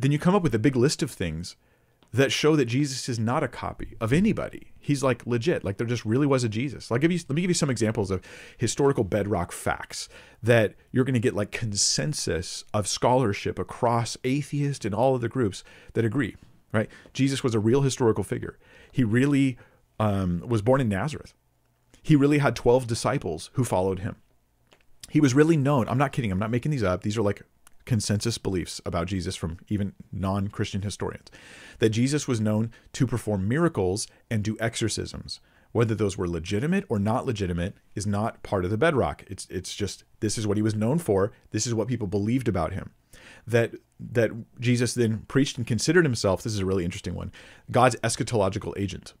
[0.00, 1.56] Then you come up with a big list of things
[2.12, 4.72] that show that Jesus is not a copy of anybody.
[4.78, 6.90] He's like legit, like there just really was a Jesus.
[6.90, 8.22] Like, give you, let me give you some examples of
[8.56, 10.08] historical bedrock facts
[10.42, 15.28] that you're going to get like consensus of scholarship across atheist and all of the
[15.28, 15.64] groups
[15.94, 16.36] that agree.
[16.72, 16.88] Right?
[17.12, 18.58] Jesus was a real historical figure.
[18.92, 19.58] He really
[19.98, 21.34] um, was born in Nazareth
[22.04, 24.16] he really had 12 disciples who followed him.
[25.08, 25.88] He was really known.
[25.88, 26.30] I'm not kidding.
[26.30, 27.02] I'm not making these up.
[27.02, 27.42] These are like
[27.84, 31.30] consensus beliefs about Jesus from even non Christian historians
[31.78, 35.40] that Jesus was known to perform miracles and do exorcisms.
[35.72, 39.24] Whether those were legitimate or not legitimate is not part of the bedrock.
[39.26, 41.32] It's it's just this is what he was known for.
[41.50, 42.92] This is what people believed about him.
[43.46, 44.30] That that
[44.60, 46.42] Jesus then preached and considered himself.
[46.42, 47.32] This is a really interesting one.
[47.72, 49.14] God's eschatological agent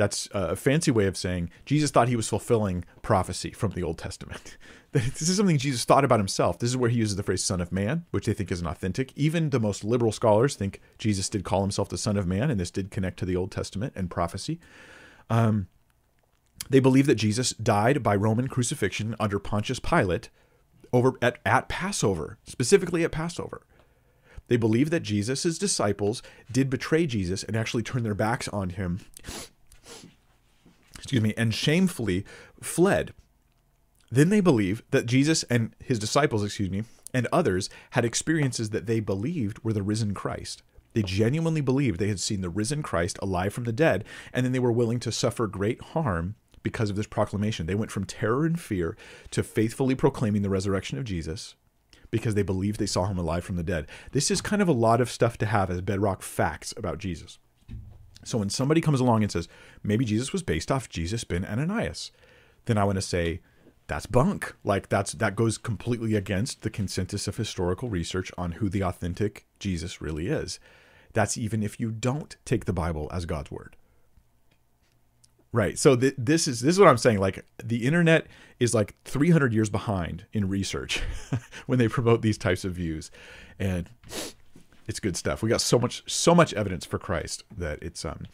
[0.00, 3.98] That's a fancy way of saying Jesus thought he was fulfilling prophecy from the Old
[3.98, 4.56] Testament.
[4.92, 6.58] this is something Jesus thought about himself.
[6.58, 9.12] This is where he uses the phrase Son of Man, which they think is authentic.
[9.14, 12.58] Even the most liberal scholars think Jesus did call himself the Son of Man, and
[12.58, 14.58] this did connect to the Old Testament and prophecy.
[15.28, 15.66] Um,
[16.70, 20.30] they believe that Jesus died by Roman crucifixion under Pontius Pilate
[20.94, 23.60] over at, at Passover, specifically at Passover.
[24.48, 29.00] They believe that Jesus' disciples did betray Jesus and actually turn their backs on him,
[31.00, 32.24] excuse me, and shamefully
[32.62, 33.12] fled.
[34.10, 38.86] Then they believe that Jesus and his disciples, excuse me, and others had experiences that
[38.86, 40.62] they believed were the risen Christ.
[40.92, 44.52] They genuinely believed they had seen the risen Christ alive from the dead, and then
[44.52, 47.66] they were willing to suffer great harm because of this proclamation.
[47.66, 48.96] They went from terror and fear
[49.30, 51.54] to faithfully proclaiming the resurrection of Jesus
[52.10, 53.86] because they believed they saw him alive from the dead.
[54.10, 57.38] This is kind of a lot of stuff to have as bedrock facts about Jesus.
[58.24, 59.48] So when somebody comes along and says,
[59.82, 62.12] maybe Jesus was based off Jesus ben Ananias,
[62.66, 63.40] then I want to say,
[63.90, 64.54] that's bunk.
[64.62, 69.46] Like that's that goes completely against the consensus of historical research on who the authentic
[69.58, 70.60] Jesus really is.
[71.12, 73.74] That's even if you don't take the Bible as God's word.
[75.52, 75.76] Right.
[75.76, 77.18] So th- this is this is what I'm saying.
[77.18, 78.28] Like the internet
[78.60, 81.02] is like 300 years behind in research
[81.66, 83.10] when they promote these types of views,
[83.58, 83.90] and
[84.86, 85.42] it's good stuff.
[85.42, 88.26] We got so much so much evidence for Christ that it's um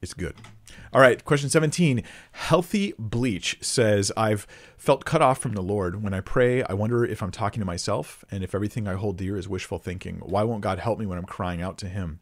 [0.00, 0.36] it's good.
[0.92, 2.02] All right, question 17.
[2.32, 4.46] Healthy Bleach says, I've
[4.76, 6.02] felt cut off from the Lord.
[6.02, 9.16] When I pray, I wonder if I'm talking to myself and if everything I hold
[9.16, 10.20] dear is wishful thinking.
[10.24, 12.20] Why won't God help me when I'm crying out to Him?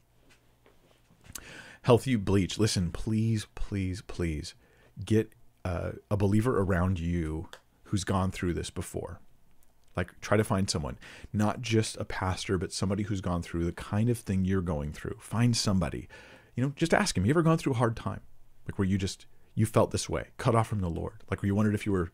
[1.82, 4.55] Healthy Bleach, listen, please, please, please
[5.05, 5.32] get
[5.64, 7.48] uh, a believer around you
[7.85, 9.20] who's gone through this before.
[9.97, 10.98] Like, try to find someone,
[11.32, 14.93] not just a pastor, but somebody who's gone through the kind of thing you're going
[14.93, 15.16] through.
[15.20, 16.09] Find somebody
[16.56, 18.20] you know, just ask him, you ever gone through a hard time?
[18.66, 21.23] Like where you just, you felt this way, cut off from the Lord.
[21.31, 22.10] Like where you wondered if you were,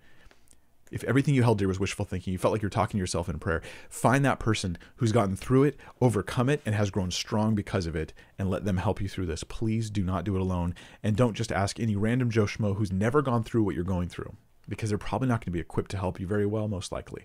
[0.91, 3.29] if everything you held dear was wishful thinking, you felt like you're talking to yourself
[3.29, 3.63] in prayer.
[3.89, 7.97] Find that person who's gotten through it, overcome it, and has grown strong because of
[7.97, 9.45] it, and let them help you through this.
[9.45, 10.75] Please do not do it alone.
[11.03, 14.09] And don't just ask any random Joe Schmo who's never gone through what you're going
[14.09, 14.37] through,
[14.69, 17.25] because they're probably not going to be equipped to help you very well, most likely.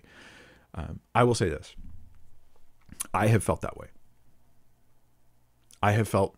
[0.74, 1.74] Um, I will say this
[3.14, 3.88] I have felt that way.
[5.82, 6.36] I have felt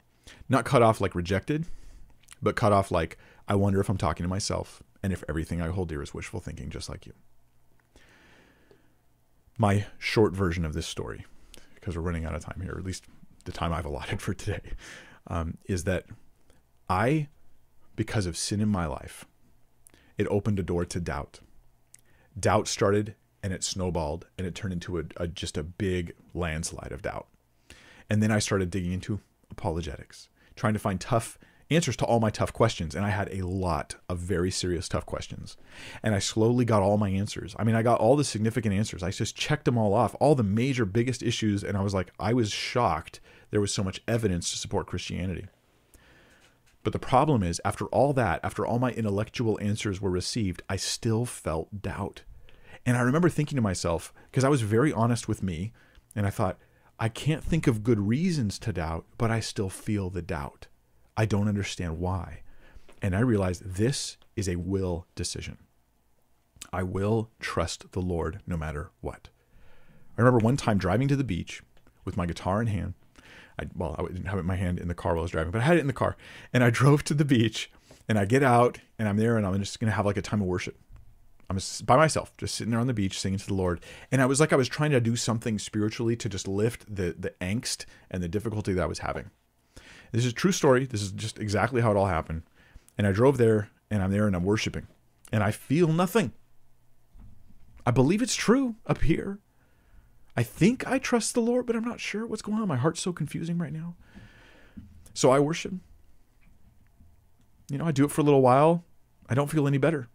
[0.49, 1.67] not cut off like rejected,
[2.43, 5.69] but cut off like I wonder if I'm talking to myself and if everything I
[5.69, 7.13] hold dear is wishful thinking, just like you.
[9.59, 11.27] My short version of this story,
[11.75, 13.05] because we're running out of time here, at least
[13.45, 14.73] the time I've allotted for today,
[15.27, 16.07] um, is that
[16.89, 17.29] I,
[17.97, 19.25] because of sin in my life,
[20.17, 21.41] it opened a door to doubt.
[22.39, 26.93] Doubt started and it snowballed and it turned into a, a just a big landslide
[26.93, 27.27] of doubt.
[28.09, 31.39] And then I started digging into apologetics, trying to find tough
[31.71, 32.95] answers to all my tough questions.
[32.95, 35.57] And I had a lot of very serious, tough questions.
[36.03, 37.55] And I slowly got all my answers.
[37.59, 39.03] I mean, I got all the significant answers.
[39.03, 41.63] I just checked them all off, all the major, biggest issues.
[41.63, 45.47] And I was like, I was shocked there was so much evidence to support Christianity.
[46.83, 50.77] But the problem is, after all that, after all my intellectual answers were received, I
[50.77, 52.23] still felt doubt.
[52.87, 55.73] And I remember thinking to myself, because I was very honest with me,
[56.15, 56.59] and I thought,
[56.99, 60.67] I can't think of good reasons to doubt, but I still feel the doubt.
[61.17, 62.43] I don't understand why.
[63.03, 65.59] And I realized this is a will decision.
[66.73, 69.29] I will trust the Lord no matter what.
[70.17, 71.63] I remember one time driving to the beach
[72.05, 72.95] with my guitar in hand.
[73.59, 75.31] I, well, I didn't have it in my hand in the car while I was
[75.31, 76.17] driving, but I had it in the car.
[76.53, 77.71] And I drove to the beach
[78.09, 80.23] and I get out and I'm there and I'm just going to have like a
[80.23, 80.79] time of worship.
[81.51, 83.81] I'm by myself, just sitting there on the beach singing to the Lord.
[84.13, 87.17] And I was like I was trying to do something spiritually to just lift the
[87.19, 89.31] the angst and the difficulty that I was having.
[90.13, 90.87] This is a true story.
[90.87, 92.43] This is just exactly how it all happened.
[92.97, 94.87] And I drove there and I'm there and I'm worshiping.
[95.33, 96.33] And I feel nothing.
[97.85, 99.41] I believe it's true up here.
[100.37, 102.69] I think I trust the Lord, but I'm not sure what's going on.
[102.69, 103.97] My heart's so confusing right now.
[105.15, 105.75] So I worship.
[107.69, 108.85] You know, I do it for a little while.
[109.29, 110.09] I don't feel any better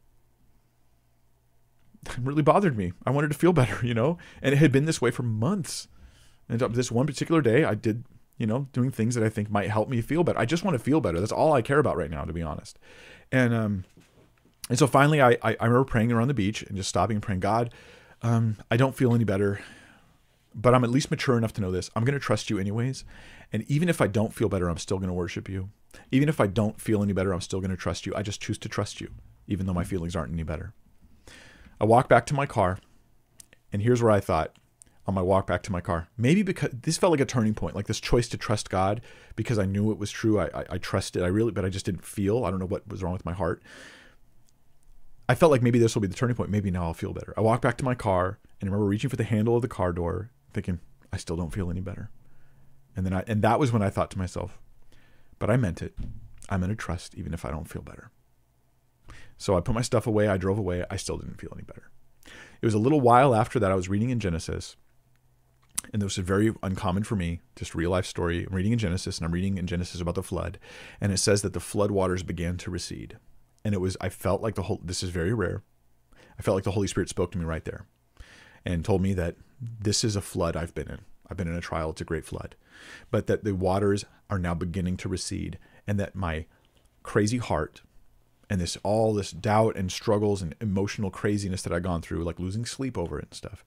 [2.21, 2.93] really bothered me.
[3.05, 5.87] I wanted to feel better, you know, and it had been this way for months.
[6.47, 8.05] And this one particular day, I did,
[8.37, 10.37] you know, doing things that I think might help me feel better.
[10.37, 11.19] I just want to feel better.
[11.19, 12.77] That's all I care about right now, to be honest.
[13.31, 13.85] And um,
[14.69, 17.23] and so finally, I I, I remember praying around the beach and just stopping and
[17.23, 17.73] praying, God,
[18.21, 19.59] um, I don't feel any better,
[20.53, 21.89] but I'm at least mature enough to know this.
[21.95, 23.05] I'm going to trust you anyways,
[23.51, 25.69] and even if I don't feel better, I'm still going to worship you.
[26.11, 28.13] Even if I don't feel any better, I'm still going to trust you.
[28.15, 29.11] I just choose to trust you,
[29.47, 30.73] even though my feelings aren't any better.
[31.79, 32.79] I walked back to my car,
[33.71, 34.57] and here's where I thought,
[35.07, 36.07] on my walk back to my car.
[36.17, 39.01] Maybe because this felt like a turning point, like this choice to trust God
[39.35, 40.39] because I knew it was true.
[40.39, 41.21] I, I, I trusted.
[41.21, 42.43] I really, but I just didn't feel.
[42.43, 43.61] I don't know what was wrong with my heart.
[45.27, 46.49] I felt like maybe this will be the turning point.
[46.49, 47.33] Maybe now I'll feel better.
[47.37, 49.67] I walked back to my car and I remember reaching for the handle of the
[49.67, 50.79] car door, thinking,
[51.11, 52.09] I still don't feel any better.
[52.95, 54.59] And then I, and that was when I thought to myself,
[55.39, 55.93] but I meant it.
[56.49, 58.11] I'm going to trust even if I don't feel better.
[59.37, 60.27] So I put my stuff away.
[60.27, 60.85] I drove away.
[60.89, 61.89] I still didn't feel any better.
[62.61, 64.75] It was a little while after that I was reading in Genesis,
[65.93, 68.45] and this was very uncommon for me, just real life story.
[68.45, 70.57] I'm reading in Genesis, and I'm reading in Genesis about the flood,
[70.99, 73.17] and it says that the flood waters began to recede,
[73.63, 74.81] and it was I felt like the whole.
[74.83, 75.63] This is very rare.
[76.39, 77.85] I felt like the Holy Spirit spoke to me right there,
[78.65, 80.99] and told me that this is a flood I've been in.
[81.29, 81.91] I've been in a trial.
[81.91, 82.55] It's a great flood,
[83.11, 86.45] but that the waters are now beginning to recede, and that my
[87.03, 87.81] crazy heart
[88.49, 92.39] and this all this doubt and struggles and emotional craziness that I'd gone through, like
[92.39, 93.63] losing sleep over it and stuff,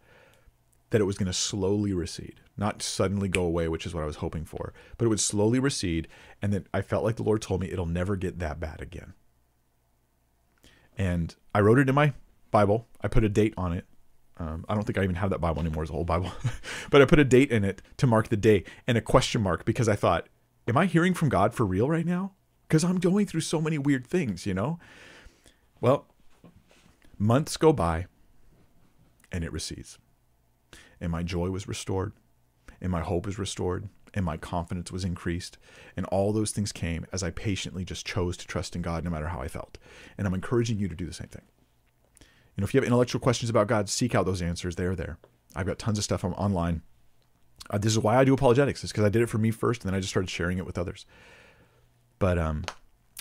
[0.91, 4.07] that it was going to slowly recede, not suddenly go away, which is what I
[4.07, 6.09] was hoping for, but it would slowly recede,
[6.41, 9.15] and that I felt like the Lord told me it'll never get that bad again.
[10.97, 12.13] And I wrote it in my
[12.51, 12.89] Bible.
[13.01, 13.85] I put a date on it.
[14.39, 16.31] Um, I don't think I even have that Bible anymore as a whole Bible,
[16.91, 19.65] but I put a date in it to mark the day and a question mark
[19.65, 20.29] because I thought,
[20.69, 22.33] am I hearing from God for real right now?
[22.69, 24.79] Because I'm going through so many weird things, you know?
[25.81, 26.07] Well,
[27.19, 28.07] months go by
[29.33, 29.99] and it recedes.
[31.01, 32.13] And my joy was restored,
[32.81, 35.57] and my hope was restored, and my confidence was increased.
[35.97, 39.11] And all those things came as I patiently just chose to trust in God no
[39.11, 39.79] matter how I felt.
[40.17, 41.45] And I'm encouraging you to do the same thing.
[42.21, 44.75] You know, if you have intellectual questions about God, seek out those answers.
[44.75, 45.19] They are there.
[45.55, 46.83] I've got tons of stuff online.
[47.71, 49.83] Uh, this is why I do apologetics, is because I did it for me first,
[49.83, 51.07] and then I just started sharing it with others.
[52.19, 52.65] But um,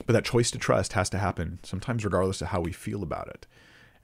[0.05, 3.27] but that choice to trust has to happen sometimes, regardless of how we feel about
[3.29, 3.47] it.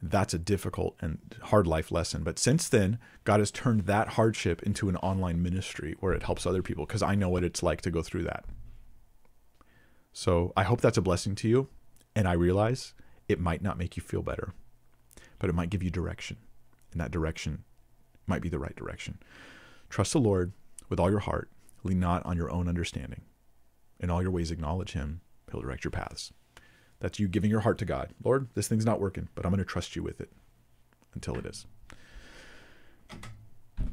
[0.01, 2.23] That's a difficult and hard life lesson.
[2.23, 6.45] But since then, God has turned that hardship into an online ministry where it helps
[6.45, 8.43] other people because I know what it's like to go through that.
[10.11, 11.69] So I hope that's a blessing to you.
[12.15, 12.93] And I realize
[13.29, 14.53] it might not make you feel better,
[15.39, 16.37] but it might give you direction.
[16.91, 17.63] And that direction
[18.27, 19.19] might be the right direction.
[19.89, 20.51] Trust the Lord
[20.89, 21.49] with all your heart,
[21.83, 23.21] lean not on your own understanding.
[24.03, 25.21] In all your ways, acknowledge Him.
[25.49, 26.33] He'll direct your paths.
[26.99, 28.09] That's you giving your heart to God.
[28.21, 30.29] Lord, this thing's not working, but I'm going to trust you with it
[31.15, 31.65] until it is.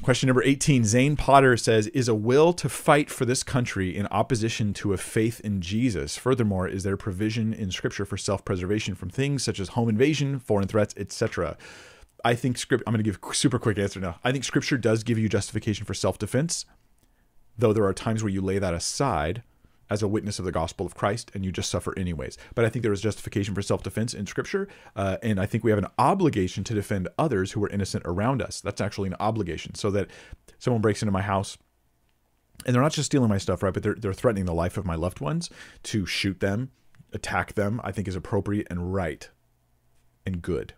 [0.02, 4.08] Question number 18 Zane Potter says Is a will to fight for this country in
[4.08, 6.16] opposition to a faith in Jesus?
[6.16, 10.40] Furthermore, is there provision in Scripture for self preservation from things such as home invasion,
[10.40, 11.56] foreign threats, etc.?
[12.24, 12.82] I think script.
[12.84, 14.18] I'm going to give super quick answer now.
[14.24, 16.66] I think Scripture does give you justification for self defense,
[17.56, 19.44] though there are times where you lay that aside
[19.90, 22.38] as a witness of the gospel of Christ, and you just suffer anyways.
[22.54, 25.64] But I think there is justification for self defense in Scripture, uh, and I think
[25.64, 28.60] we have an obligation to defend others who are innocent around us.
[28.60, 30.08] That's actually an obligation, so that
[30.58, 31.58] someone breaks into my house.
[32.66, 33.72] And they're not just stealing my stuff, right?
[33.72, 35.48] But they're, they're threatening the life of my loved ones
[35.84, 36.70] to shoot them,
[37.10, 39.28] attack them, I think is appropriate and right
[40.26, 40.74] and good.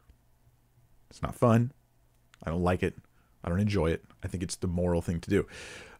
[1.10, 1.72] It's not fun.
[2.44, 2.96] I don't like it.
[3.42, 4.04] I don't enjoy it.
[4.22, 5.46] I think it's the moral thing to do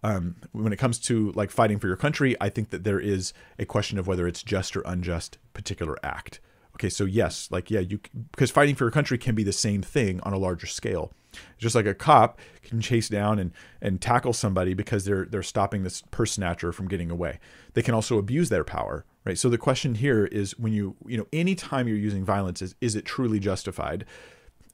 [0.02, 3.32] um, when it comes to like fighting for your country, I think that there is
[3.58, 6.40] a question of whether it's just or unjust particular act.
[6.74, 8.00] Okay, so yes, like yeah, you
[8.32, 11.12] because fighting for your country can be the same thing on a larger scale.
[11.56, 15.82] Just like a cop can chase down and and tackle somebody because they're they're stopping
[15.82, 17.38] this purse snatcher from getting away.
[17.74, 19.38] They can also abuse their power, right?
[19.38, 22.96] So the question here is when you you know anytime you're using violence is is
[22.96, 24.04] it truly justified?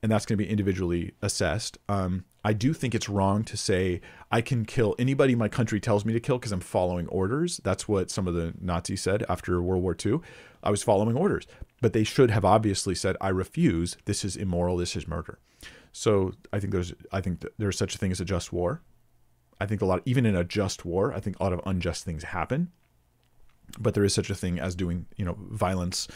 [0.00, 1.76] And that's going to be individually assessed.
[1.88, 4.00] Um, I do think it's wrong to say
[4.30, 7.60] I can kill anybody my country tells me to kill because I'm following orders.
[7.62, 10.20] That's what some of the Nazis said after World War II.
[10.62, 11.46] I was following orders,
[11.82, 13.98] but they should have obviously said I refuse.
[14.06, 14.78] This is immoral.
[14.78, 15.40] This is murder.
[15.92, 18.80] So I think there's I think there's such a thing as a just war.
[19.60, 22.06] I think a lot even in a just war, I think a lot of unjust
[22.06, 22.72] things happen.
[23.78, 26.08] But there is such a thing as doing you know violence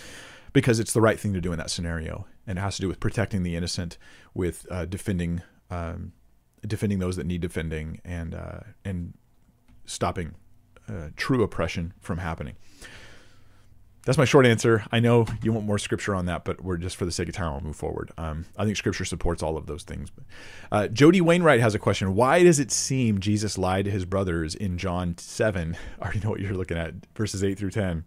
[0.55, 2.89] because it's the right thing to do in that scenario, and it has to do
[2.89, 3.99] with protecting the innocent,
[4.33, 6.13] with uh, defending um,
[6.67, 9.15] defending those that need defending and uh, and
[9.85, 10.35] stopping
[10.89, 12.55] uh, true oppression from happening.
[14.05, 14.85] That's my short answer.
[14.91, 17.37] I know you want more scripture on that, but we're just for the sake of
[17.37, 18.11] time, I'll move forward.
[18.19, 20.11] Um, I think scripture supports all of those things.
[20.73, 22.17] Uh, Jody Wainwright has a question.
[22.17, 25.77] Why does it seem Jesus lied to his brothers in John 7?
[26.01, 28.05] I already know what you're looking at, verses 8 through 10.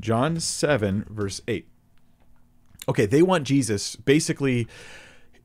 [0.00, 1.68] John 7, verse 8.
[2.88, 4.66] Okay, they want Jesus basically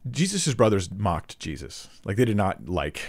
[0.10, 1.90] Jesus' brothers mocked Jesus.
[2.04, 3.02] Like they did not like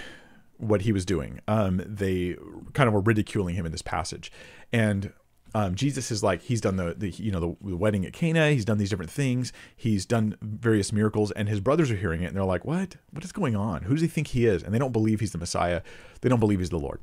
[0.59, 1.41] what he was doing.
[1.47, 2.37] Um, they
[2.73, 4.33] kind of were ridiculing him in this passage.
[4.73, 5.13] And
[5.55, 8.51] um, Jesus is like he's done the, the you know the, the, wedding at Cana.
[8.51, 9.53] He's done these different things.
[9.75, 12.97] He's done various miracles, and his brothers are hearing it, and they're like, "What?
[13.11, 13.83] What is going on?
[13.83, 15.81] Who does he think he is?" And they don't believe he's the Messiah.
[16.21, 17.01] They don't believe he's the Lord.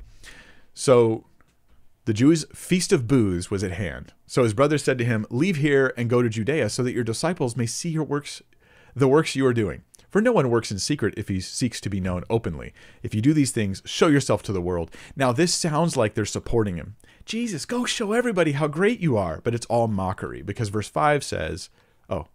[0.72, 1.24] So
[2.04, 4.12] the Jews' feast of booths was at hand.
[4.26, 7.02] So his brothers said to him, "Leave here and go to Judea, so that your
[7.02, 8.40] disciples may see your works,
[8.94, 11.90] the works you are doing." For no one works in secret if he seeks to
[11.90, 12.72] be known openly.
[13.02, 14.92] If you do these things, show yourself to the world.
[15.16, 16.94] Now, this sounds like they're supporting him.
[17.24, 19.40] Jesus, go show everybody how great you are.
[19.42, 21.68] But it's all mockery because verse 5 says,
[22.08, 22.28] oh,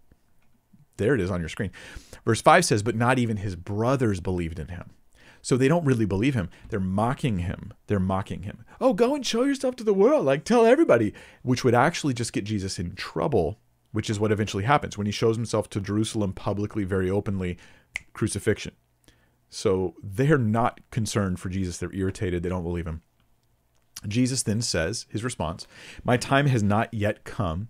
[0.97, 1.71] there it is on your screen.
[2.25, 4.89] Verse 5 says, but not even his brothers believed in him.
[5.41, 6.49] So they don't really believe him.
[6.67, 7.71] They're mocking him.
[7.87, 8.65] They're mocking him.
[8.81, 10.25] Oh, go and show yourself to the world.
[10.25, 11.13] Like, tell everybody,
[11.43, 13.57] which would actually just get Jesus in trouble
[13.91, 17.57] which is what eventually happens when he shows himself to Jerusalem publicly, very openly,
[18.13, 18.73] crucifixion.
[19.49, 21.77] So they're not concerned for Jesus.
[21.77, 22.43] They're irritated.
[22.43, 23.01] They don't believe him.
[24.07, 25.67] Jesus then says, his response,
[26.03, 27.67] My time has not yet come,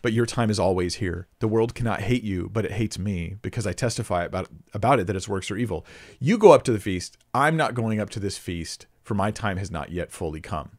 [0.00, 1.28] but your time is always here.
[1.40, 5.06] The world cannot hate you, but it hates me because I testify about, about it
[5.06, 5.84] that its works are evil.
[6.18, 7.18] You go up to the feast.
[7.34, 10.78] I'm not going up to this feast, for my time has not yet fully come.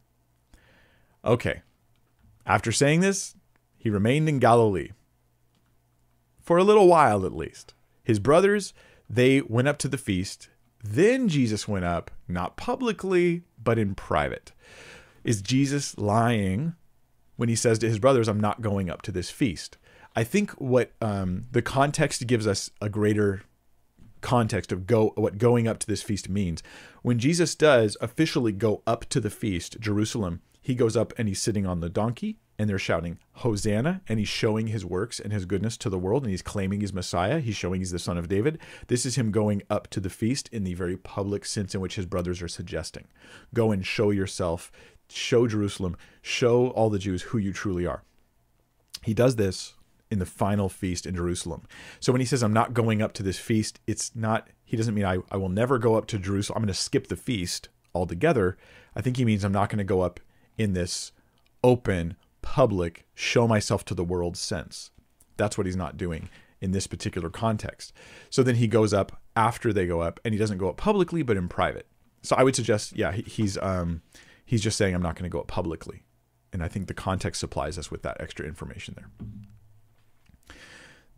[1.24, 1.62] Okay.
[2.46, 3.36] After saying this,
[3.80, 4.90] he remained in Galilee.
[6.40, 7.74] For a little while, at least.
[8.04, 8.74] His brothers,
[9.10, 10.50] they went up to the feast.
[10.84, 14.52] Then Jesus went up, not publicly, but in private.
[15.24, 16.76] Is Jesus lying
[17.38, 19.78] when he says to his brothers, I'm not going up to this feast?
[20.16, 23.44] I think what um, the context gives us a greater
[24.22, 26.62] context of go what going up to this feast means.
[27.04, 31.42] When Jesus does officially go up to the feast, Jerusalem, he goes up and he's
[31.42, 34.02] sitting on the donkey and they're shouting hosanna!
[34.10, 36.94] And he's showing his works and his goodness to the world and he's claiming he's
[36.94, 37.40] messiah.
[37.40, 38.60] He's showing he's the son of david.
[38.88, 41.96] This is him going up to the feast in the very public sense in which
[41.96, 43.06] his brothers are suggesting.
[43.54, 44.72] Go and show yourself.
[45.10, 45.96] Show jerusalem.
[46.22, 48.04] Show all the jews who you truly are.
[49.04, 49.76] He does this
[50.12, 51.66] in the final feast in jerusalem.
[52.02, 54.94] So when he says i'm not going up to this feast it's not he doesn't
[54.94, 56.58] mean i, I will never go up to jerusalem.
[56.58, 58.58] I'm going to skip the feast altogether.
[58.98, 60.20] I think he means i'm not going to go up
[60.58, 61.14] in this
[61.64, 62.16] open,
[62.50, 64.90] public, show myself to the world sense.
[65.38, 67.94] That's what he's not doing in this particular context.
[68.32, 71.22] So then he goes up after they go up, and he doesn't go up publicly,
[71.22, 71.86] but in private.
[72.24, 74.02] So I would suggest, yeah, he's um,
[74.44, 76.06] he's just saying I'm not going to go up publicly,
[76.52, 79.10] and I think the context supplies us with that extra information there.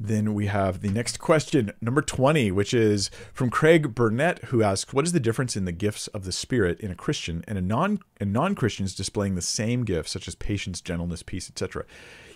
[0.03, 4.93] Then we have the next question, number 20, which is from Craig Burnett, who asks,
[4.93, 7.61] What is the difference in the gifts of the Spirit in a Christian and a
[7.61, 11.85] non and non-Christians displaying the same gifts, such as patience, gentleness, peace, etc.?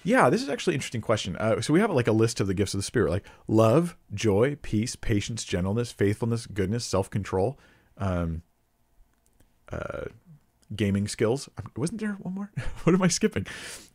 [0.03, 1.35] Yeah, this is actually an interesting question.
[1.37, 3.97] Uh, so we have like a list of the gifts of the Spirit, like love,
[4.13, 7.57] joy, peace, patience, gentleness, faithfulness, goodness, self-control,
[7.97, 8.43] um,
[9.71, 10.05] uh,
[10.75, 11.49] gaming skills.
[11.75, 12.51] Wasn't there one more?
[12.83, 13.47] what am I skipping?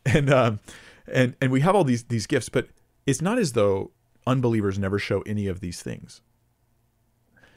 [0.05, 0.59] And um,
[1.07, 2.67] and and we have all these these gifts, but
[3.07, 3.93] it's not as though
[4.27, 6.21] unbelievers never show any of these things.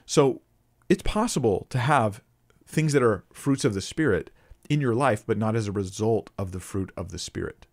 [0.06, 0.42] So
[0.90, 2.22] it's possible to have
[2.66, 4.32] things that are fruits of the Spirit
[4.70, 7.68] in your life, but not as a result of the fruit of the Spirit,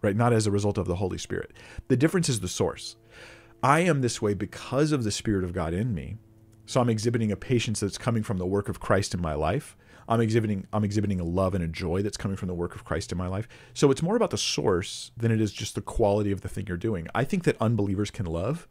[0.00, 0.16] right?
[0.16, 1.52] Not as a result of the Holy Spirit.
[1.88, 2.96] The difference is the source.
[3.62, 6.18] I am this way because of the Spirit of God in me.
[6.66, 9.76] So I'm exhibiting a patience that's coming from the work of Christ in my life.
[10.12, 12.84] I'm exhibiting I'm exhibiting a love and a joy that's coming from the work of
[12.84, 13.48] Christ in my life.
[13.72, 16.66] So it's more about the source than it is just the quality of the thing
[16.68, 17.08] you're doing.
[17.14, 18.68] I think that unbelievers can love.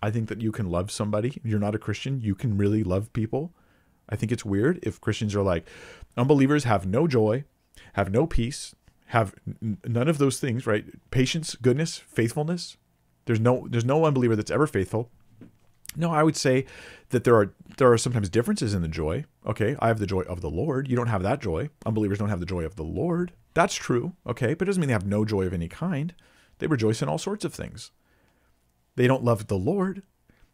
[0.00, 1.40] I think that you can love somebody.
[1.42, 3.52] You're not a Christian, you can really love people.
[4.08, 5.68] I think it's weird if Christians are like
[6.16, 7.44] unbelievers have no joy,
[7.94, 8.76] have no peace,
[9.06, 10.84] have none of those things, right?
[11.10, 12.76] Patience, goodness, faithfulness.
[13.24, 15.10] There's no there's no unbeliever that's ever faithful.
[15.96, 16.66] No, I would say
[17.08, 19.24] that there are there are sometimes differences in the joy.
[19.46, 20.86] Okay, I have the joy of the Lord.
[20.86, 21.70] You don't have that joy.
[21.86, 23.32] Unbelievers don't have the joy of the Lord.
[23.54, 24.12] That's true.
[24.26, 26.14] Okay, but it doesn't mean they have no joy of any kind.
[26.58, 27.90] They rejoice in all sorts of things.
[28.96, 30.02] They don't love the Lord.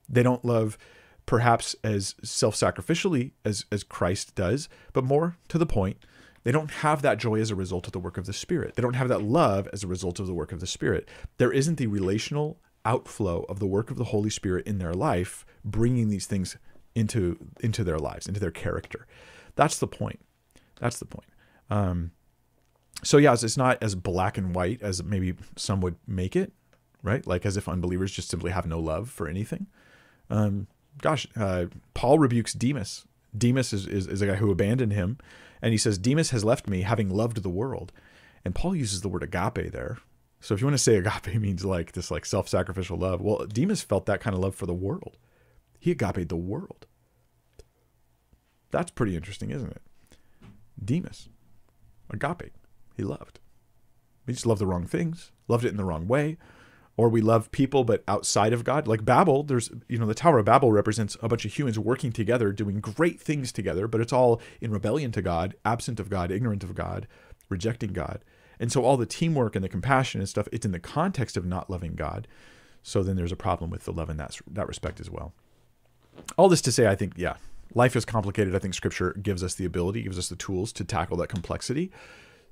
[0.08, 0.78] They don't love
[1.26, 5.96] perhaps as self-sacrificially as as Christ does, but more to the point,
[6.44, 8.76] they don't have that joy as a result of the work of the Spirit.
[8.76, 11.08] They don't have that love as a result of the work of the Spirit.
[11.38, 15.44] There isn't the relational outflow of the work of the Holy Spirit in their life,
[15.64, 16.56] bringing these things
[16.96, 19.06] into into their lives, into their character.
[19.54, 20.20] That's the point.
[20.80, 21.28] That's the point.
[21.70, 22.10] Um,
[23.02, 26.52] so yeah, it's not as black and white as maybe some would make it,
[27.02, 27.26] right?
[27.26, 29.66] Like as if unbelievers just simply have no love for anything.
[30.30, 30.66] Um,
[31.00, 33.04] gosh, uh, Paul rebukes Demas.
[33.36, 35.18] Demas is, is, is a guy who abandoned him,
[35.60, 37.92] and he says, Demas has left me, having loved the world.
[38.44, 39.98] And Paul uses the word agape there,
[40.40, 43.82] so if you want to say agape means like this like self-sacrificial love, well, Demas
[43.82, 45.16] felt that kind of love for the world.
[45.86, 46.84] He agape the world.
[48.72, 49.82] That's pretty interesting, isn't it?
[50.84, 51.28] Demas,
[52.10, 52.50] agape,
[52.96, 53.38] he loved.
[54.26, 56.38] We just love the wrong things, loved it in the wrong way.
[56.96, 58.88] Or we love people, but outside of God.
[58.88, 62.10] Like Babel, there's, you know, the Tower of Babel represents a bunch of humans working
[62.10, 66.32] together, doing great things together, but it's all in rebellion to God, absent of God,
[66.32, 67.06] ignorant of God,
[67.48, 68.24] rejecting God.
[68.58, 71.46] And so all the teamwork and the compassion and stuff, it's in the context of
[71.46, 72.26] not loving God.
[72.82, 75.32] So then there's a problem with the love in that, that respect as well.
[76.36, 77.36] All this to say, I think, yeah,
[77.74, 78.54] life is complicated.
[78.54, 81.90] I think scripture gives us the ability, gives us the tools to tackle that complexity.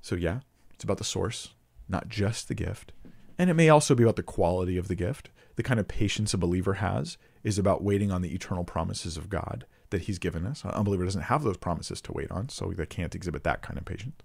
[0.03, 0.41] So yeah,
[0.73, 1.51] it's about the source,
[1.89, 2.93] not just the gift.
[3.39, 5.31] And it may also be about the quality of the gift.
[5.57, 9.29] The kind of patience a believer has is about waiting on the eternal promises of
[9.29, 10.65] God that He's given us.
[10.65, 13.79] An unbeliever doesn't have those promises to wait on, so they can't exhibit that kind
[13.79, 14.17] of patience.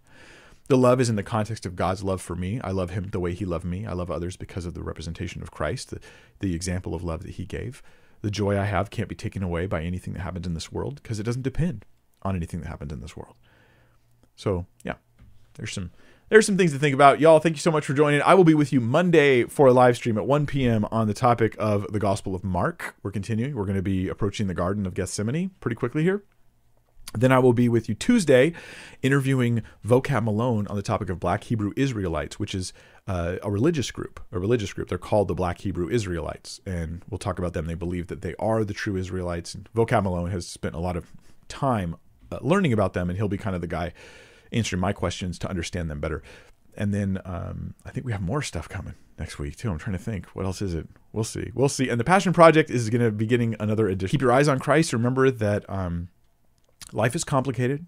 [0.68, 2.60] The love is in the context of God's love for me.
[2.64, 3.86] I love Him the way He loved me.
[3.86, 5.99] I love others because of the representation of Christ, the,
[6.40, 7.82] the example of love that He gave.
[8.22, 11.02] The joy I have can't be taken away by anything that happens in this world
[11.02, 11.86] because it doesn't depend
[12.22, 13.36] on anything that happens in this world.
[14.36, 14.96] So, yeah,
[15.56, 15.91] there's some
[16.30, 17.20] there's some things to think about.
[17.20, 18.22] Y'all, thank you so much for joining.
[18.22, 20.86] I will be with you Monday for a live stream at 1 p.m.
[20.91, 22.96] on the topic of the Gospel of Mark.
[23.02, 23.56] We're continuing.
[23.56, 26.24] We're going to be approaching the Garden of Gethsemane pretty quickly here.
[27.14, 28.53] Then I will be with you Tuesday
[29.02, 32.72] interviewing Vocab Malone on the topic of Black Hebrew Israelites, which is
[33.07, 34.19] uh, a religious group.
[34.31, 34.90] A religious group.
[34.90, 36.60] They're called the Black Hebrew Israelites.
[36.65, 37.65] And we'll talk about them.
[37.65, 39.56] They believe that they are the true Israelites.
[39.56, 41.11] And Vocab Malone has spent a lot of
[41.48, 41.95] time
[42.31, 43.94] uh, learning about them, and he'll be kind of the guy
[44.52, 46.22] answering my questions to understand them better.
[46.77, 49.69] And then um, I think we have more stuff coming next week too.
[49.69, 50.27] I'm trying to think.
[50.27, 50.88] What else is it?
[51.11, 51.52] We'll see.
[51.53, 51.90] We'll see.
[51.90, 54.11] And the Passion Project is going to be getting another edition.
[54.11, 54.94] Keep your eyes on Christ.
[54.94, 56.10] Remember that um,
[56.91, 57.86] life is complicated,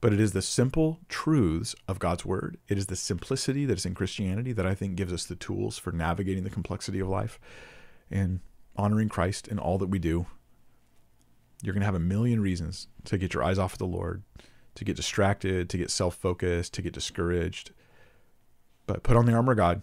[0.00, 2.58] but it is the simple truths of God's Word.
[2.68, 5.78] It is the simplicity that is in Christianity that I think gives us the tools
[5.78, 7.38] for navigating the complexity of life
[8.10, 8.40] and
[8.76, 10.26] honoring Christ in all that we do.
[11.62, 14.22] You're going to have a million reasons to get your eyes off of the Lord
[14.76, 17.72] to get distracted, to get self focused, to get discouraged.
[18.86, 19.82] But put on the armor of God,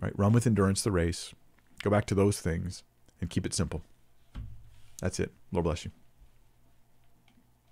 [0.00, 0.16] right?
[0.18, 1.32] Run with endurance the race.
[1.82, 2.82] Go back to those things
[3.20, 3.82] and keep it simple.
[5.00, 5.32] That's it.
[5.50, 5.92] Lord bless you.